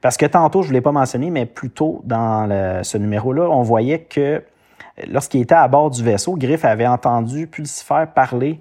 Parce 0.00 0.16
que 0.16 0.26
tantôt, 0.26 0.62
je 0.62 0.68
ne 0.68 0.74
l'ai 0.74 0.80
pas 0.80 0.92
mentionné, 0.92 1.30
mais 1.30 1.46
plus 1.46 1.70
tôt 1.70 2.02
dans 2.04 2.82
ce 2.82 2.98
numéro-là, 2.98 3.48
on 3.48 3.62
voyait 3.62 4.00
que 4.00 4.42
lorsqu'il 5.08 5.42
était 5.42 5.54
à 5.54 5.68
bord 5.68 5.90
du 5.90 6.02
vaisseau, 6.02 6.34
Griff 6.36 6.64
avait 6.64 6.88
entendu 6.88 7.46
Pulsifer 7.46 8.06
parler 8.12 8.60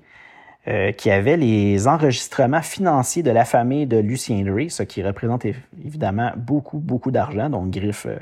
euh, 0.67 0.91
qui 0.91 1.09
avait 1.09 1.37
les 1.37 1.87
enregistrements 1.87 2.61
financiers 2.61 3.23
de 3.23 3.31
la 3.31 3.45
famille 3.45 3.87
de 3.87 3.97
Lucien 3.97 4.45
Ray, 4.45 4.69
ce 4.69 4.83
qui 4.83 5.01
représente 5.01 5.43
évidemment 5.43 6.33
beaucoup, 6.37 6.77
beaucoup 6.77 7.09
d'argent. 7.09 7.49
Donc, 7.49 7.71
Griff, 7.71 8.05
euh, 8.05 8.15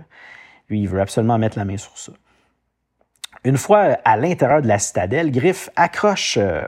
lui, 0.69 0.80
il 0.80 0.88
veut 0.88 1.02
absolument 1.02 1.38
mettre 1.38 1.58
la 1.58 1.65
main 1.65 1.75
sur 1.75 1.97
ça. 1.97 2.13
Une 3.43 3.58
fois 3.58 3.97
à 4.06 4.15
l'intérieur 4.15 4.62
de 4.62 4.69
la 4.69 4.80
citadelle, 4.80 5.32
Griff 5.32 5.69
accroche 5.75 6.38
euh, 6.38 6.62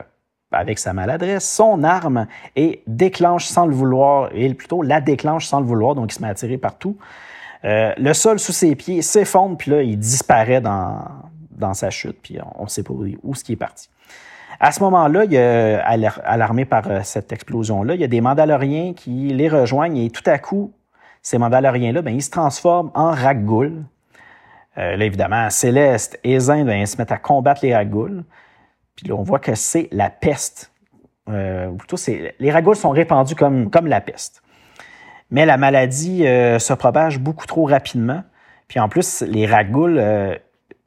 avec 0.51 0.77
sa 0.77 0.91
maladresse 0.91 1.49
son 1.49 1.85
arme 1.85 2.27
et 2.57 2.83
déclenche 2.85 3.45
sans 3.45 3.65
le 3.65 3.73
vouloir, 3.73 4.29
et 4.33 4.53
plutôt 4.53 4.81
la 4.81 4.99
déclenche 4.99 5.45
sans 5.45 5.61
le 5.61 5.65
vouloir, 5.65 5.95
donc 5.95 6.11
il 6.11 6.15
se 6.15 6.21
met 6.21 6.27
à 6.27 6.33
tirer 6.33 6.57
partout. 6.57 6.97
le 7.63 8.11
sol 8.11 8.39
sous 8.39 8.51
ses 8.51 8.75
pieds 8.75 9.01
s'effondre, 9.01 9.55
puis 9.55 9.71
là, 9.71 9.83
il 9.83 9.97
disparaît 9.97 10.59
dans, 10.59 11.07
dans 11.51 11.73
sa 11.73 11.89
chute, 11.89 12.17
puis 12.21 12.39
on 12.55 12.63
ne 12.65 12.69
sait 12.69 12.83
pas 12.83 12.91
où, 12.91 13.07
où 13.23 13.35
ce 13.35 13.45
qui 13.45 13.53
est 13.53 13.55
parti. 13.55 13.87
À 14.63 14.71
ce 14.71 14.79
moment-là, 14.83 15.25
il 15.25 16.65
par 16.67 16.87
euh, 16.87 16.99
cette 17.03 17.31
explosion-là, 17.31 17.95
il 17.95 18.01
y 18.01 18.03
a 18.03 18.07
des 18.07 18.21
Mandaloriens 18.21 18.93
qui 18.93 19.29
les 19.29 19.49
rejoignent 19.49 19.97
et 19.97 20.11
tout 20.11 20.23
à 20.27 20.37
coup, 20.37 20.71
ces 21.23 21.39
Mandaloriens-là, 21.39 22.03
ben, 22.03 22.13
ils 22.13 22.21
se 22.21 22.29
transforment 22.29 22.91
en 22.93 23.09
Raggoul. 23.11 23.83
Euh, 24.77 24.95
là, 24.95 25.05
évidemment, 25.05 25.49
Céleste 25.49 26.19
et 26.23 26.39
Zin 26.39 26.63
ben, 26.63 26.85
se 26.85 26.95
mettent 26.97 27.11
à 27.11 27.17
combattre 27.17 27.61
les 27.63 27.75
Raggoul. 27.75 28.23
Puis 28.95 29.07
là, 29.07 29.15
on 29.15 29.23
voit 29.23 29.39
que 29.39 29.55
c'est 29.55 29.89
la 29.91 30.11
peste. 30.11 30.71
Euh, 31.27 31.71
plutôt, 31.71 31.97
les 32.39 32.51
Raggoul 32.51 32.75
sont 32.75 32.91
répandus 32.91 33.35
comme, 33.35 33.71
comme 33.71 33.87
la 33.87 33.99
peste. 33.99 34.43
Mais 35.31 35.47
la 35.47 35.57
maladie 35.57 36.19
se 36.19 36.73
propage 36.73 37.19
beaucoup 37.19 37.47
trop 37.47 37.65
rapidement. 37.65 38.21
Puis 38.71 38.79
en 38.79 38.87
plus, 38.87 39.21
les 39.23 39.45
Ragouls 39.45 39.97
euh, 39.97 40.33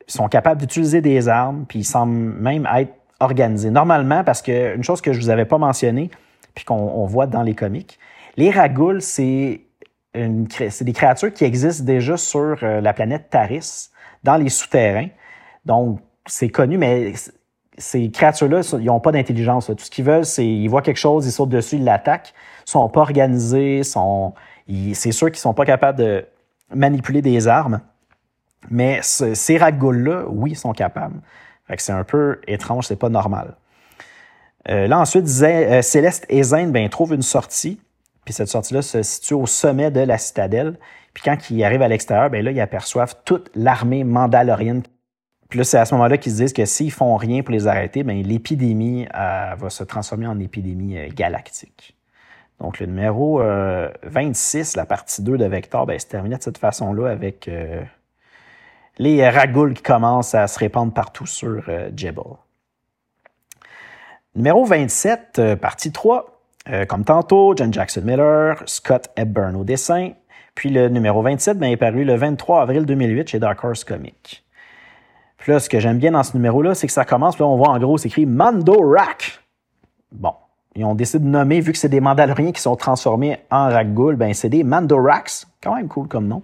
sont 0.06 0.26
capables 0.28 0.58
d'utiliser 0.58 1.02
des 1.02 1.28
armes, 1.28 1.66
puis 1.68 1.80
ils 1.80 1.84
semblent 1.84 2.32
même 2.40 2.66
être 2.74 2.94
organisés. 3.20 3.70
Normalement, 3.70 4.24
parce 4.24 4.42
qu'une 4.42 4.82
chose 4.82 5.00
que 5.00 5.12
je 5.12 5.20
vous 5.20 5.30
avais 5.30 5.44
pas 5.44 5.58
mentionnée, 5.58 6.10
puis 6.54 6.64
qu'on 6.64 7.06
voit 7.06 7.26
dans 7.26 7.42
les 7.42 7.54
comics, 7.54 7.98
les 8.36 8.50
Ragouls, 8.50 9.00
c'est 9.00 9.62
des 10.14 10.92
créatures 10.92 11.32
qui 11.32 11.44
existent 11.44 11.84
déjà 11.84 12.16
sur 12.16 12.56
euh, 12.62 12.80
la 12.80 12.92
planète 12.92 13.30
Taris, 13.30 13.90
dans 14.22 14.36
les 14.36 14.48
souterrains. 14.48 15.08
Donc, 15.64 16.00
c'est 16.26 16.48
connu, 16.48 16.78
mais 16.78 17.12
ces 17.76 18.10
créatures-là, 18.10 18.60
ils 18.78 18.86
n'ont 18.86 19.00
pas 19.00 19.12
d'intelligence. 19.12 19.66
Tout 19.66 19.76
ce 19.78 19.90
qu'ils 19.90 20.04
veulent, 20.04 20.24
c'est 20.24 20.46
ils 20.46 20.68
voient 20.68 20.82
quelque 20.82 20.98
chose, 20.98 21.26
ils 21.26 21.32
sautent 21.32 21.50
dessus, 21.50 21.76
ils 21.76 21.84
l'attaquent. 21.84 22.32
Ils 22.66 22.70
sont 22.70 22.88
pas 22.88 23.00
organisés, 23.00 23.82
sont, 23.82 24.34
c'est 24.94 25.12
sûr 25.12 25.28
qu'ils 25.30 25.38
sont 25.38 25.54
pas 25.54 25.66
capables 25.66 25.98
de 25.98 26.24
manipuler 26.74 27.20
des 27.20 27.46
armes. 27.48 27.80
Mais 28.70 29.00
ces 29.02 29.58
ragoules-là, 29.58 30.24
oui, 30.28 30.54
sont 30.54 30.72
capables. 30.72 31.20
C'est 31.78 31.92
un 31.92 32.04
peu 32.04 32.40
étrange, 32.46 32.86
c'est 32.86 32.98
pas 32.98 33.08
normal. 33.08 33.54
Euh, 34.68 34.86
là, 34.86 34.98
ensuite, 34.98 35.26
euh, 35.42 35.82
Céleste 35.82 36.26
et 36.28 36.42
Zane 36.42 36.72
ben, 36.72 36.88
trouvent 36.88 37.14
une 37.14 37.22
sortie. 37.22 37.80
Puis 38.24 38.32
cette 38.32 38.48
sortie-là 38.48 38.80
se 38.80 39.02
situe 39.02 39.34
au 39.34 39.46
sommet 39.46 39.90
de 39.90 40.00
la 40.00 40.16
citadelle. 40.16 40.78
Puis 41.12 41.22
quand 41.24 41.36
ils 41.50 41.62
arrivent 41.62 41.82
à 41.82 41.88
l'extérieur, 41.88 42.30
ben 42.30 42.42
là, 42.42 42.50
ils 42.50 42.60
aperçoivent 42.60 43.14
toute 43.24 43.50
l'armée 43.54 44.04
mandalorienne. 44.04 44.82
Puis 45.50 45.58
là, 45.58 45.64
c'est 45.64 45.78
à 45.78 45.84
ce 45.84 45.94
moment-là 45.94 46.16
qu'ils 46.16 46.32
se 46.32 46.36
disent 46.38 46.52
que 46.54 46.64
s'ils 46.64 46.90
font 46.90 47.16
rien 47.16 47.42
pour 47.42 47.52
les 47.52 47.66
arrêter, 47.66 48.02
ben 48.02 48.22
l'épidémie 48.22 49.06
euh, 49.14 49.54
va 49.56 49.70
se 49.70 49.84
transformer 49.84 50.26
en 50.26 50.40
épidémie 50.40 50.96
galactique. 51.10 51.96
Donc, 52.60 52.80
le 52.80 52.86
numéro 52.86 53.42
26, 54.04 54.76
la 54.76 54.86
partie 54.86 55.22
2 55.22 55.36
de 55.36 55.44
Vector, 55.44 55.86
ben, 55.86 55.98
se 55.98 56.06
terminait 56.06 56.38
de 56.38 56.42
cette 56.42 56.56
façon-là 56.56 57.10
avec 57.10 57.50
les 58.98 59.28
ragoules 59.28 59.74
qui 59.74 59.82
commencent 59.82 60.34
à 60.34 60.46
se 60.46 60.58
répandre 60.58 60.92
partout 60.92 61.26
sur 61.26 61.64
euh, 61.68 61.90
Numéro 64.34 64.64
27, 64.64 65.38
euh, 65.38 65.56
partie 65.56 65.92
3. 65.92 66.40
Euh, 66.70 66.86
comme 66.86 67.04
tantôt, 67.04 67.54
John 67.56 67.72
Jackson 67.72 68.02
Miller, 68.04 68.62
Scott 68.66 69.10
Hepburn 69.16 69.54
au 69.56 69.64
dessin. 69.64 70.12
Puis 70.54 70.70
le 70.70 70.88
numéro 70.88 71.22
27 71.22 71.58
ben, 71.58 71.70
est 71.70 71.76
paru 71.76 72.04
le 72.04 72.14
23 72.14 72.62
avril 72.62 72.86
2008 72.86 73.28
chez 73.28 73.38
Dark 73.38 73.62
Horse 73.62 73.84
Comics. 73.84 74.44
Puis 75.36 75.52
là, 75.52 75.60
ce 75.60 75.68
que 75.68 75.78
j'aime 75.78 75.98
bien 75.98 76.12
dans 76.12 76.22
ce 76.22 76.36
numéro-là, 76.36 76.74
c'est 76.74 76.86
que 76.86 76.92
ça 76.92 77.04
commence, 77.04 77.38
là, 77.38 77.46
on 77.46 77.56
voit 77.56 77.68
en 77.68 77.78
gros, 77.78 77.98
c'est 77.98 78.08
écrit 78.08 78.24
Mando 78.24 78.80
Rack. 78.80 79.40
Bon. 80.10 80.32
Ils 80.76 80.84
ont 80.84 80.94
décidé 80.94 81.24
de 81.24 81.28
nommer, 81.28 81.60
vu 81.60 81.72
que 81.72 81.78
c'est 81.78 81.88
des 81.88 82.00
Mandaloriens 82.00 82.50
qui 82.50 82.60
sont 82.60 82.74
transformés 82.74 83.38
en 83.50 83.68
Raggoul, 83.68 84.16
ben 84.16 84.34
c'est 84.34 84.48
des 84.48 84.64
Mandoraks. 84.64 85.46
Quand 85.62 85.76
même 85.76 85.86
cool 85.86 86.08
comme 86.08 86.26
nom. 86.26 86.42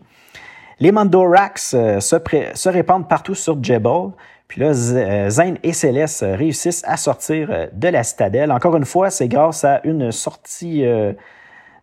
Les 0.80 0.92
Mandorax 0.92 1.74
euh, 1.74 2.00
se, 2.00 2.68
répandent 2.68 3.06
partout 3.06 3.34
sur 3.34 3.62
Jebel. 3.62 4.12
Puis 4.48 4.62
là, 4.62 4.68
euh, 4.68 5.28
Zane 5.28 5.58
et 5.62 5.74
Céleste 5.74 6.24
réussissent 6.26 6.82
à 6.86 6.96
sortir 6.96 7.48
euh, 7.50 7.66
de 7.74 7.88
la 7.88 8.02
citadelle. 8.02 8.50
Encore 8.50 8.74
une 8.76 8.86
fois, 8.86 9.10
c'est 9.10 9.28
grâce 9.28 9.62
à 9.62 9.82
une 9.84 10.10
sortie 10.10 10.84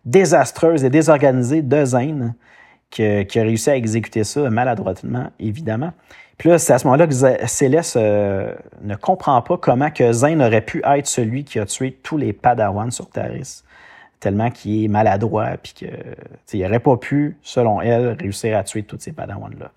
désastreuse 0.04 0.84
et 0.84 0.90
désorganisée 0.90 1.62
de 1.62 1.84
Zane 1.84 2.34
qui, 2.90 3.04
a 3.04 3.42
réussi 3.42 3.70
à 3.70 3.76
exécuter 3.76 4.24
ça 4.24 4.50
maladroitement, 4.50 5.30
évidemment. 5.38 5.92
Puis 6.36 6.48
là, 6.48 6.58
c'est 6.58 6.72
à 6.72 6.78
ce 6.78 6.86
moment-là 6.86 7.06
que 7.06 7.46
Céleste 7.46 7.96
ne 7.96 8.94
comprend 9.00 9.40
pas 9.42 9.58
comment 9.58 9.90
que 9.90 10.12
Zane 10.12 10.42
aurait 10.42 10.60
pu 10.60 10.82
être 10.84 11.06
celui 11.06 11.44
qui 11.44 11.58
a 11.58 11.66
tué 11.66 11.98
tous 12.02 12.16
les 12.16 12.32
Padawans 12.32 12.90
sur 12.90 13.10
Taris 13.10 13.62
tellement 14.20 14.50
qu'il 14.50 14.84
est 14.84 14.88
maladroit, 14.88 15.56
puis 15.62 15.72
qu'il 15.74 16.60
n'aurait 16.60 16.80
pas 16.80 16.96
pu, 16.96 17.36
selon 17.42 17.80
elle, 17.80 18.16
réussir 18.20 18.56
à 18.56 18.64
tuer 18.64 18.82
tous 18.82 18.98
ces 18.98 19.12
Padawans-là. 19.12 19.70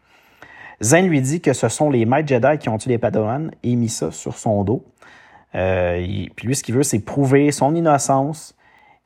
Zane 0.82 1.08
lui 1.08 1.22
dit 1.22 1.42
que 1.42 1.54
ce 1.54 1.70
sont 1.70 1.90
les 1.90 2.06
maîtres 2.06 2.28
Jedi 2.28 2.58
qui 2.58 2.70
ont 2.70 2.78
tué 2.78 2.92
les 2.92 2.98
Padawans 2.98 3.52
et 3.62 3.76
mis 3.76 3.90
ça 3.90 4.12
sur 4.12 4.38
son 4.38 4.64
dos. 4.64 4.84
Euh, 5.54 6.26
puis 6.36 6.48
lui, 6.48 6.56
ce 6.56 6.64
qu'il 6.64 6.76
veut, 6.76 6.84
c'est 6.84 7.00
prouver 7.00 7.52
son 7.52 7.76
innocence 7.76 8.56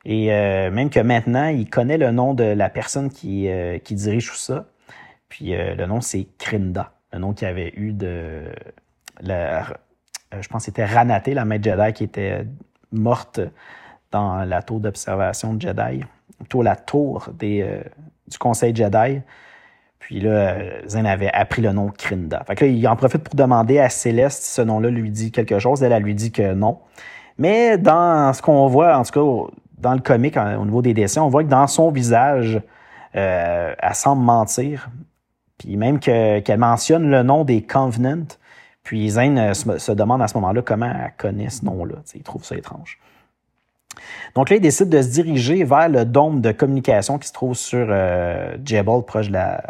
et 0.04 0.32
euh, 0.32 0.70
même 0.70 0.88
que 0.88 1.00
maintenant, 1.00 1.48
il 1.48 1.68
connaît 1.68 1.98
le 1.98 2.12
nom 2.12 2.32
de 2.32 2.44
la 2.44 2.70
personne 2.70 3.10
qui, 3.10 3.48
euh, 3.48 3.78
dirige 3.90 4.30
tout 4.30 4.36
ça. 4.36 4.66
Puis 5.28 5.50
le 5.50 5.86
nom, 5.86 6.00
c'est 6.00 6.28
Krinda, 6.38 6.92
le 7.12 7.18
nom 7.18 7.34
qu'il 7.34 7.48
avait 7.48 7.72
eu 7.76 7.92
de... 7.92 8.44
Je 9.20 10.48
pense 10.48 10.62
que 10.62 10.66
c'était 10.66 10.84
Ranaté, 10.84 11.34
la 11.34 11.44
maître 11.44 11.64
Jedi, 11.64 11.92
qui 11.92 12.04
était 12.04 12.46
morte 12.92 13.40
dans 14.16 14.44
la 14.44 14.62
tour 14.62 14.80
d'observation 14.80 15.54
de 15.54 15.60
Jedi, 15.60 16.04
plutôt 16.38 16.62
la 16.62 16.76
tour 16.76 17.28
euh, 17.42 17.82
du 18.28 18.38
Conseil 18.38 18.74
Jedi. 18.74 19.20
Puis 19.98 20.20
là, 20.20 20.56
Zen 20.86 21.06
avait 21.06 21.32
appris 21.32 21.62
le 21.62 21.72
nom 21.72 21.88
Krinda. 21.88 22.44
Fait 22.46 22.54
que 22.54 22.64
là, 22.64 22.70
il 22.70 22.88
en 22.88 22.96
profite 22.96 23.24
pour 23.24 23.34
demander 23.34 23.78
à 23.78 23.88
Céleste 23.88 24.42
si 24.44 24.54
ce 24.54 24.62
nom-là 24.62 24.90
lui 24.90 25.10
dit 25.10 25.32
quelque 25.32 25.58
chose. 25.58 25.82
Elle, 25.82 25.92
elle 25.92 26.02
lui 26.02 26.14
dit 26.14 26.30
que 26.30 26.54
non. 26.54 26.78
Mais 27.38 27.76
dans 27.76 28.32
ce 28.32 28.40
qu'on 28.40 28.66
voit, 28.68 28.96
en 28.96 29.02
tout 29.02 29.12
cas, 29.12 29.52
dans 29.78 29.94
le 29.94 30.00
comic, 30.00 30.36
au 30.36 30.64
niveau 30.64 30.80
des 30.80 30.94
dessins, 30.94 31.22
on 31.22 31.28
voit 31.28 31.42
que 31.42 31.48
dans 31.48 31.66
son 31.66 31.90
visage, 31.90 32.60
euh, 33.16 33.74
elle 33.78 33.94
semble 33.94 34.22
mentir. 34.22 34.88
Puis 35.58 35.76
même 35.76 35.98
qu'elle 35.98 36.58
mentionne 36.58 37.10
le 37.10 37.22
nom 37.22 37.44
des 37.44 37.62
Covenants. 37.62 38.28
Puis 38.82 39.10
Zen 39.10 39.36
euh, 39.38 39.54
se, 39.54 39.92
demande 39.92 40.22
à 40.22 40.28
ce 40.28 40.34
moment-là 40.34 40.62
comment 40.62 40.86
elle 40.86 41.12
connaît 41.16 41.50
ce 41.50 41.64
nom-là. 41.64 41.96
Il 42.14 42.22
trouve 42.22 42.44
ça 42.44 42.56
étrange. 42.56 43.00
Donc 44.34 44.50
là, 44.50 44.56
il 44.56 44.62
décide 44.62 44.88
de 44.88 45.02
se 45.02 45.08
diriger 45.08 45.64
vers 45.64 45.88
le 45.88 46.04
dôme 46.04 46.40
de 46.40 46.52
communication 46.52 47.18
qui 47.18 47.28
se 47.28 47.32
trouve 47.32 47.54
sur 47.54 47.86
euh, 47.90 48.56
proche 49.06 49.28
de 49.28 49.32
la. 49.32 49.62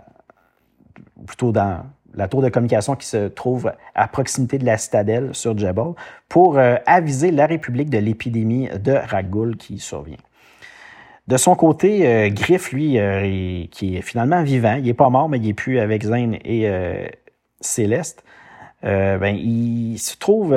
plutôt 1.27 1.53
dans 1.53 1.85
la 2.15 2.29
tour 2.29 2.41
de 2.41 2.49
communication 2.49 2.97
qui 2.97 3.07
se 3.07 3.29
trouve 3.29 3.73
à 3.95 4.09
proximité 4.09 4.57
de 4.59 4.65
la 4.65 4.79
citadelle 4.79 5.35
sur 5.35 5.57
Jebel, 5.57 5.93
pour 6.29 6.59
euh, 6.59 6.77
aviser 6.87 7.31
la 7.31 7.47
République 7.47 7.91
de 7.91 7.99
l'épidémie 7.99 8.69
de 8.69 8.93
Ragul 8.93 9.57
qui 9.57 9.79
survient. 9.79 10.17
De 11.29 11.37
son 11.37 11.55
côté, 11.57 12.07
euh, 12.07 12.31
Griff, 12.31 12.73
lui, 12.73 12.99
qui 13.71 13.97
est 13.97 14.03
finalement 14.03 14.43
vivant, 14.43 14.77
il 14.77 14.85
n'est 14.85 14.95
pas 14.95 15.11
mort, 15.11 15.29
mais 15.29 15.39
il 15.39 15.49
est 15.49 15.55
plus 15.55 15.79
avec 15.79 16.05
Zane 16.05 16.37
et 16.45 16.71
Céleste, 17.61 18.25
ben, 18.83 19.37
il 19.37 19.99
se 19.99 20.17
trouve 20.17 20.55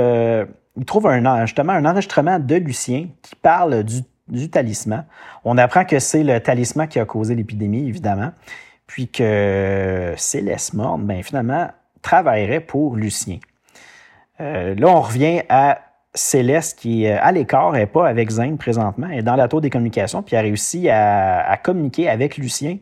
il 0.79 0.85
trouve 0.85 1.07
un, 1.07 1.45
justement 1.45 1.73
un 1.73 1.85
enregistrement 1.85 2.39
de 2.39 2.55
Lucien 2.55 3.07
qui 3.21 3.35
parle 3.35 3.83
du, 3.83 4.49
talisman. 4.49 5.05
On 5.43 5.57
apprend 5.57 5.83
que 5.83 5.99
c'est 5.99 6.23
le 6.23 6.39
talisman 6.39 6.87
qui 6.87 6.99
a 6.99 7.05
causé 7.05 7.35
l'épidémie, 7.35 7.87
évidemment, 7.87 8.31
puis 8.87 9.07
que 9.09 10.13
Céleste 10.15 10.73
Morne, 10.73 11.03
ben, 11.03 11.21
finalement, 11.21 11.67
travaillerait 12.01 12.61
pour 12.61 12.95
Lucien. 12.95 13.39
Euh, 14.39 14.73
là, 14.75 14.87
on 14.87 15.01
revient 15.01 15.41
à 15.49 15.79
Céleste 16.13 16.79
qui 16.79 17.03
est 17.05 17.11
à 17.11 17.31
l'écart, 17.31 17.75
elle 17.75 17.81
n'est 17.81 17.87
pas 17.87 18.07
avec 18.07 18.29
Zane 18.29 18.57
présentement, 18.57 19.09
est 19.09 19.21
dans 19.21 19.35
la 19.35 19.47
tour 19.47 19.61
des 19.61 19.69
communications, 19.69 20.23
puis 20.23 20.35
a 20.37 20.41
réussi 20.41 20.89
à, 20.89 21.45
à, 21.49 21.57
communiquer 21.57 22.07
avec 22.07 22.37
Lucien. 22.37 22.77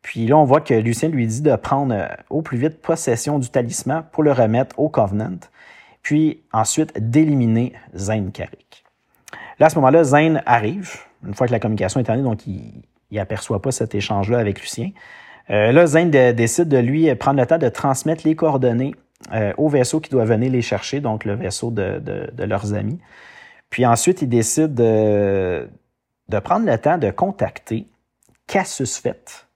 Puis 0.00 0.26
là, 0.26 0.38
on 0.38 0.44
voit 0.44 0.60
que 0.60 0.72
Lucien 0.72 1.10
lui 1.10 1.26
dit 1.26 1.42
de 1.42 1.54
prendre 1.56 1.94
euh, 1.94 2.06
au 2.30 2.40
plus 2.40 2.56
vite 2.56 2.80
possession 2.80 3.38
du 3.38 3.50
talisman 3.50 4.04
pour 4.10 4.22
le 4.22 4.32
remettre 4.32 4.78
au 4.78 4.88
Covenant 4.88 5.36
puis 6.06 6.40
ensuite 6.52 6.92
d'éliminer 7.10 7.72
Zane 7.96 8.30
Carrick. 8.30 8.84
Là, 9.58 9.66
à 9.66 9.70
ce 9.70 9.74
moment-là, 9.74 10.04
Zane 10.04 10.40
arrive, 10.46 11.00
une 11.26 11.34
fois 11.34 11.48
que 11.48 11.52
la 11.52 11.58
communication 11.58 11.98
est 11.98 12.04
terminée, 12.04 12.28
donc 12.28 12.46
il 12.46 12.84
n'aperçoit 13.10 13.60
pas 13.60 13.72
cet 13.72 13.92
échange-là 13.96 14.38
avec 14.38 14.60
Lucien. 14.60 14.92
Euh, 15.50 15.72
là, 15.72 15.84
Zane 15.84 16.12
décide 16.12 16.68
de 16.68 16.76
lui 16.76 17.12
prendre 17.16 17.40
le 17.40 17.46
temps 17.46 17.58
de 17.58 17.68
transmettre 17.68 18.24
les 18.24 18.36
coordonnées 18.36 18.94
euh, 19.32 19.52
au 19.56 19.68
vaisseau 19.68 19.98
qui 19.98 20.08
doit 20.08 20.24
venir 20.24 20.52
les 20.52 20.62
chercher, 20.62 21.00
donc 21.00 21.24
le 21.24 21.34
vaisseau 21.34 21.72
de, 21.72 22.00
leurs 22.38 22.72
amis. 22.72 23.00
Puis 23.68 23.84
ensuite, 23.84 24.22
il 24.22 24.28
décide 24.28 24.74
de, 24.74 25.68
prendre 26.44 26.66
le 26.66 26.78
temps 26.78 26.98
de 26.98 27.10
contacter 27.10 27.88
Cassius 28.46 28.96
Fett. 28.96 29.48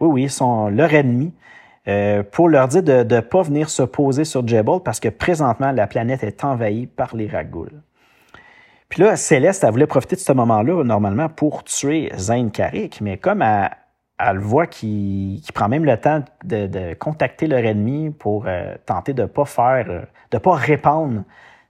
Oui, 0.00 0.08
oui, 0.08 0.28
son, 0.28 0.70
leur 0.70 0.92
ennemi, 0.92 1.32
euh, 1.86 2.22
pour 2.22 2.48
leur 2.48 2.68
dire 2.68 2.82
de 2.82 3.02
ne 3.02 3.20
pas 3.20 3.42
venir 3.42 3.68
se 3.68 3.82
poser 3.82 4.24
sur 4.24 4.46
Jebel 4.46 4.80
parce 4.84 5.00
que 5.00 5.08
présentement, 5.08 5.72
la 5.72 5.86
planète 5.86 6.22
est 6.22 6.44
envahie 6.44 6.86
par 6.86 7.14
les 7.14 7.28
Ragouls. 7.28 7.80
Puis 8.88 9.02
là, 9.02 9.16
Céleste, 9.16 9.64
elle 9.64 9.72
voulait 9.72 9.86
profiter 9.86 10.16
de 10.16 10.20
ce 10.20 10.32
moment-là, 10.32 10.84
normalement, 10.84 11.28
pour 11.28 11.64
tuer 11.64 12.12
Zane 12.16 12.50
Carrick, 12.50 13.00
mais 13.00 13.18
comme 13.18 13.42
elle, 13.42 13.70
elle 14.18 14.38
voit 14.38 14.66
qu'il 14.66 15.40
prend 15.54 15.68
même 15.68 15.84
le 15.84 15.96
temps 15.98 16.22
de, 16.44 16.94
contacter 16.94 17.46
leur 17.46 17.64
ennemi 17.64 18.10
pour 18.10 18.44
euh, 18.46 18.74
tenter 18.86 19.12
de 19.12 19.22
ne 19.22 19.26
pas 19.26 19.44
faire, 19.44 19.86
euh, 19.88 20.02
de 20.30 20.38
pas 20.38 20.54
répandre 20.54 21.22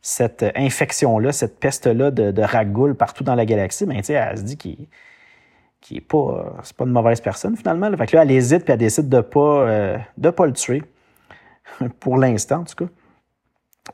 cette 0.02 0.44
infection-là, 0.54 1.32
cette 1.32 1.58
peste-là 1.58 2.10
de, 2.10 2.30
de 2.30 2.92
partout 2.92 3.24
dans 3.24 3.34
la 3.34 3.46
galaxie, 3.46 3.86
mais 3.86 4.02
ben, 4.06 4.16
elle 4.30 4.38
se 4.38 4.42
dit 4.42 4.56
qu'il 4.58 4.86
qui 5.84 5.98
est 5.98 6.00
pas, 6.00 6.56
c'est 6.62 6.74
pas 6.74 6.84
une 6.84 6.92
mauvaise 6.92 7.20
personne 7.20 7.56
finalement. 7.56 7.94
Fait 7.96 8.06
que 8.06 8.16
là, 8.16 8.22
elle 8.22 8.30
hésite 8.30 8.64
puis 8.64 8.72
elle 8.72 8.78
décide 8.78 9.10
de 9.10 9.20
pas, 9.20 9.68
euh, 9.68 9.98
de 10.16 10.30
pas 10.30 10.46
le 10.46 10.54
tuer. 10.54 10.82
pour 12.00 12.16
l'instant, 12.16 12.60
en 12.60 12.64
tout 12.64 12.86
cas. 12.86 12.90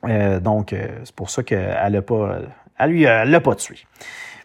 Euh, 0.08 0.38
donc, 0.38 0.72
euh, 0.72 0.86
c'est 1.02 1.14
pour 1.14 1.30
ça 1.30 1.42
qu'elle 1.42 1.96
a 1.96 2.02
pas, 2.02 2.38
elle 2.78 2.90
lui, 2.90 3.02
elle 3.02 3.30
l'a 3.30 3.40
pas 3.40 3.56
tué. 3.56 3.78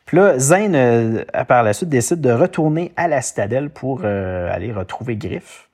Puis 0.06 0.18
là, 0.18 0.40
Zane, 0.40 1.24
par 1.48 1.62
la 1.62 1.74
suite, 1.74 1.90
décide 1.90 2.20
de 2.20 2.32
retourner 2.32 2.92
à 2.96 3.08
la 3.08 3.22
citadelle 3.22 3.70
pour 3.70 4.06
aller 4.06 4.72
retrouver 4.72 5.16
Griff. 5.16 5.70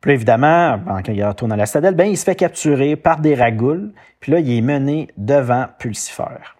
Puis 0.00 0.10
là, 0.10 0.14
évidemment, 0.14 0.80
quand 0.86 1.12
il 1.12 1.24
retourne 1.24 1.50
à 1.50 1.56
la 1.56 1.66
citadelle, 1.66 1.94
ben, 1.94 2.04
il 2.04 2.16
se 2.16 2.24
fait 2.24 2.36
capturer 2.36 2.94
par 2.94 3.20
des 3.20 3.34
ragoules. 3.34 3.92
Puis 4.20 4.30
là, 4.30 4.38
il 4.38 4.56
est 4.56 4.60
mené 4.60 5.08
devant 5.16 5.66
Pulsifer. 5.78 6.55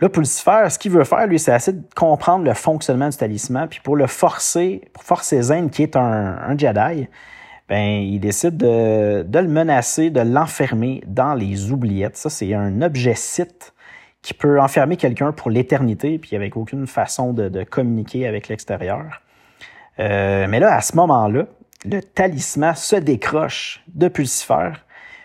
Là, 0.00 0.10
Pulsifer, 0.10 0.68
ce 0.68 0.78
qu'il 0.78 0.92
veut 0.92 1.04
faire, 1.04 1.26
lui, 1.26 1.38
c'est 1.38 1.54
essayer 1.54 1.76
de 1.76 1.84
comprendre 1.94 2.44
le 2.44 2.52
fonctionnement 2.52 3.08
du 3.08 3.16
talisman. 3.16 3.66
Puis 3.68 3.80
pour 3.82 3.96
le 3.96 4.06
forcer, 4.06 4.82
pour 4.92 5.04
forcer 5.04 5.40
Zane, 5.40 5.70
qui 5.70 5.82
est 5.82 5.96
un, 5.96 6.56
Jedi, 6.58 7.08
ben, 7.68 8.02
il 8.02 8.20
décide 8.20 8.58
de, 8.58 9.22
de 9.22 9.38
le 9.38 9.48
menacer, 9.48 10.10
de 10.10 10.20
l'enfermer 10.20 11.02
dans 11.06 11.34
les 11.34 11.72
oubliettes. 11.72 12.16
Ça, 12.16 12.28
c'est 12.28 12.52
un 12.52 12.82
objet 12.82 13.14
site 13.14 13.72
qui 14.26 14.34
peut 14.34 14.60
enfermer 14.60 14.96
quelqu'un 14.96 15.30
pour 15.30 15.50
l'éternité, 15.50 16.18
puis 16.18 16.34
avec 16.34 16.56
aucune 16.56 16.88
façon 16.88 17.32
de, 17.32 17.62
communiquer 17.62 18.26
avec 18.26 18.48
l'extérieur. 18.48 19.22
Euh, 20.00 20.48
mais 20.48 20.58
là, 20.58 20.74
à 20.74 20.80
ce 20.80 20.96
moment-là, 20.96 21.44
le 21.84 22.02
talisman 22.02 22.74
se 22.74 22.96
décroche 22.96 23.84
de 23.94 24.08
Pulsifer, 24.08 24.72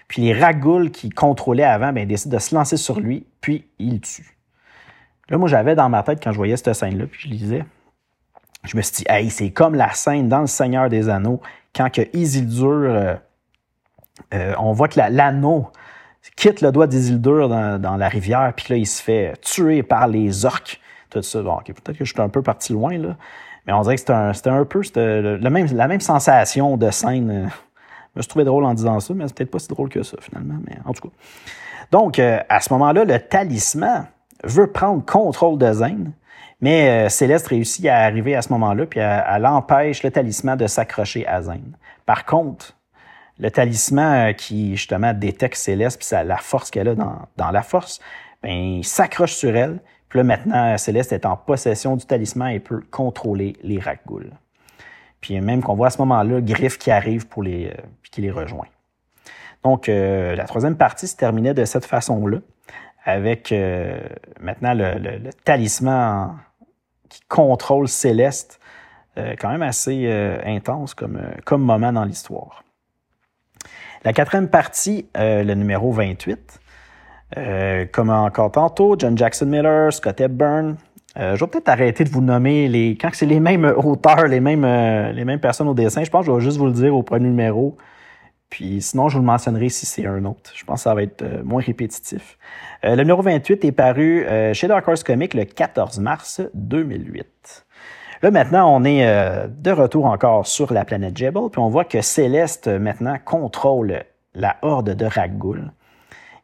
puis 0.07 0.21
les 0.21 0.39
ragoules 0.39 0.91
qui 0.91 1.09
contrôlaient 1.09 1.63
avant 1.63 1.91
ben, 1.91 2.07
décident 2.07 2.35
de 2.35 2.39
se 2.39 2.53
lancer 2.53 2.77
sur 2.77 2.99
lui, 2.99 3.25
puis 3.41 3.67
il 3.79 4.01
tue. 4.01 4.37
Là, 5.31 5.37
moi, 5.37 5.47
j'avais 5.47 5.75
dans 5.75 5.87
ma 5.87 6.03
tête, 6.03 6.21
quand 6.21 6.31
je 6.31 6.37
voyais 6.37 6.57
cette 6.57 6.73
scène-là, 6.73 7.05
puis 7.09 7.21
je 7.21 7.27
lisais, 7.29 7.65
je 8.65 8.75
me 8.75 8.81
suis 8.81 8.97
dit, 8.97 9.05
hey, 9.07 9.29
c'est 9.29 9.49
comme 9.51 9.75
la 9.75 9.91
scène 9.93 10.27
dans 10.27 10.41
Le 10.41 10.47
Seigneur 10.47 10.89
des 10.89 11.07
Anneaux, 11.07 11.41
quand 11.73 11.89
que 11.89 12.01
Isildur, 12.13 12.67
euh, 12.67 13.15
euh, 14.33 14.53
on 14.59 14.73
voit 14.73 14.89
que 14.89 14.99
l'anneau 14.99 15.69
quitte 16.35 16.59
le 16.61 16.73
doigt 16.73 16.85
d'Isildur 16.85 17.47
dans, 17.47 17.81
dans 17.81 17.95
la 17.95 18.09
rivière, 18.09 18.51
puis 18.55 18.65
là, 18.69 18.75
il 18.75 18.85
se 18.85 19.01
fait 19.01 19.33
tuer 19.41 19.83
par 19.83 20.07
les 20.07 20.45
orques. 20.45 20.81
Tout 21.09 21.21
ça. 21.21 21.41
Bon, 21.41 21.57
peut-être 21.65 21.97
que 21.97 22.05
je 22.05 22.11
suis 22.11 22.21
un 22.21 22.29
peu 22.29 22.41
parti 22.41 22.73
loin, 22.73 22.97
là. 22.97 23.15
Mais 23.65 23.73
on 23.73 23.81
dirait 23.81 23.95
que 23.95 24.01
c'était 24.01 24.49
un, 24.49 24.61
un, 24.61 24.65
peu 24.65 24.81
le, 24.95 25.49
même, 25.49 25.67
la 25.73 25.87
même 25.87 25.99
sensation 26.01 26.77
de 26.77 26.91
scène. 26.91 27.49
Je 28.13 28.19
me 28.19 28.21
suis 28.23 28.29
trouvé 28.29 28.43
drôle 28.43 28.65
en 28.65 28.73
disant 28.73 28.99
ça, 28.99 29.13
mais 29.13 29.25
c'est 29.27 29.37
peut-être 29.37 29.51
pas 29.51 29.59
si 29.59 29.69
drôle 29.69 29.87
que 29.87 30.03
ça, 30.03 30.17
finalement. 30.19 30.55
Mais 30.67 30.77
en 30.83 30.91
tout 30.91 31.07
cas. 31.07 31.13
Donc, 31.91 32.19
euh, 32.19 32.39
à 32.49 32.59
ce 32.59 32.73
moment-là, 32.73 33.05
le 33.05 33.19
talisman 33.19 34.07
veut 34.43 34.67
prendre 34.67 35.05
contrôle 35.05 35.57
de 35.57 35.71
Zane, 35.71 36.13
mais 36.59 37.05
euh, 37.05 37.09
Céleste 37.09 37.47
réussit 37.47 37.85
à 37.87 37.99
arriver 37.99 38.35
à 38.35 38.41
ce 38.41 38.49
moment-là, 38.53 38.85
puis 38.85 38.99
elle, 38.99 39.45
empêche 39.45 40.03
le 40.03 40.11
talisman 40.11 40.57
de 40.57 40.67
s'accrocher 40.67 41.25
à 41.27 41.41
Zane. 41.41 41.75
Par 42.05 42.25
contre, 42.25 42.77
le 43.39 43.49
talisman 43.49 44.29
euh, 44.29 44.33
qui, 44.33 44.75
justement, 44.75 45.13
détecte 45.13 45.55
Céleste, 45.55 45.99
puis 45.99 46.25
la 46.25 46.37
force 46.37 46.69
qu'elle 46.69 46.89
a 46.89 46.95
dans, 46.95 47.51
la 47.51 47.61
force, 47.63 47.99
ben, 48.43 48.51
il 48.51 48.85
s'accroche 48.85 49.33
sur 49.33 49.55
elle. 49.55 49.79
Puis 50.09 50.17
là, 50.17 50.23
maintenant, 50.23 50.77
Céleste 50.77 51.13
est 51.13 51.25
en 51.25 51.37
possession 51.37 51.95
du 51.95 52.05
talisman 52.05 52.49
et 52.49 52.59
peut 52.59 52.81
contrôler 52.91 53.55
les 53.63 53.79
Rakghouls. 53.79 54.29
Puis 55.21 55.39
même 55.39 55.61
qu'on 55.61 55.75
voit 55.75 55.87
à 55.87 55.89
ce 55.91 55.99
moment-là 55.99 56.41
Griff 56.41 56.77
qui 56.77 56.91
arrive 56.91 57.27
pour 57.27 57.43
les, 57.43 57.67
euh, 57.67 57.81
puis 58.01 58.11
qui 58.11 58.21
les 58.21 58.31
rejoint. 58.31 58.67
Donc, 59.63 59.87
euh, 59.87 60.35
la 60.35 60.45
troisième 60.45 60.75
partie 60.75 61.07
se 61.07 61.15
terminait 61.15 61.53
de 61.53 61.63
cette 61.65 61.85
façon-là, 61.85 62.39
avec 63.03 63.53
maintenant 64.39 64.73
le, 64.73 65.29
talisman 65.43 66.37
qui 67.09 67.21
contrôle 67.27 67.87
Céleste, 67.87 68.59
quand 69.15 69.49
même 69.49 69.63
assez 69.63 70.07
intense 70.45 70.93
comme, 70.93 71.19
comme 71.45 71.63
moment 71.63 71.91
dans 71.91 72.05
l'histoire. 72.05 72.63
La 74.03 74.13
quatrième 74.13 74.47
partie, 74.47 75.05
euh, 75.15 75.43
le 75.43 75.53
numéro 75.53 75.91
28, 75.91 76.59
euh, 77.37 77.85
comme 77.91 78.09
encore 78.09 78.51
tantôt, 78.51 78.95
John 78.97 79.15
Jackson 79.15 79.45
Miller, 79.45 79.93
Scott 79.93 80.19
Hepburn. 80.19 80.77
Euh, 81.19 81.35
je 81.35 81.43
vais 81.43 81.49
peut-être 81.51 81.69
arrêter 81.69 82.03
de 82.03 82.09
vous 82.09 82.21
nommer 82.21 82.67
les. 82.67 82.97
Quand 82.99 83.09
c'est 83.13 83.27
les 83.27 83.39
mêmes 83.39 83.65
auteurs, 83.65 84.25
les 84.27 84.39
mêmes, 84.39 84.65
les 85.13 85.23
mêmes 85.23 85.39
personnes 85.39 85.67
au 85.67 85.75
dessin, 85.75 86.03
je 86.03 86.09
pense 86.09 86.25
que 86.25 86.31
je 86.31 86.35
vais 86.35 86.41
juste 86.41 86.57
vous 86.57 86.65
le 86.65 86.71
dire 86.71 86.95
au 86.95 87.03
premier 87.03 87.27
numéro. 87.27 87.77
Puis 88.51 88.81
sinon, 88.83 89.09
je 89.09 89.15
vous 89.15 89.21
le 89.21 89.25
mentionnerai 89.25 89.69
si 89.69 89.87
c'est 89.87 90.05
un 90.05 90.23
autre. 90.25 90.51
Je 90.53 90.63
pense 90.63 90.81
que 90.81 90.83
ça 90.83 90.93
va 90.93 91.01
être 91.01 91.23
moins 91.43 91.63
répétitif. 91.63 92.37
le 92.83 92.97
numéro 92.97 93.23
28 93.23 93.65
est 93.65 93.71
paru 93.71 94.27
chez 94.53 94.67
Dark 94.67 94.87
Horse 94.87 95.03
Comics 95.03 95.33
le 95.33 95.45
14 95.45 95.99
mars 95.99 96.41
2008. 96.53 97.65
Là, 98.23 98.29
maintenant, 98.29 98.71
on 98.71 98.83
est 98.83 99.07
euh, 99.07 99.47
de 99.47 99.71
retour 99.71 100.05
encore 100.05 100.45
sur 100.45 100.71
la 100.71 100.85
planète 100.85 101.17
Jebel, 101.17 101.49
puis 101.51 101.59
on 101.59 101.69
voit 101.69 101.85
que 101.85 102.01
Céleste, 102.01 102.67
maintenant, 102.67 103.15
contrôle 103.25 104.03
la 104.35 104.57
horde 104.61 104.91
de 104.91 105.05
Raggoul. 105.05 105.71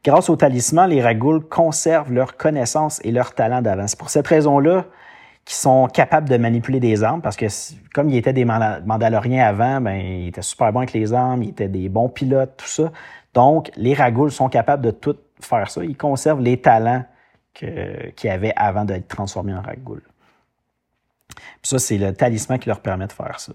Grâce 0.04 0.28
au 0.30 0.36
talisman, 0.36 0.90
les 0.90 1.04
Raggoul 1.04 1.48
conservent 1.48 2.12
leurs 2.12 2.36
connaissances 2.36 3.00
et 3.04 3.12
leurs 3.12 3.36
talents 3.36 3.62
d'avant. 3.62 3.86
C'est 3.86 4.00
pour 4.00 4.10
cette 4.10 4.26
raison-là 4.26 4.86
qu'ils 5.48 5.56
sont 5.56 5.88
capables 5.88 6.30
de 6.30 6.38
manipuler 6.38 6.80
des 6.80 7.04
armes, 7.04 7.22
parce 7.22 7.36
que 7.36 7.46
comme 7.94 8.10
ils 8.10 8.18
étaient 8.18 8.34
des 8.34 8.46
Mandaloriens 8.46 9.46
avant, 9.46 9.82
ben, 9.82 9.96
ils 9.96 10.28
étaient 10.28 10.42
super 10.42 10.72
bons 10.72 10.80
avec 10.80 10.94
les 10.94 11.14
armes, 11.14 11.44
ils 11.44 11.50
étaient 11.50 11.68
des 11.70 11.90
bons 11.90 12.10
pilotes, 12.10 12.54
tout 12.58 12.68
ça. 12.68 12.92
Donc, 13.34 13.72
les 13.76 13.94
Raggoul 13.94 14.32
sont 14.32 14.50
capables 14.50 14.84
de 14.84 14.92
tout 14.92 15.16
faire 15.40 15.70
ça. 15.70 15.84
Ils 15.84 15.98
conservent 15.98 16.42
les 16.42 16.58
talents 16.58 17.04
qu'ils 17.54 18.30
avaient 18.30 18.54
avant 18.56 18.86
d'être 18.86 19.08
transformés 19.08 19.54
en 19.54 19.62
Raggoul 19.62 20.02
ça, 21.64 21.80
c'est 21.80 21.98
le 21.98 22.14
talisman 22.14 22.60
qui 22.60 22.70
leur 22.70 22.80
permet 22.80 23.08
de 23.08 23.12
faire 23.12 23.40
ça. 23.40 23.54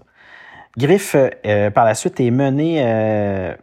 Griff, 0.77 1.15
euh, 1.15 1.71
par 1.71 1.85
la 1.85 1.95
suite, 1.95 2.19
est 2.19 2.31
mené 2.31 2.83
euh, 2.83 3.55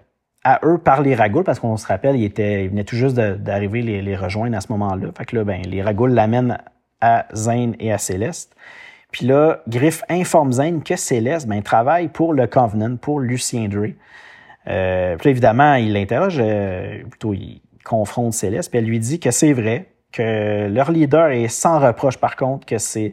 à 0.44 0.60
eux 0.64 0.78
par 0.78 1.02
les 1.02 1.14
Ragouls, 1.14 1.44
parce 1.44 1.58
qu'on 1.60 1.76
se 1.76 1.86
rappelle, 1.86 2.16
il, 2.16 2.24
était, 2.24 2.68
venait 2.68 2.84
tout 2.84 2.96
juste 2.96 3.16
d'arriver 3.16 3.82
les, 3.82 4.02
les, 4.02 4.16
rejoindre 4.16 4.56
à 4.56 4.60
ce 4.60 4.70
moment-là. 4.72 5.08
Fait 5.16 5.24
que 5.24 5.36
là, 5.36 5.44
ben, 5.44 5.62
les 5.62 5.82
Ragouls 5.82 6.12
l'amènent 6.12 6.58
à 7.00 7.26
Zane 7.34 7.74
et 7.78 7.92
à 7.92 7.98
Céleste. 7.98 8.54
Puis 9.10 9.26
là, 9.26 9.62
Griff 9.68 10.02
informe 10.08 10.52
Zane 10.52 10.82
que 10.82 10.96
Céleste 10.96 11.48
ben, 11.48 11.62
travaille 11.62 12.08
pour 12.08 12.32
le 12.32 12.46
Covenant, 12.46 12.96
pour 12.96 13.20
Lucien 13.20 13.68
Dre. 13.68 13.88
Euh, 14.68 15.16
puis 15.16 15.30
évidemment, 15.30 15.74
il 15.74 15.92
l'interroge, 15.92 16.36
euh, 16.38 17.02
plutôt 17.08 17.34
il 17.34 17.60
confronte 17.84 18.34
Céleste, 18.34 18.70
puis 18.70 18.78
elle 18.78 18.84
lui 18.84 18.98
dit 18.98 19.18
que 19.18 19.30
c'est 19.30 19.52
vrai, 19.52 19.86
que 20.12 20.68
leur 20.68 20.90
leader 20.90 21.30
est 21.30 21.48
sans 21.48 21.78
reproche 21.78 22.18
par 22.18 22.36
contre, 22.36 22.66
que 22.66 22.78
c'est 22.78 23.12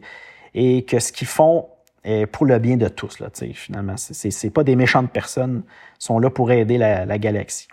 et 0.54 0.84
que 0.84 0.98
ce 0.98 1.12
qu'ils 1.12 1.28
font 1.28 1.68
est 2.04 2.26
pour 2.26 2.46
le 2.46 2.58
bien 2.58 2.76
de 2.76 2.88
tous. 2.88 3.20
Là, 3.20 3.28
finalement, 3.54 3.96
c'est, 3.96 4.50
pas 4.50 4.64
des 4.64 4.76
méchantes 4.76 5.10
personnes, 5.10 5.62
sont 5.98 6.18
là 6.18 6.30
pour 6.30 6.50
aider 6.50 6.78
la, 6.78 7.18
galaxie. 7.18 7.68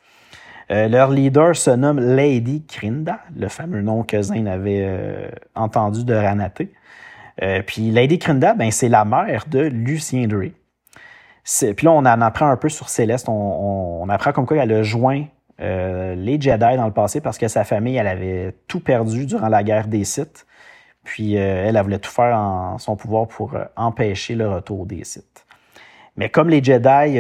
Euh, 0.72 0.88
leur 0.88 1.12
leader 1.12 1.56
se 1.56 1.70
nomme 1.70 2.00
Lady 2.00 2.64
Krinda, 2.68 3.20
le 3.36 3.48
fameux 3.50 3.82
nom 3.82 4.04
que 4.04 4.22
Zane 4.22 4.48
avait 4.48 4.84
euh, 4.84 5.30
entendu 5.54 6.04
de 6.04 6.14
Ranaté. 6.14 6.72
Euh, 7.44 7.62
puis 7.62 7.92
Lady 7.92 8.18
Krinda, 8.18 8.54
ben, 8.54 8.72
c'est 8.72 8.90
la 8.90 9.06
mère 9.06 9.46
de 9.48 9.60
Lucien 9.60 10.28
Dre. 10.28 10.52
Puis 11.44 11.86
là, 11.86 11.92
on 11.92 12.00
en 12.00 12.22
apprend 12.22 12.48
un 12.48 12.58
peu 12.58 12.70
sur 12.70 12.90
Céleste. 12.90 13.30
On, 13.30 14.08
apprend 14.10 14.32
comme 14.32 14.48
quoi 14.48 14.58
elle 14.58 14.72
a 14.72 14.84
joint 14.84 15.26
les 15.60 16.42
Jedi 16.42 16.76
dans 16.76 16.86
le 16.86 16.92
passé 16.92 17.22
parce 17.22 17.38
que 17.38 17.48
sa 17.48 17.64
famille, 17.64 17.98
elle 17.98 18.08
avait 18.08 18.56
tout 18.68 18.80
perdu 18.80 19.26
durant 19.28 19.48
la 19.48 19.64
guerre 19.64 19.88
des 19.88 20.04
Sith. 20.06 20.48
Puis 21.04 21.36
elle, 21.36 21.76
elle 21.76 21.84
voulait 21.84 22.00
tout 22.00 22.10
faire 22.10 22.36
en 22.36 22.80
son 22.80 22.96
pouvoir 22.96 23.28
pour 23.28 23.56
empêcher 23.76 24.34
le 24.34 24.50
retour 24.50 24.88
des 24.88 25.04
Sith. 25.04 25.46
Mais 26.18 26.30
comme 26.30 26.50
les 26.50 26.64
Jedi 26.64 27.20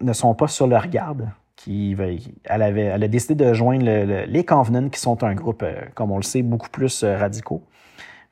ne 0.00 0.12
sont 0.12 0.34
pas 0.34 0.48
sur 0.48 0.66
leur 0.66 0.88
garde, 0.88 1.28
elle, 1.68 2.62
avait, 2.62 2.90
a 2.90 2.98
décidé 3.08 3.34
de 3.34 3.52
joindre 3.52 3.84
les 4.26 4.44
Covenants, 4.44 4.88
qui 4.88 5.00
sont 5.00 5.22
un 5.24 5.34
groupe, 5.34 5.64
comme 5.94 6.10
on 6.10 6.16
le 6.16 6.22
sait, 6.22 6.42
beaucoup 6.42 6.68
plus 6.68 7.04
radicaux, 7.04 7.62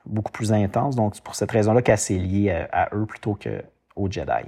beaucoup 0.05 0.31
plus 0.31 0.53
intense. 0.53 0.95
Donc, 0.95 1.15
c'est 1.15 1.23
pour 1.23 1.35
cette 1.35 1.51
raison-là 1.51 1.81
qu'elle 1.81 1.97
s'est 1.97 2.15
liée 2.15 2.65
à, 2.71 2.89
eux 2.93 3.05
plutôt 3.05 3.35
qu'aux 3.35 4.09
Jedi. 4.09 4.45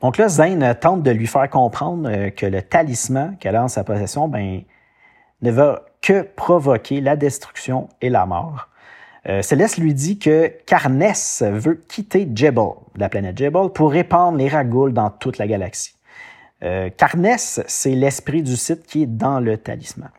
Donc 0.00 0.18
là, 0.18 0.28
Zane 0.28 0.74
tente 0.80 1.02
de 1.02 1.10
lui 1.10 1.26
faire 1.26 1.48
comprendre 1.50 2.28
que 2.30 2.46
le 2.46 2.62
talisman 2.62 3.36
qu'elle 3.38 3.56
a 3.56 3.64
en 3.64 3.68
sa 3.68 3.82
possession, 3.82 4.28
ben, 4.28 4.62
ne 5.42 5.50
va 5.50 5.82
que 6.00 6.22
provoquer 6.22 7.00
la 7.00 7.16
destruction 7.16 7.88
et 8.00 8.10
la 8.10 8.26
mort. 8.26 8.68
Euh, 9.28 9.42
Céleste 9.42 9.78
lui 9.78 9.94
dit 9.94 10.18
que 10.18 10.48
Carnès 10.66 11.42
veut 11.42 11.82
quitter 11.88 12.28
Jebel, 12.34 12.70
la 12.96 13.08
planète 13.08 13.36
Jebel, 13.36 13.70
pour 13.70 13.90
répandre 13.90 14.38
les 14.38 14.48
ragoules 14.48 14.92
dans 14.92 15.10
toute 15.10 15.38
la 15.38 15.46
galaxie. 15.46 15.94
Euh, 16.62 16.90
Carnès, 16.90 17.60
c'est 17.66 17.94
l'esprit 17.94 18.42
du 18.42 18.56
site 18.56 18.84
qui 18.86 19.02
est 19.02 19.06
dans 19.06 19.40
le 19.40 19.56
talisman. 19.56 20.10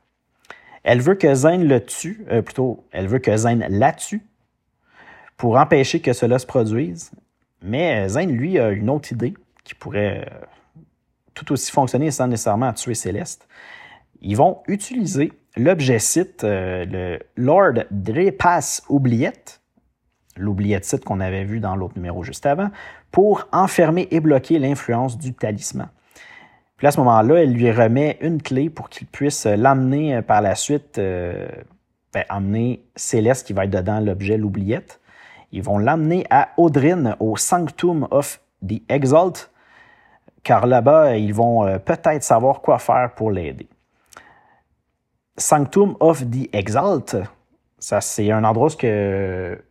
Elle 0.83 1.01
veut 1.01 1.15
que 1.15 1.33
Zane 1.33 1.67
le 1.67 1.83
tue, 1.83 2.25
euh, 2.31 2.41
plutôt, 2.41 2.85
elle 2.91 3.07
veut 3.07 3.19
que 3.19 3.35
Zane 3.35 3.65
la 3.69 3.91
tue 3.91 4.21
pour 5.37 5.57
empêcher 5.57 5.99
que 5.99 6.13
cela 6.13 6.39
se 6.39 6.45
produise. 6.45 7.11
Mais 7.61 8.07
Zane, 8.07 8.31
lui, 8.31 8.57
a 8.57 8.69
une 8.69 8.89
autre 8.89 9.11
idée 9.11 9.33
qui 9.63 9.75
pourrait 9.75 10.25
tout 11.33 11.51
aussi 11.53 11.71
fonctionner 11.71 12.11
sans 12.11 12.27
nécessairement 12.27 12.73
tuer 12.73 12.95
Céleste. 12.95 13.47
Ils 14.21 14.35
vont 14.35 14.61
utiliser 14.67 15.31
l'objet 15.55 15.99
site, 15.99 16.43
euh, 16.43 16.85
le 16.85 17.19
Lord 17.35 17.85
Drepas 17.91 18.81
Oubliette, 18.89 19.61
l'oubliette 20.35 20.85
site 20.85 21.03
qu'on 21.03 21.19
avait 21.19 21.43
vu 21.43 21.59
dans 21.59 21.75
l'autre 21.75 21.95
numéro 21.95 22.23
juste 22.23 22.45
avant, 22.45 22.69
pour 23.11 23.47
enfermer 23.51 24.07
et 24.11 24.19
bloquer 24.19 24.59
l'influence 24.59 25.17
du 25.17 25.33
talisman. 25.33 25.89
Puis 26.79 26.87
à 26.87 26.91
ce 26.91 26.99
moment-là, 27.01 27.43
elle 27.43 27.51
lui 27.51 27.69
remet 27.71 28.17
une 28.21 28.41
clé 28.41 28.69
pour 28.69 28.87
qu'il 28.87 29.05
puisse 29.05 29.45
l'emmener 29.45 30.15
euh, 30.15 30.21
par 30.21 30.41
la 30.41 30.55
suite, 30.55 30.97
euh, 30.97 31.45
ben, 32.13 32.23
emmener 32.29 32.81
Céleste 32.95 33.45
qui 33.45 33.53
va 33.53 33.65
être 33.65 33.69
dedans 33.69 33.99
l'objet, 33.99 34.37
l'oubliette. 34.37 35.01
Ils 35.51 35.61
vont 35.61 35.77
l'emmener 35.77 36.25
à 36.29 36.49
Audrine, 36.55 37.17
au 37.19 37.35
Sanctum 37.35 38.07
of 38.11 38.39
the 38.65 38.81
Exalt, 38.87 39.51
car 40.43 40.67
là-bas, 40.67 41.17
ils 41.17 41.33
vont 41.33 41.67
euh, 41.67 41.79
peut-être 41.79 42.23
savoir 42.23 42.61
quoi 42.61 42.79
faire 42.79 43.11
pour 43.13 43.29
l'aider. 43.29 43.67
Sanctum 45.35 45.97
of 45.99 46.23
the 46.29 46.47
Exalt, 46.53 47.17
ça 47.77 47.99
c'est 47.99 48.31
un 48.31 48.45
endroit 48.45 48.71
où 48.73 48.77
que 48.77 49.61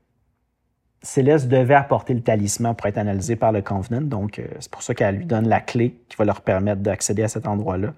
Céleste 1.02 1.48
devait 1.48 1.74
apporter 1.74 2.12
le 2.12 2.20
talisman 2.20 2.74
pour 2.74 2.86
être 2.86 2.98
analysé 2.98 3.36
par 3.36 3.52
le 3.52 3.62
Covenant, 3.62 4.00
donc 4.00 4.38
euh, 4.38 4.46
c'est 4.58 4.70
pour 4.70 4.82
ça 4.82 4.94
qu'elle 4.94 5.16
lui 5.16 5.26
donne 5.26 5.48
la 5.48 5.60
clé 5.60 5.96
qui 6.08 6.16
va 6.16 6.24
leur 6.24 6.40
permettre 6.40 6.82
d'accéder 6.82 7.22
à 7.22 7.28
cet 7.28 7.46
endroit-là. 7.46 7.94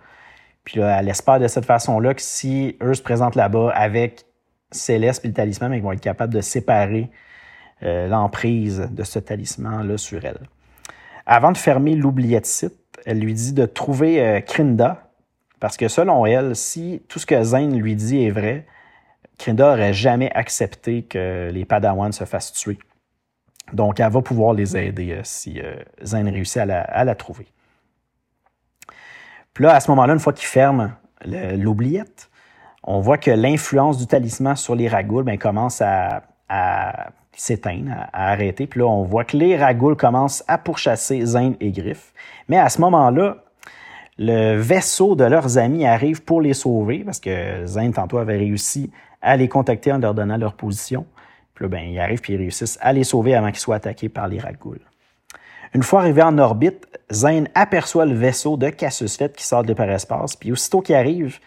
Puis 0.65 0.81
elle 0.81 1.09
espère 1.09 1.41
de 1.41 1.49
cette 1.49 1.65
façon-là 1.65 2.13
que 2.15 2.21
si 2.21 2.77
eux 2.83 2.95
se 2.95 3.03
présentent 3.03 3.35
là-bas 3.35 3.71
avec 3.71 4.27
Céleste 4.71 5.25
et 5.25 5.29
le 5.29 5.35
talisman, 5.35 5.73
ils 5.73 5.83
vont 5.83 5.93
être 5.93 6.01
capables 6.01 6.35
de 6.35 6.43
séparer 6.43 7.11
euh, 7.83 8.09
l'emprise 8.09 8.89
de 8.91 9.03
ce 9.03 9.19
talisman-là 9.19 9.97
sur 9.97 10.25
elle. 10.25 10.41
Avant 11.25 11.53
de 11.53 11.57
fermer 11.57 11.95
l'oubliette 11.95 12.47
site, 12.47 12.75
elle 13.07 13.21
lui 13.21 13.33
dit 13.33 13.53
de 13.55 13.65
trouver 13.65 14.21
euh, 14.21 14.41
Krinda, 14.41 15.11
parce 15.59 15.77
que 15.77 15.89
selon 15.89 16.27
elle, 16.27 16.55
si 16.55 17.03
tout 17.09 17.19
ce 17.19 17.27
que 17.27 17.43
Zane 17.43 17.79
lui 17.79 17.97
dit 17.97 18.25
est 18.25 18.31
vrai, 18.31 18.67
Krinda 19.39 19.71
n'aurait 19.71 19.95
jamais 19.95 20.31
accepté 20.33 21.03
que 21.03 21.51
les 21.51 21.65
Padawans 21.65 22.13
se 22.13 22.25
fassent 22.25 22.53
tuer. 22.53 22.79
Donc, 23.73 24.01
elle 24.01 24.11
va 24.11 24.23
pouvoir 24.23 24.55
les 24.55 24.77
aider 24.77 25.13
euh, 25.13 25.21
si 25.23 25.61
Zane 26.03 26.29
réussit 26.29 26.59
à 26.59 27.05
la, 27.05 27.15
trouver. 27.15 27.47
Puis 29.55 29.65
là, 29.65 29.75
à 29.75 29.81
ce 29.81 29.91
moment-là, 29.91 30.15
une 30.15 30.21
fois 30.21 30.33
qu'il 30.33 30.47
ferme 30.47 30.95
l'oubliette, 31.25 32.31
on 32.83 33.01
voit 33.01 33.19
que 33.19 33.31
l'influence 33.31 33.99
du 33.99 34.07
talisman 34.07 34.57
sur 34.57 34.75
les 34.75 34.89
ragoules 34.89 35.25
ben, 35.25 35.39
commence 35.39 35.83
à, 35.83 36.23
s'éteindre, 37.37 37.93
à, 38.13 38.31
arrêter. 38.31 38.67
Puis 38.67 38.81
là, 38.81 38.87
on 38.87 39.03
voit 39.03 39.25
que 39.25 39.37
les 39.37 39.57
ragoules 39.57 39.97
commencent 39.97 40.45
à 40.49 40.57
pourchasser 40.59 41.25
Zane 41.25 41.57
et 41.61 41.73
Griff. 41.73 42.13
Mais 42.49 42.59
à 42.59 42.69
ce 42.69 42.81
moment-là, 42.81 43.37
le 44.19 44.57
vaisseau 44.57 45.15
de 45.15 45.25
leurs 45.25 45.59
amis 45.59 45.87
arrive 45.87 46.23
pour 46.23 46.41
les 46.41 46.55
sauver 46.55 47.05
parce 47.05 47.21
que 47.21 47.65
Zane, 47.67 47.93
tantôt, 47.93 48.19
avait 48.19 48.37
réussi 48.37 48.91
à 49.23 49.37
les 49.37 49.49
contacter 49.49 49.93
en 49.93 49.99
leur 49.99 50.15
donnant 50.15 50.37
leur 50.37 50.55
position. 50.55 51.07
Là, 51.61 51.69
ben, 51.69 51.81
ils 51.81 52.01
arrivent 52.01 52.21
puis 52.21 52.33
ils 52.33 52.39
réussissent 52.39 52.79
à 52.81 52.93
les 52.93 53.05
sauver 53.05 53.35
avant 53.35 53.51
qu'ils 53.51 53.61
soient 53.61 53.77
attaqués 53.77 54.09
par 54.09 54.29
les 54.29 54.41
ragoules. 54.41 54.81
Une 55.75 55.83
fois 55.83 56.01
arrivé 56.01 56.23
en 56.23 56.37
orbite, 56.39 56.89
Zane 57.13 57.49
aperçoit 57.55 58.07
le 58.07 58.15
vaisseau 58.15 58.57
de 58.57 58.71
Cassius 58.71 59.17
Fett 59.17 59.37
qui 59.37 59.45
sort 59.45 59.63
de 59.63 59.69
l'hyperespace, 59.69 60.35
puis 60.35 60.51
aussitôt 60.51 60.81
qu'il 60.81 60.97
arrive, 60.97 61.39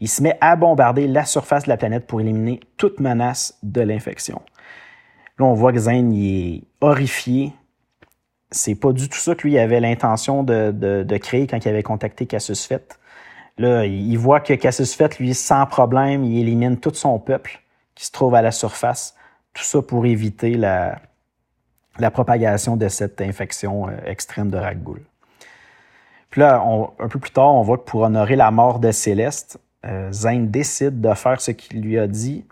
il 0.00 0.08
se 0.08 0.22
met 0.22 0.36
à 0.40 0.56
bombarder 0.56 1.06
la 1.08 1.24
surface 1.24 1.64
de 1.64 1.68
la 1.68 1.76
planète 1.76 2.06
pour 2.06 2.20
éliminer 2.20 2.60
toute 2.76 3.00
menace 3.00 3.58
de 3.62 3.80
l'infection. 3.80 4.42
Là, 5.38 5.46
on 5.46 5.54
voit 5.54 5.72
que 5.72 5.78
Zane 5.78 6.12
est 6.12 6.62
horrifié. 6.80 7.52
C'est 8.50 8.74
pas 8.74 8.92
du 8.92 9.08
tout 9.08 9.18
ça 9.18 9.34
que 9.34 9.46
lui 9.46 9.58
avait 9.58 9.80
l'intention 9.80 10.42
de, 10.42 11.18
créer 11.18 11.46
quand 11.46 11.64
il 11.64 11.68
avait 11.68 11.82
contacté 11.82 12.26
Cassius 12.26 12.66
Fett. 12.66 12.98
Là, 13.58 13.86
il 13.86 14.16
voit 14.16 14.40
que 14.40 14.54
Cassius 14.54 14.94
Fett, 14.94 15.18
lui, 15.18 15.34
sans 15.34 15.66
problème, 15.66 16.24
il 16.24 16.40
élimine 16.40 16.78
tout 16.78 16.94
son 16.94 17.18
peuple 17.18 17.62
qui 17.94 18.06
se 18.06 18.12
trouve 18.12 18.34
à 18.34 18.42
la 18.42 18.50
surface. 18.50 19.14
Tout 19.54 19.64
ça 19.64 19.82
pour 19.82 20.06
éviter 20.06 20.54
la, 20.54 21.00
propagation 22.12 22.76
de 22.76 22.88
cette 22.88 23.20
infection 23.20 23.88
euh, 23.88 23.92
extrême 24.06 24.50
de 24.50 24.56
Raggoul. 24.56 25.02
Puis 26.30 26.40
là, 26.40 26.64
un 26.98 27.08
peu 27.08 27.18
plus 27.18 27.30
tard, 27.30 27.54
on 27.54 27.62
voit 27.62 27.76
que 27.76 27.84
pour 27.84 28.00
honorer 28.00 28.36
la 28.36 28.50
mort 28.50 28.78
de 28.78 28.90
Céleste, 28.90 29.60
euh, 29.84 30.10
décide 30.46 31.00
de 31.00 31.12
faire 31.14 31.40
ce 31.40 31.50
qu'il 31.50 31.82
lui 31.82 31.98
a 31.98 32.06
dit. 32.06 32.46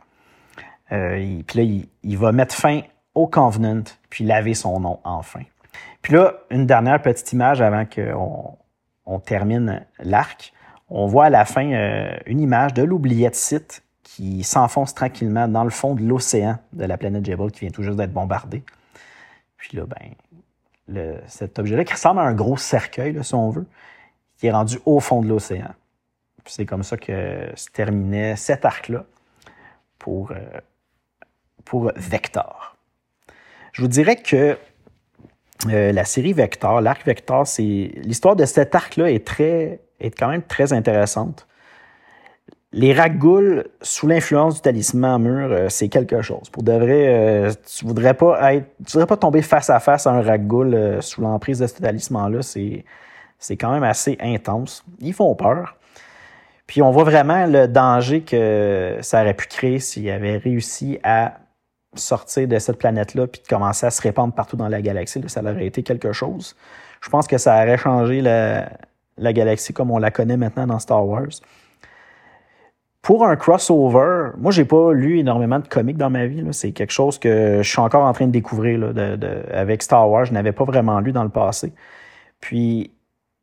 Euh, 0.93 1.41
puis 1.47 1.59
là, 1.59 1.83
il, 2.03 2.19
va 2.19 2.33
mettre 2.33 2.55
fin 2.55 2.81
au 3.15 3.27
Covenant, 3.27 3.85
puis 4.09 4.25
laver 4.25 4.55
son 4.55 4.81
nom 4.81 5.01
enfin. 5.05 5.43
Puis 6.03 6.15
là, 6.15 6.35
une 6.51 6.67
dernière 6.67 7.01
petite 7.01 7.33
image 7.33 7.63
avant 7.63 7.85
qu'on 7.85 8.59
on 9.07 9.19
termine 9.19 9.87
l'arc. 9.99 10.53
On 10.89 11.07
voit 11.07 11.27
à 11.27 11.31
la 11.31 11.45
fin 11.45 11.71
euh, 11.73 12.17
une 12.27 12.41
image 12.41 12.75
de 12.75 12.83
l'oubliette 12.83 13.37
qui 14.15 14.43
s'enfonce 14.43 14.93
tranquillement 14.93 15.47
dans 15.47 15.63
le 15.63 15.71
fond 15.71 15.95
de 15.95 16.03
l'océan 16.03 16.59
de 16.73 16.85
la 16.85 16.99
planète 16.99 17.25
Jebel 17.25 17.53
qui 17.53 17.61
vient 17.61 17.71
tout 17.71 17.85
juste 17.85 17.97
d'être 17.97 18.13
bombardée. 18.13 18.65
Puis 19.57 19.77
là, 19.77 19.85
ben, 19.87 21.21
cet 21.29 21.61
objet-là 21.61 21.85
qui 21.85 21.93
ressemble 21.93 22.19
à 22.19 22.25
un 22.25 22.35
gros 22.35 22.57
cercueil, 22.57 23.23
si 23.23 23.35
on 23.35 23.51
veut, 23.51 23.67
qui 24.37 24.49
est 24.49 24.51
rendu 24.51 24.81
au 24.85 24.99
fond 24.99 25.23
de 25.23 25.29
l'océan. 25.29 25.75
C'est 26.45 26.67
comme 26.67 26.83
ça 26.83 26.97
que 26.97 27.51
se 27.55 27.69
terminait 27.69 28.35
cet 28.35 28.65
arc-là 28.65 29.05
pour, 29.99 30.33
euh, 30.33 30.61
Vector. 31.95 32.77
Je 33.73 33.83
vous 33.83 33.89
dirais 33.89 34.17
que 34.17 34.59
euh, 35.69 35.93
la 35.93 36.05
série 36.05 36.33
Vector, 36.33 36.81
l'arc 36.81 37.07
Vector, 37.07 37.47
c'est 37.47 37.93
l'histoire 37.95 38.35
de 38.35 38.45
cet 38.45 38.75
arc-là 38.75 39.09
est 39.09 39.25
très 39.25 39.79
est 40.01 40.19
quand 40.19 40.29
même 40.29 40.43
très 40.43 40.73
intéressante. 40.73 41.47
Les 42.73 42.93
ragoules 42.93 43.65
sous 43.83 44.07
l'influence 44.07 44.57
du 44.57 44.61
talisman 44.61 45.21
mur, 45.21 45.51
euh, 45.51 45.69
c'est 45.69 45.89
quelque 45.89 46.23
chose. 46.23 46.49
Pour 46.51 46.63
de 46.63 46.73
vrai, 46.73 47.51
tu 47.67 47.85
voudrais 47.85 48.15
pas 48.15 48.55
être, 48.55 48.67
tu 48.87 48.93
voudrais 48.93 49.09
pas 49.09 49.17
tomber 49.17 49.43
face 49.43 49.71
à 49.71 49.81
face 49.81 50.07
à 50.07 50.13
un 50.13 50.23
ragoule 50.23 51.03
sous 51.03 51.21
l'emprise 51.21 51.59
de 51.59 51.67
ce 51.67 51.75
talisman-là. 51.75 52.43
C'est, 52.43 52.85
c'est 53.41 53.57
quand 53.57 53.73
même 53.73 53.83
assez 53.83 54.17
intense. 54.21 54.85
Ils 55.01 55.15
font 55.15 55.35
peur. 55.35 55.77
Puis 56.71 56.83
on 56.83 56.93
voit 56.93 57.03
vraiment 57.03 57.47
le 57.47 57.67
danger 57.67 58.21
que 58.21 58.99
ça 59.01 59.23
aurait 59.23 59.35
pu 59.35 59.49
créer 59.49 59.81
s'il 59.81 60.09
avait 60.09 60.37
réussi 60.37 61.01
à 61.03 61.39
sortir 61.95 62.47
de 62.47 62.59
cette 62.61 62.79
planète-là 62.79 63.27
puis 63.27 63.43
de 63.43 63.49
commencer 63.49 63.87
à 63.87 63.91
se 63.91 64.01
répandre 64.01 64.33
partout 64.33 64.57
dans 64.57 64.69
la 64.69 64.81
galaxie. 64.81 65.21
ça 65.27 65.43
aurait 65.43 65.67
été 65.67 65.83
quelque 65.83 66.13
chose. 66.13 66.55
Je 67.01 67.09
pense 67.09 67.27
que 67.27 67.39
ça 67.39 67.61
aurait 67.61 67.77
changé 67.77 68.21
la, 68.21 68.71
galaxie 69.19 69.73
comme 69.73 69.91
on 69.91 69.99
la 69.99 70.13
connaît 70.13 70.37
maintenant 70.37 70.69
dans 70.69 70.79
Star 70.79 71.05
Wars. 71.05 71.41
Pour 73.03 73.25
un 73.25 73.35
crossover, 73.37 74.33
moi, 74.37 74.53
j'ai 74.53 74.67
pas 74.67 74.93
lu 74.93 75.19
énormément 75.19 75.59
de 75.59 75.67
comics 75.67 75.97
dans 75.97 76.11
ma 76.11 76.27
vie. 76.27 76.45
C'est 76.53 76.73
quelque 76.73 76.93
chose 76.93 77.19
que 77.19 77.63
je 77.63 77.69
suis 77.69 77.81
encore 77.81 78.05
en 78.05 78.13
train 78.13 78.27
de 78.27 78.33
découvrir 78.33 78.93
avec 79.53 79.83
Star 79.83 80.09
Wars. 80.11 80.27
Je 80.27 80.33
n'avais 80.33 80.53
pas 80.53 80.65
vraiment 80.65 81.01
lu 81.01 81.13
dans 81.13 81.23
le 81.23 81.31
passé. 81.31 81.73
Puis, 82.41 82.93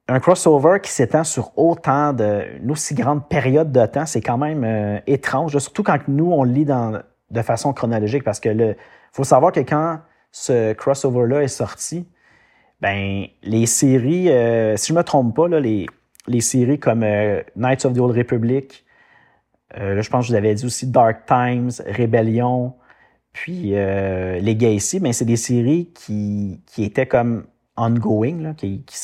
un 0.07 0.19
crossover 0.19 0.79
qui 0.81 0.91
s'étend 0.91 1.23
sur 1.23 1.57
autant 1.57 2.13
de, 2.13 2.43
une 2.61 2.71
aussi 2.71 2.93
grande 2.95 3.27
période 3.27 3.71
de 3.71 3.85
temps, 3.85 4.05
c'est 4.05 4.21
quand 4.21 4.37
même 4.37 4.63
euh, 4.63 4.99
étrange, 5.05 5.57
surtout 5.57 5.83
quand 5.83 5.99
nous, 6.07 6.31
on 6.31 6.43
lit 6.43 6.65
dans, 6.65 7.01
de 7.31 7.41
façon 7.41 7.73
chronologique, 7.73 8.23
parce 8.23 8.39
que 8.39 8.49
le 8.49 8.75
faut 9.11 9.23
savoir 9.23 9.51
que 9.51 9.59
quand 9.61 9.99
ce 10.31 10.73
crossover-là 10.73 11.43
est 11.43 11.47
sorti, 11.47 12.07
ben 12.81 13.25
les 13.41 13.65
séries, 13.65 14.29
euh, 14.29 14.77
si 14.77 14.93
je 14.93 14.97
me 14.97 15.03
trompe 15.03 15.35
pas, 15.35 15.47
là, 15.47 15.59
les, 15.59 15.87
les 16.27 16.41
séries 16.41 16.79
comme 16.79 17.03
euh, 17.03 17.41
Knights 17.55 17.85
of 17.85 17.93
the 17.93 17.99
Old 17.99 18.15
Republic, 18.15 18.85
là, 19.75 20.01
je 20.01 20.09
pense 20.09 20.21
que 20.21 20.27
je 20.27 20.31
vous 20.31 20.37
avais 20.37 20.53
dit 20.53 20.65
aussi 20.65 20.87
Dark 20.87 21.25
Times, 21.25 21.71
Rebellion, 21.87 22.73
puis 23.33 23.71
Legacy, 23.71 24.99
ben 24.99 25.13
c'est 25.13 25.25
des 25.25 25.35
séries 25.35 25.91
qui, 25.93 26.61
qui 26.65 26.83
étaient 26.83 27.05
comme 27.05 27.45
ongoing, 27.75 28.41
là, 28.41 28.53
qui, 28.55 28.83
qui 28.85 28.97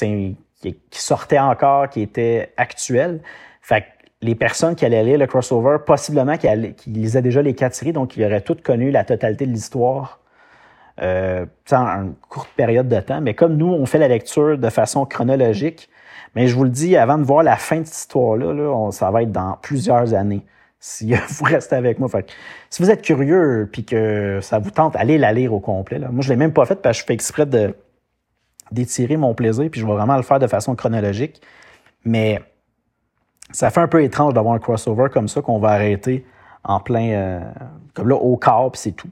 qui, 0.72 1.02
sortait 1.02 1.40
encore, 1.40 1.90
qui 1.90 2.02
était 2.02 2.54
actuel. 2.58 3.22
Fait 3.62 3.82
que 3.82 3.86
les 4.22 4.36
personnes 4.36 4.76
qui 4.76 4.86
allaient 4.86 5.04
lire 5.04 5.18
le 5.18 5.28
crossover, 5.28 5.78
possiblement 5.86 6.38
qui, 6.38 6.48
lisaient 6.88 7.22
déjà 7.22 7.42
les 7.42 7.54
quatre 7.54 7.76
séries, 7.76 7.94
donc 7.94 8.16
ils 8.16 8.24
auraient 8.24 8.42
toutes 8.42 8.62
connu 8.62 8.92
la 8.92 9.04
totalité 9.04 9.46
de 9.46 9.52
l'histoire 9.52 10.20
euh, 11.02 11.46
en 11.72 11.76
une 11.76 12.16
courte 12.30 12.50
période 12.56 12.88
de 12.88 13.00
temps. 13.00 13.22
Mais 13.22 13.34
comme 13.34 13.58
nous, 13.58 13.68
on 13.68 13.86
fait 13.86 14.00
la 14.00 14.08
lecture 14.08 14.58
de 14.58 14.70
façon 14.70 15.06
chronologique, 15.06 15.90
mais 16.36 16.48
je 16.48 16.56
vous 16.56 16.64
le 16.64 16.70
dis, 16.70 16.98
avant 16.98 17.18
de 17.18 17.24
voir 17.24 17.44
la 17.44 17.58
fin 17.58 17.80
de 17.80 17.86
cette 17.86 17.98
histoire-là, 17.98 18.54
là, 18.54 18.92
ça 18.92 19.12
va 19.12 19.24
être 19.24 19.32
dans 19.32 19.58
plusieurs 19.62 20.14
années 20.14 20.46
si 20.80 21.14
vous 21.30 21.46
restez 21.46 21.76
avec 21.76 22.00
moi. 22.00 22.10
Si 22.70 22.82
vous 22.82 22.92
êtes 22.92 23.02
curieux 23.02 23.70
puis 23.72 23.86
que 23.86 24.40
ça 24.42 24.60
vous 24.60 24.72
tente, 24.72 24.96
allez 24.96 25.18
la 25.18 25.32
lire 25.32 25.54
au 25.54 25.60
complet. 25.60 26.00
Moi, 26.00 26.22
je 26.22 26.30
l'ai 26.30 26.36
même 26.36 26.52
pas 26.54 26.66
fait 26.66 26.76
parce 26.76 26.98
que 26.98 27.02
je 27.02 27.06
fais 27.06 27.14
exprès 27.14 27.46
de 27.46 27.74
d'étirer 28.72 29.18
mon 29.18 29.36
plaisir, 29.36 29.70
puis 29.70 29.80
je 29.80 29.86
vais 29.86 29.94
vraiment 29.94 30.18
le 30.18 30.24
faire 30.24 30.40
de 30.40 30.48
façon 30.48 30.76
chronologique. 30.76 31.42
Mais 32.06 32.42
ça 33.52 33.70
fait 33.70 33.82
un 33.82 33.88
peu 33.88 34.04
étrange 34.04 34.34
d'avoir 34.34 34.56
un 34.56 34.60
crossover 34.60 35.10
comme 35.14 35.28
ça 35.28 35.42
qu'on 35.42 35.60
va 35.60 35.70
arrêter 35.70 36.26
en 36.64 36.80
plein, 36.80 37.10
euh, 37.12 37.40
comme 37.94 38.10
là, 38.10 38.16
au 38.16 38.36
corps, 38.36 38.72
puis 38.72 38.82
c'est 38.82 38.92
tout. 38.94 39.10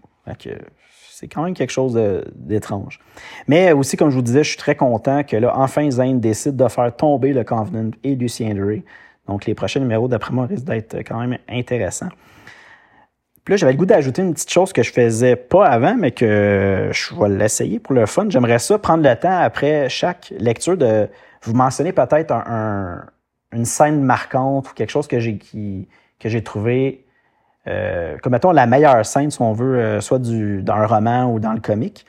C'est 1.21 1.27
quand 1.27 1.43
même 1.43 1.53
quelque 1.53 1.71
chose 1.71 2.01
d'étrange. 2.33 2.99
Mais 3.47 3.73
aussi, 3.73 3.95
comme 3.95 4.09
je 4.09 4.15
vous 4.15 4.23
disais, 4.23 4.43
je 4.43 4.49
suis 4.49 4.57
très 4.57 4.75
content 4.75 5.23
que 5.23 5.37
là, 5.37 5.53
enfin, 5.55 5.89
Zane 5.91 6.19
décide 6.19 6.55
de 6.55 6.67
faire 6.67 6.95
tomber 6.95 7.31
le 7.31 7.43
Covenant 7.43 7.91
et 8.03 8.15
Lucien 8.15 8.55
Drury. 8.55 8.83
Donc, 9.27 9.45
les 9.45 9.53
prochains 9.53 9.81
numéros, 9.81 10.07
d'après 10.07 10.33
moi, 10.33 10.47
risquent 10.47 10.65
d'être 10.65 10.97
quand 11.07 11.19
même 11.19 11.37
intéressants. 11.47 12.09
Puis 13.45 13.53
là, 13.53 13.57
j'avais 13.57 13.73
le 13.73 13.77
goût 13.77 13.85
d'ajouter 13.85 14.23
une 14.23 14.33
petite 14.33 14.49
chose 14.49 14.73
que 14.73 14.81
je 14.81 14.91
faisais 14.91 15.35
pas 15.35 15.67
avant, 15.67 15.95
mais 15.95 16.09
que 16.09 16.89
je 16.91 17.15
vais 17.15 17.29
l'essayer 17.29 17.77
pour 17.77 17.93
le 17.93 18.07
fun. 18.07 18.25
J'aimerais 18.27 18.57
ça 18.57 18.79
prendre 18.79 19.07
le 19.07 19.15
temps 19.15 19.41
après 19.41 19.89
chaque 19.89 20.33
lecture 20.39 20.75
de 20.75 21.07
vous 21.43 21.53
mentionner 21.53 21.91
peut-être 21.91 22.31
un, 22.31 23.05
une 23.51 23.65
scène 23.65 24.01
marquante 24.01 24.71
ou 24.71 24.73
quelque 24.73 24.89
chose 24.89 25.07
que 25.07 25.19
j'ai 25.19 26.43
trouvé 26.43 27.05
euh, 27.67 28.17
comme 28.21 28.31
mettons 28.31 28.51
la 28.51 28.65
meilleure 28.65 29.05
scène 29.05 29.29
si 29.29 29.41
on 29.41 29.53
veut, 29.53 29.77
euh, 29.77 30.01
soit 30.01 30.19
du, 30.19 30.63
dans 30.63 30.75
un 30.75 30.87
roman 30.87 31.31
ou 31.31 31.39
dans 31.39 31.53
le 31.53 31.59
comique. 31.59 32.05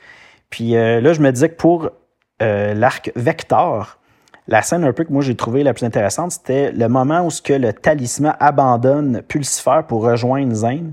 Puis 0.49 0.75
euh, 0.75 0.99
là, 0.99 1.13
je 1.13 1.21
me 1.21 1.31
disais 1.31 1.49
que 1.49 1.55
pour 1.55 1.89
l'arc 2.39 3.09
Vector. 3.15 3.99
La 4.49 4.61
scène 4.61 4.83
un 4.83 4.91
peu 4.91 5.05
que 5.05 5.13
moi 5.13 5.21
j'ai 5.21 5.35
trouvé 5.35 5.63
la 5.63 5.73
plus 5.73 5.85
intéressante, 5.85 6.33
c'était 6.33 6.73
le 6.73 6.89
moment 6.89 7.25
où 7.25 7.29
que 7.41 7.53
le 7.53 7.71
talisman 7.71 8.35
abandonne 8.41 9.21
Pulsifer 9.21 9.79
pour 9.87 10.03
rejoindre 10.03 10.53
Zane. 10.53 10.91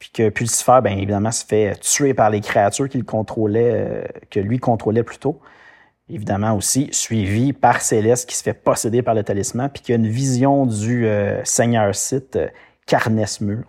Puis 0.00 0.10
que 0.12 0.28
Pulsifer, 0.28 0.80
bien 0.82 0.96
évidemment, 0.96 1.30
se 1.30 1.46
fait 1.46 1.78
tuer 1.78 2.14
par 2.14 2.30
les 2.30 2.40
créatures 2.40 2.88
qu'il 2.88 3.04
contrôlait, 3.04 4.12
que 4.28 4.40
lui 4.40 4.58
contrôlait 4.58 5.04
plutôt 5.04 5.40
évidemment 6.10 6.56
aussi 6.56 6.88
suivi 6.90 7.52
par 7.52 7.80
Céleste 7.80 8.28
qui 8.28 8.34
se 8.34 8.42
fait 8.42 8.52
posséder 8.52 9.02
par 9.02 9.14
le 9.14 9.22
talisman, 9.22 9.70
puis 9.72 9.84
qui 9.84 9.92
a 9.92 9.94
une 9.94 10.08
vision 10.08 10.66
du 10.66 11.06
Seigneur 11.44 11.94
Sith, 11.94 12.36
euh, 12.82 12.86
Carnesmur. 12.86 13.64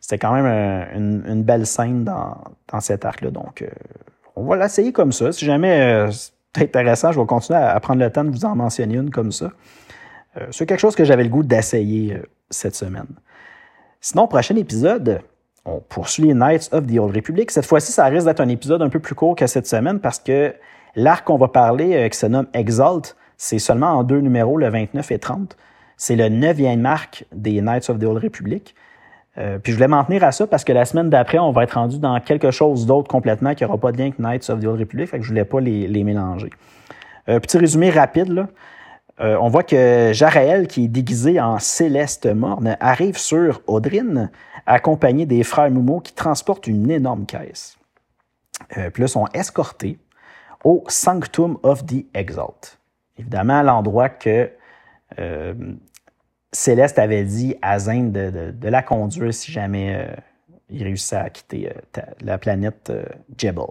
C'était 0.00 0.18
quand 0.18 0.32
même 0.32 0.46
euh, 0.46 1.22
une, 1.32 1.42
belle 1.42 1.66
scène 1.66 2.04
dans, 2.04 2.36
cet 2.80 3.04
arc-là. 3.04 3.30
Donc, 3.30 3.64
on 4.36 4.44
va 4.44 4.56
l'essayer 4.56 4.92
comme 4.92 5.12
ça. 5.12 5.32
Si 5.32 5.44
jamais 5.44 6.06
c'est 6.10 6.62
intéressant, 6.62 7.12
je 7.12 7.20
vais 7.20 7.26
continuer 7.26 7.58
à, 7.60 7.78
prendre 7.80 8.00
le 8.00 8.10
temps 8.10 8.24
de 8.24 8.30
vous 8.30 8.44
en 8.44 8.56
mentionner 8.56 8.96
une 8.96 9.10
comme 9.10 9.32
ça. 9.32 9.50
c'est 10.50 10.66
quelque 10.66 10.80
chose 10.80 10.96
que 10.96 11.04
j'avais 11.04 11.24
le 11.24 11.30
goût 11.30 11.42
d'essayer 11.42 12.20
cette 12.50 12.74
semaine. 12.74 13.06
Sinon, 14.00 14.26
prochain 14.26 14.56
épisode, 14.56 15.20
on 15.64 15.78
poursuit 15.78 16.24
les 16.24 16.34
Knights 16.34 16.68
of 16.72 16.86
the 16.86 16.98
Old 16.98 17.14
Republic. 17.14 17.50
Cette 17.52 17.66
fois-ci, 17.66 17.92
ça 17.92 18.06
risque 18.06 18.26
d'être 18.26 18.40
un 18.40 18.48
épisode 18.48 18.82
un 18.82 18.88
peu 18.88 18.98
plus 18.98 19.14
court 19.14 19.36
que 19.36 19.46
cette 19.46 19.68
semaine 19.68 20.00
parce 20.00 20.18
que 20.18 20.52
L'arc 20.94 21.24
qu'on 21.24 21.38
va 21.38 21.48
parler, 21.48 21.94
euh, 21.94 22.08
qui 22.08 22.18
se 22.18 22.26
nomme 22.26 22.46
Exalt, 22.52 23.16
c'est 23.36 23.58
seulement 23.58 23.92
en 23.92 24.04
deux 24.04 24.20
numéros, 24.20 24.58
le 24.58 24.68
29 24.68 25.10
et 25.10 25.18
30. 25.18 25.56
C'est 26.02 26.16
le 26.16 26.28
neuvième 26.28 26.80
marque 26.80 27.24
des 27.30 27.60
Knights 27.60 27.88
of 27.88 28.00
the 28.00 28.02
Old 28.02 28.24
Republic. 28.24 28.74
Euh, 29.38 29.60
puis 29.60 29.70
je 29.70 29.76
voulais 29.76 29.86
m'en 29.86 30.02
tenir 30.02 30.24
à 30.24 30.32
ça 30.32 30.48
parce 30.48 30.64
que 30.64 30.72
la 30.72 30.84
semaine 30.84 31.08
d'après, 31.08 31.38
on 31.38 31.52
va 31.52 31.62
être 31.62 31.74
rendu 31.74 32.00
dans 32.00 32.18
quelque 32.18 32.50
chose 32.50 32.86
d'autre 32.86 33.06
complètement 33.06 33.54
qui 33.54 33.62
n'aura 33.62 33.78
pas 33.78 33.92
de 33.92 33.98
lien 33.98 34.06
avec 34.06 34.18
Knights 34.18 34.50
of 34.50 34.58
the 34.58 34.64
Old 34.64 34.80
Republic, 34.80 35.08
fait 35.08 35.18
que 35.18 35.22
je 35.22 35.28
voulais 35.28 35.44
pas 35.44 35.60
les, 35.60 36.02
mélanger. 36.02 36.50
Euh, 37.28 37.38
petit 37.38 37.56
résumé 37.56 37.90
rapide, 37.90 38.30
là. 38.30 38.48
on 39.20 39.46
voit 39.46 39.62
que 39.62 40.10
Jaraël, 40.12 40.66
qui 40.66 40.86
est 40.86 40.88
déguisé 40.88 41.40
en 41.40 41.60
Céleste 41.60 42.26
Morne, 42.26 42.76
arrive 42.80 43.16
sur 43.16 43.62
Audrine, 43.68 44.32
accompagné 44.66 45.24
des 45.24 45.44
frères 45.44 45.70
Moumo 45.70 46.00
qui 46.00 46.14
transportent 46.14 46.66
une 46.66 46.90
énorme 46.90 47.26
caisse. 47.26 47.78
puis 48.92 49.02
là, 49.02 49.06
sont 49.06 49.28
escortés 49.34 50.00
au 50.64 50.82
Sanctum 50.88 51.58
of 51.62 51.86
the 51.86 52.06
Exalt. 52.12 52.80
Évidemment, 53.18 53.62
l'endroit 53.62 54.08
que 54.08 54.50
euh, 55.18 55.54
Céleste 56.52 56.98
avait 56.98 57.24
dit 57.24 57.56
à 57.62 57.78
Zane 57.78 58.12
de, 58.12 58.68
la 58.68 58.82
conduire 58.82 59.32
si 59.32 59.50
jamais 59.50 59.96
euh, 59.96 60.14
il 60.68 60.84
réussissait 60.84 61.16
à 61.16 61.30
quitter 61.30 61.70
euh, 61.70 62.02
la 62.20 62.36
planète 62.36 62.92
Jebel. 63.38 63.64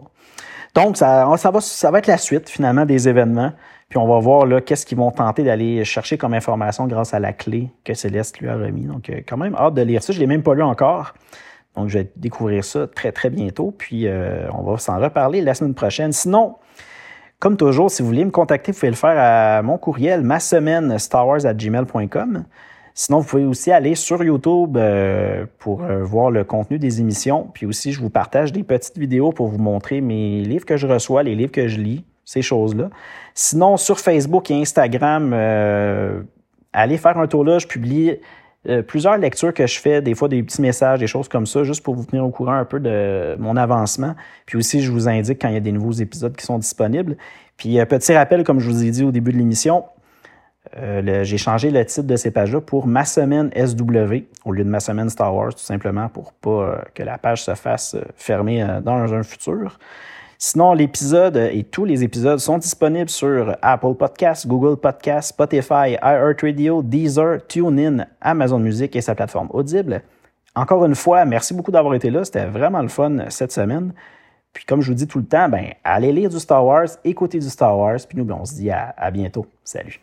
Donc, 0.73 0.97
ça, 0.97 1.31
ça, 1.37 1.51
va, 1.51 1.61
ça 1.61 1.91
va 1.91 1.99
être 1.99 2.07
la 2.07 2.17
suite 2.17 2.49
finalement 2.49 2.85
des 2.85 3.07
événements. 3.07 3.51
Puis 3.89 3.97
on 3.97 4.07
va 4.07 4.19
voir 4.19 4.47
qu'est-ce 4.65 4.85
qu'ils 4.85 4.97
vont 4.97 5.11
tenter 5.11 5.43
d'aller 5.43 5.83
chercher 5.83 6.17
comme 6.17 6.33
information 6.33 6.87
grâce 6.87 7.13
à 7.13 7.19
la 7.19 7.33
clé 7.33 7.69
que 7.83 7.93
Céleste 7.93 8.39
lui 8.39 8.47
a 8.47 8.55
remis. 8.55 8.85
Donc, 8.85 9.11
quand 9.27 9.35
même 9.35 9.53
hâte 9.55 9.73
de 9.73 9.81
lire 9.81 10.01
ça. 10.01 10.13
Je 10.13 10.17
ne 10.17 10.21
l'ai 10.21 10.27
même 10.27 10.43
pas 10.43 10.55
lu 10.55 10.63
encore. 10.63 11.13
Donc, 11.75 11.89
je 11.89 11.99
vais 11.99 12.11
découvrir 12.15 12.63
ça 12.63 12.87
très, 12.87 13.11
très 13.11 13.29
bientôt. 13.29 13.75
Puis, 13.77 14.07
on 14.53 14.63
va 14.63 14.77
s'en 14.77 14.97
reparler 14.97 15.41
la 15.41 15.53
semaine 15.53 15.73
prochaine. 15.73 16.13
Sinon, 16.13 16.55
comme 17.39 17.57
toujours, 17.57 17.91
si 17.91 18.01
vous 18.01 18.07
voulez 18.07 18.23
me 18.23 18.31
contacter, 18.31 18.71
vous 18.71 18.77
pouvez 18.77 18.91
le 18.91 18.95
faire 18.95 19.15
à 19.17 19.61
mon 19.61 19.77
courriel, 19.77 20.21
ma 20.21 20.39
semaine 20.39 20.97
starwars@gmail.com. 20.97 22.45
Sinon, 22.93 23.19
vous 23.19 23.27
pouvez 23.27 23.45
aussi 23.45 23.71
aller 23.71 23.95
sur 23.95 24.23
YouTube 24.23 24.75
euh, 24.77 25.45
pour 25.59 25.83
euh, 25.83 26.03
voir 26.03 26.29
le 26.29 26.43
contenu 26.43 26.77
des 26.77 26.99
émissions. 26.99 27.49
Puis 27.53 27.65
aussi, 27.65 27.91
je 27.91 28.01
vous 28.01 28.09
partage 28.09 28.51
des 28.51 28.63
petites 28.63 28.97
vidéos 28.97 29.31
pour 29.31 29.47
vous 29.47 29.57
montrer 29.57 30.01
mes 30.01 30.41
livres 30.41 30.65
que 30.65 30.77
je 30.77 30.87
reçois, 30.87 31.23
les 31.23 31.35
livres 31.35 31.51
que 31.51 31.67
je 31.67 31.79
lis, 31.79 32.03
ces 32.25 32.41
choses-là. 32.41 32.89
Sinon, 33.33 33.77
sur 33.77 33.99
Facebook 33.99 34.51
et 34.51 34.55
Instagram, 34.55 35.31
euh, 35.33 36.21
allez 36.73 36.97
faire 36.97 37.17
un 37.17 37.27
tour 37.27 37.45
là. 37.45 37.59
Je 37.59 37.67
publie 37.67 38.17
plusieurs 38.87 39.17
lectures 39.17 39.55
que 39.55 39.65
je 39.65 39.79
fais, 39.79 40.03
des 40.03 40.13
fois 40.13 40.27
des 40.27 40.43
petits 40.43 40.61
messages, 40.61 40.99
des 40.99 41.07
choses 41.07 41.27
comme 41.27 41.47
ça, 41.47 41.63
juste 41.63 41.81
pour 41.81 41.95
vous 41.95 42.05
tenir 42.05 42.23
au 42.23 42.29
courant 42.29 42.53
un 42.53 42.65
peu 42.65 42.79
de 42.79 43.35
mon 43.39 43.57
avancement. 43.57 44.13
Puis 44.45 44.55
aussi, 44.55 44.81
je 44.81 44.91
vous 44.91 45.07
indique 45.07 45.41
quand 45.41 45.47
il 45.47 45.55
y 45.55 45.57
a 45.57 45.61
des 45.61 45.71
nouveaux 45.71 45.93
épisodes 45.93 46.35
qui 46.35 46.45
sont 46.45 46.59
disponibles. 46.59 47.17
Puis, 47.57 47.83
petit 47.85 48.13
rappel, 48.13 48.43
comme 48.43 48.59
je 48.59 48.69
vous 48.69 48.83
ai 48.83 48.91
dit 48.91 49.03
au 49.03 49.11
début 49.11 49.31
de 49.31 49.37
l'émission, 49.37 49.85
euh, 50.77 51.23
j'ai 51.23 51.37
changé 51.37 51.71
le 51.71 51.83
titre 51.85 52.07
de 52.07 52.15
ces 52.15 52.31
pages-là 52.31 52.61
pour 52.61 52.87
Ma 52.87 53.03
semaine 53.03 53.51
SW 53.55 54.25
au 54.45 54.51
lieu 54.51 54.63
de 54.63 54.69
Ma 54.69 54.79
semaine 54.79 55.09
Star 55.09 55.35
Wars, 55.35 55.53
tout 55.53 55.63
simplement 55.63 56.07
pour 56.09 56.33
pas 56.33 56.83
que 56.93 57.03
la 57.03 57.17
page 57.17 57.43
se 57.43 57.55
fasse 57.55 57.95
fermer 58.15 58.65
dans 58.83 59.13
un 59.13 59.23
futur. 59.23 59.79
Sinon, 60.43 60.73
l'épisode 60.73 61.37
et 61.37 61.63
tous 61.63 61.85
les 61.85 62.03
épisodes 62.03 62.39
sont 62.39 62.57
disponibles 62.57 63.11
sur 63.11 63.55
Apple 63.61 63.93
Podcasts, 63.93 64.47
Google 64.47 64.75
Podcasts, 64.75 65.29
Spotify, 65.29 65.97
iHeartRadio, 66.01 66.81
Deezer, 66.81 67.45
TuneIn, 67.47 68.07
Amazon 68.19 68.57
Music 68.57 68.95
et 68.95 69.01
sa 69.01 69.13
plateforme 69.13 69.49
Audible. 69.51 70.01
Encore 70.55 70.83
une 70.83 70.95
fois, 70.95 71.25
merci 71.25 71.53
beaucoup 71.53 71.69
d'avoir 71.69 71.93
été 71.93 72.09
là. 72.09 72.23
C'était 72.23 72.47
vraiment 72.47 72.81
le 72.81 72.87
fun 72.87 73.29
cette 73.29 73.51
semaine. 73.51 73.93
Puis 74.51 74.65
comme 74.65 74.81
je 74.81 74.87
vous 74.87 74.95
dis 74.95 75.05
tout 75.05 75.19
le 75.19 75.25
temps, 75.25 75.47
ben, 75.47 75.73
allez 75.83 76.11
lire 76.11 76.31
du 76.31 76.39
Star 76.39 76.65
Wars, 76.65 76.87
écoutez 77.03 77.37
du 77.37 77.47
Star 77.47 77.77
Wars, 77.77 77.99
puis 78.09 78.17
nous, 78.17 78.25
ben, 78.25 78.39
on 78.41 78.45
se 78.45 78.55
dit 78.55 78.71
à 78.71 79.11
bientôt. 79.11 79.45
Salut. 79.63 80.01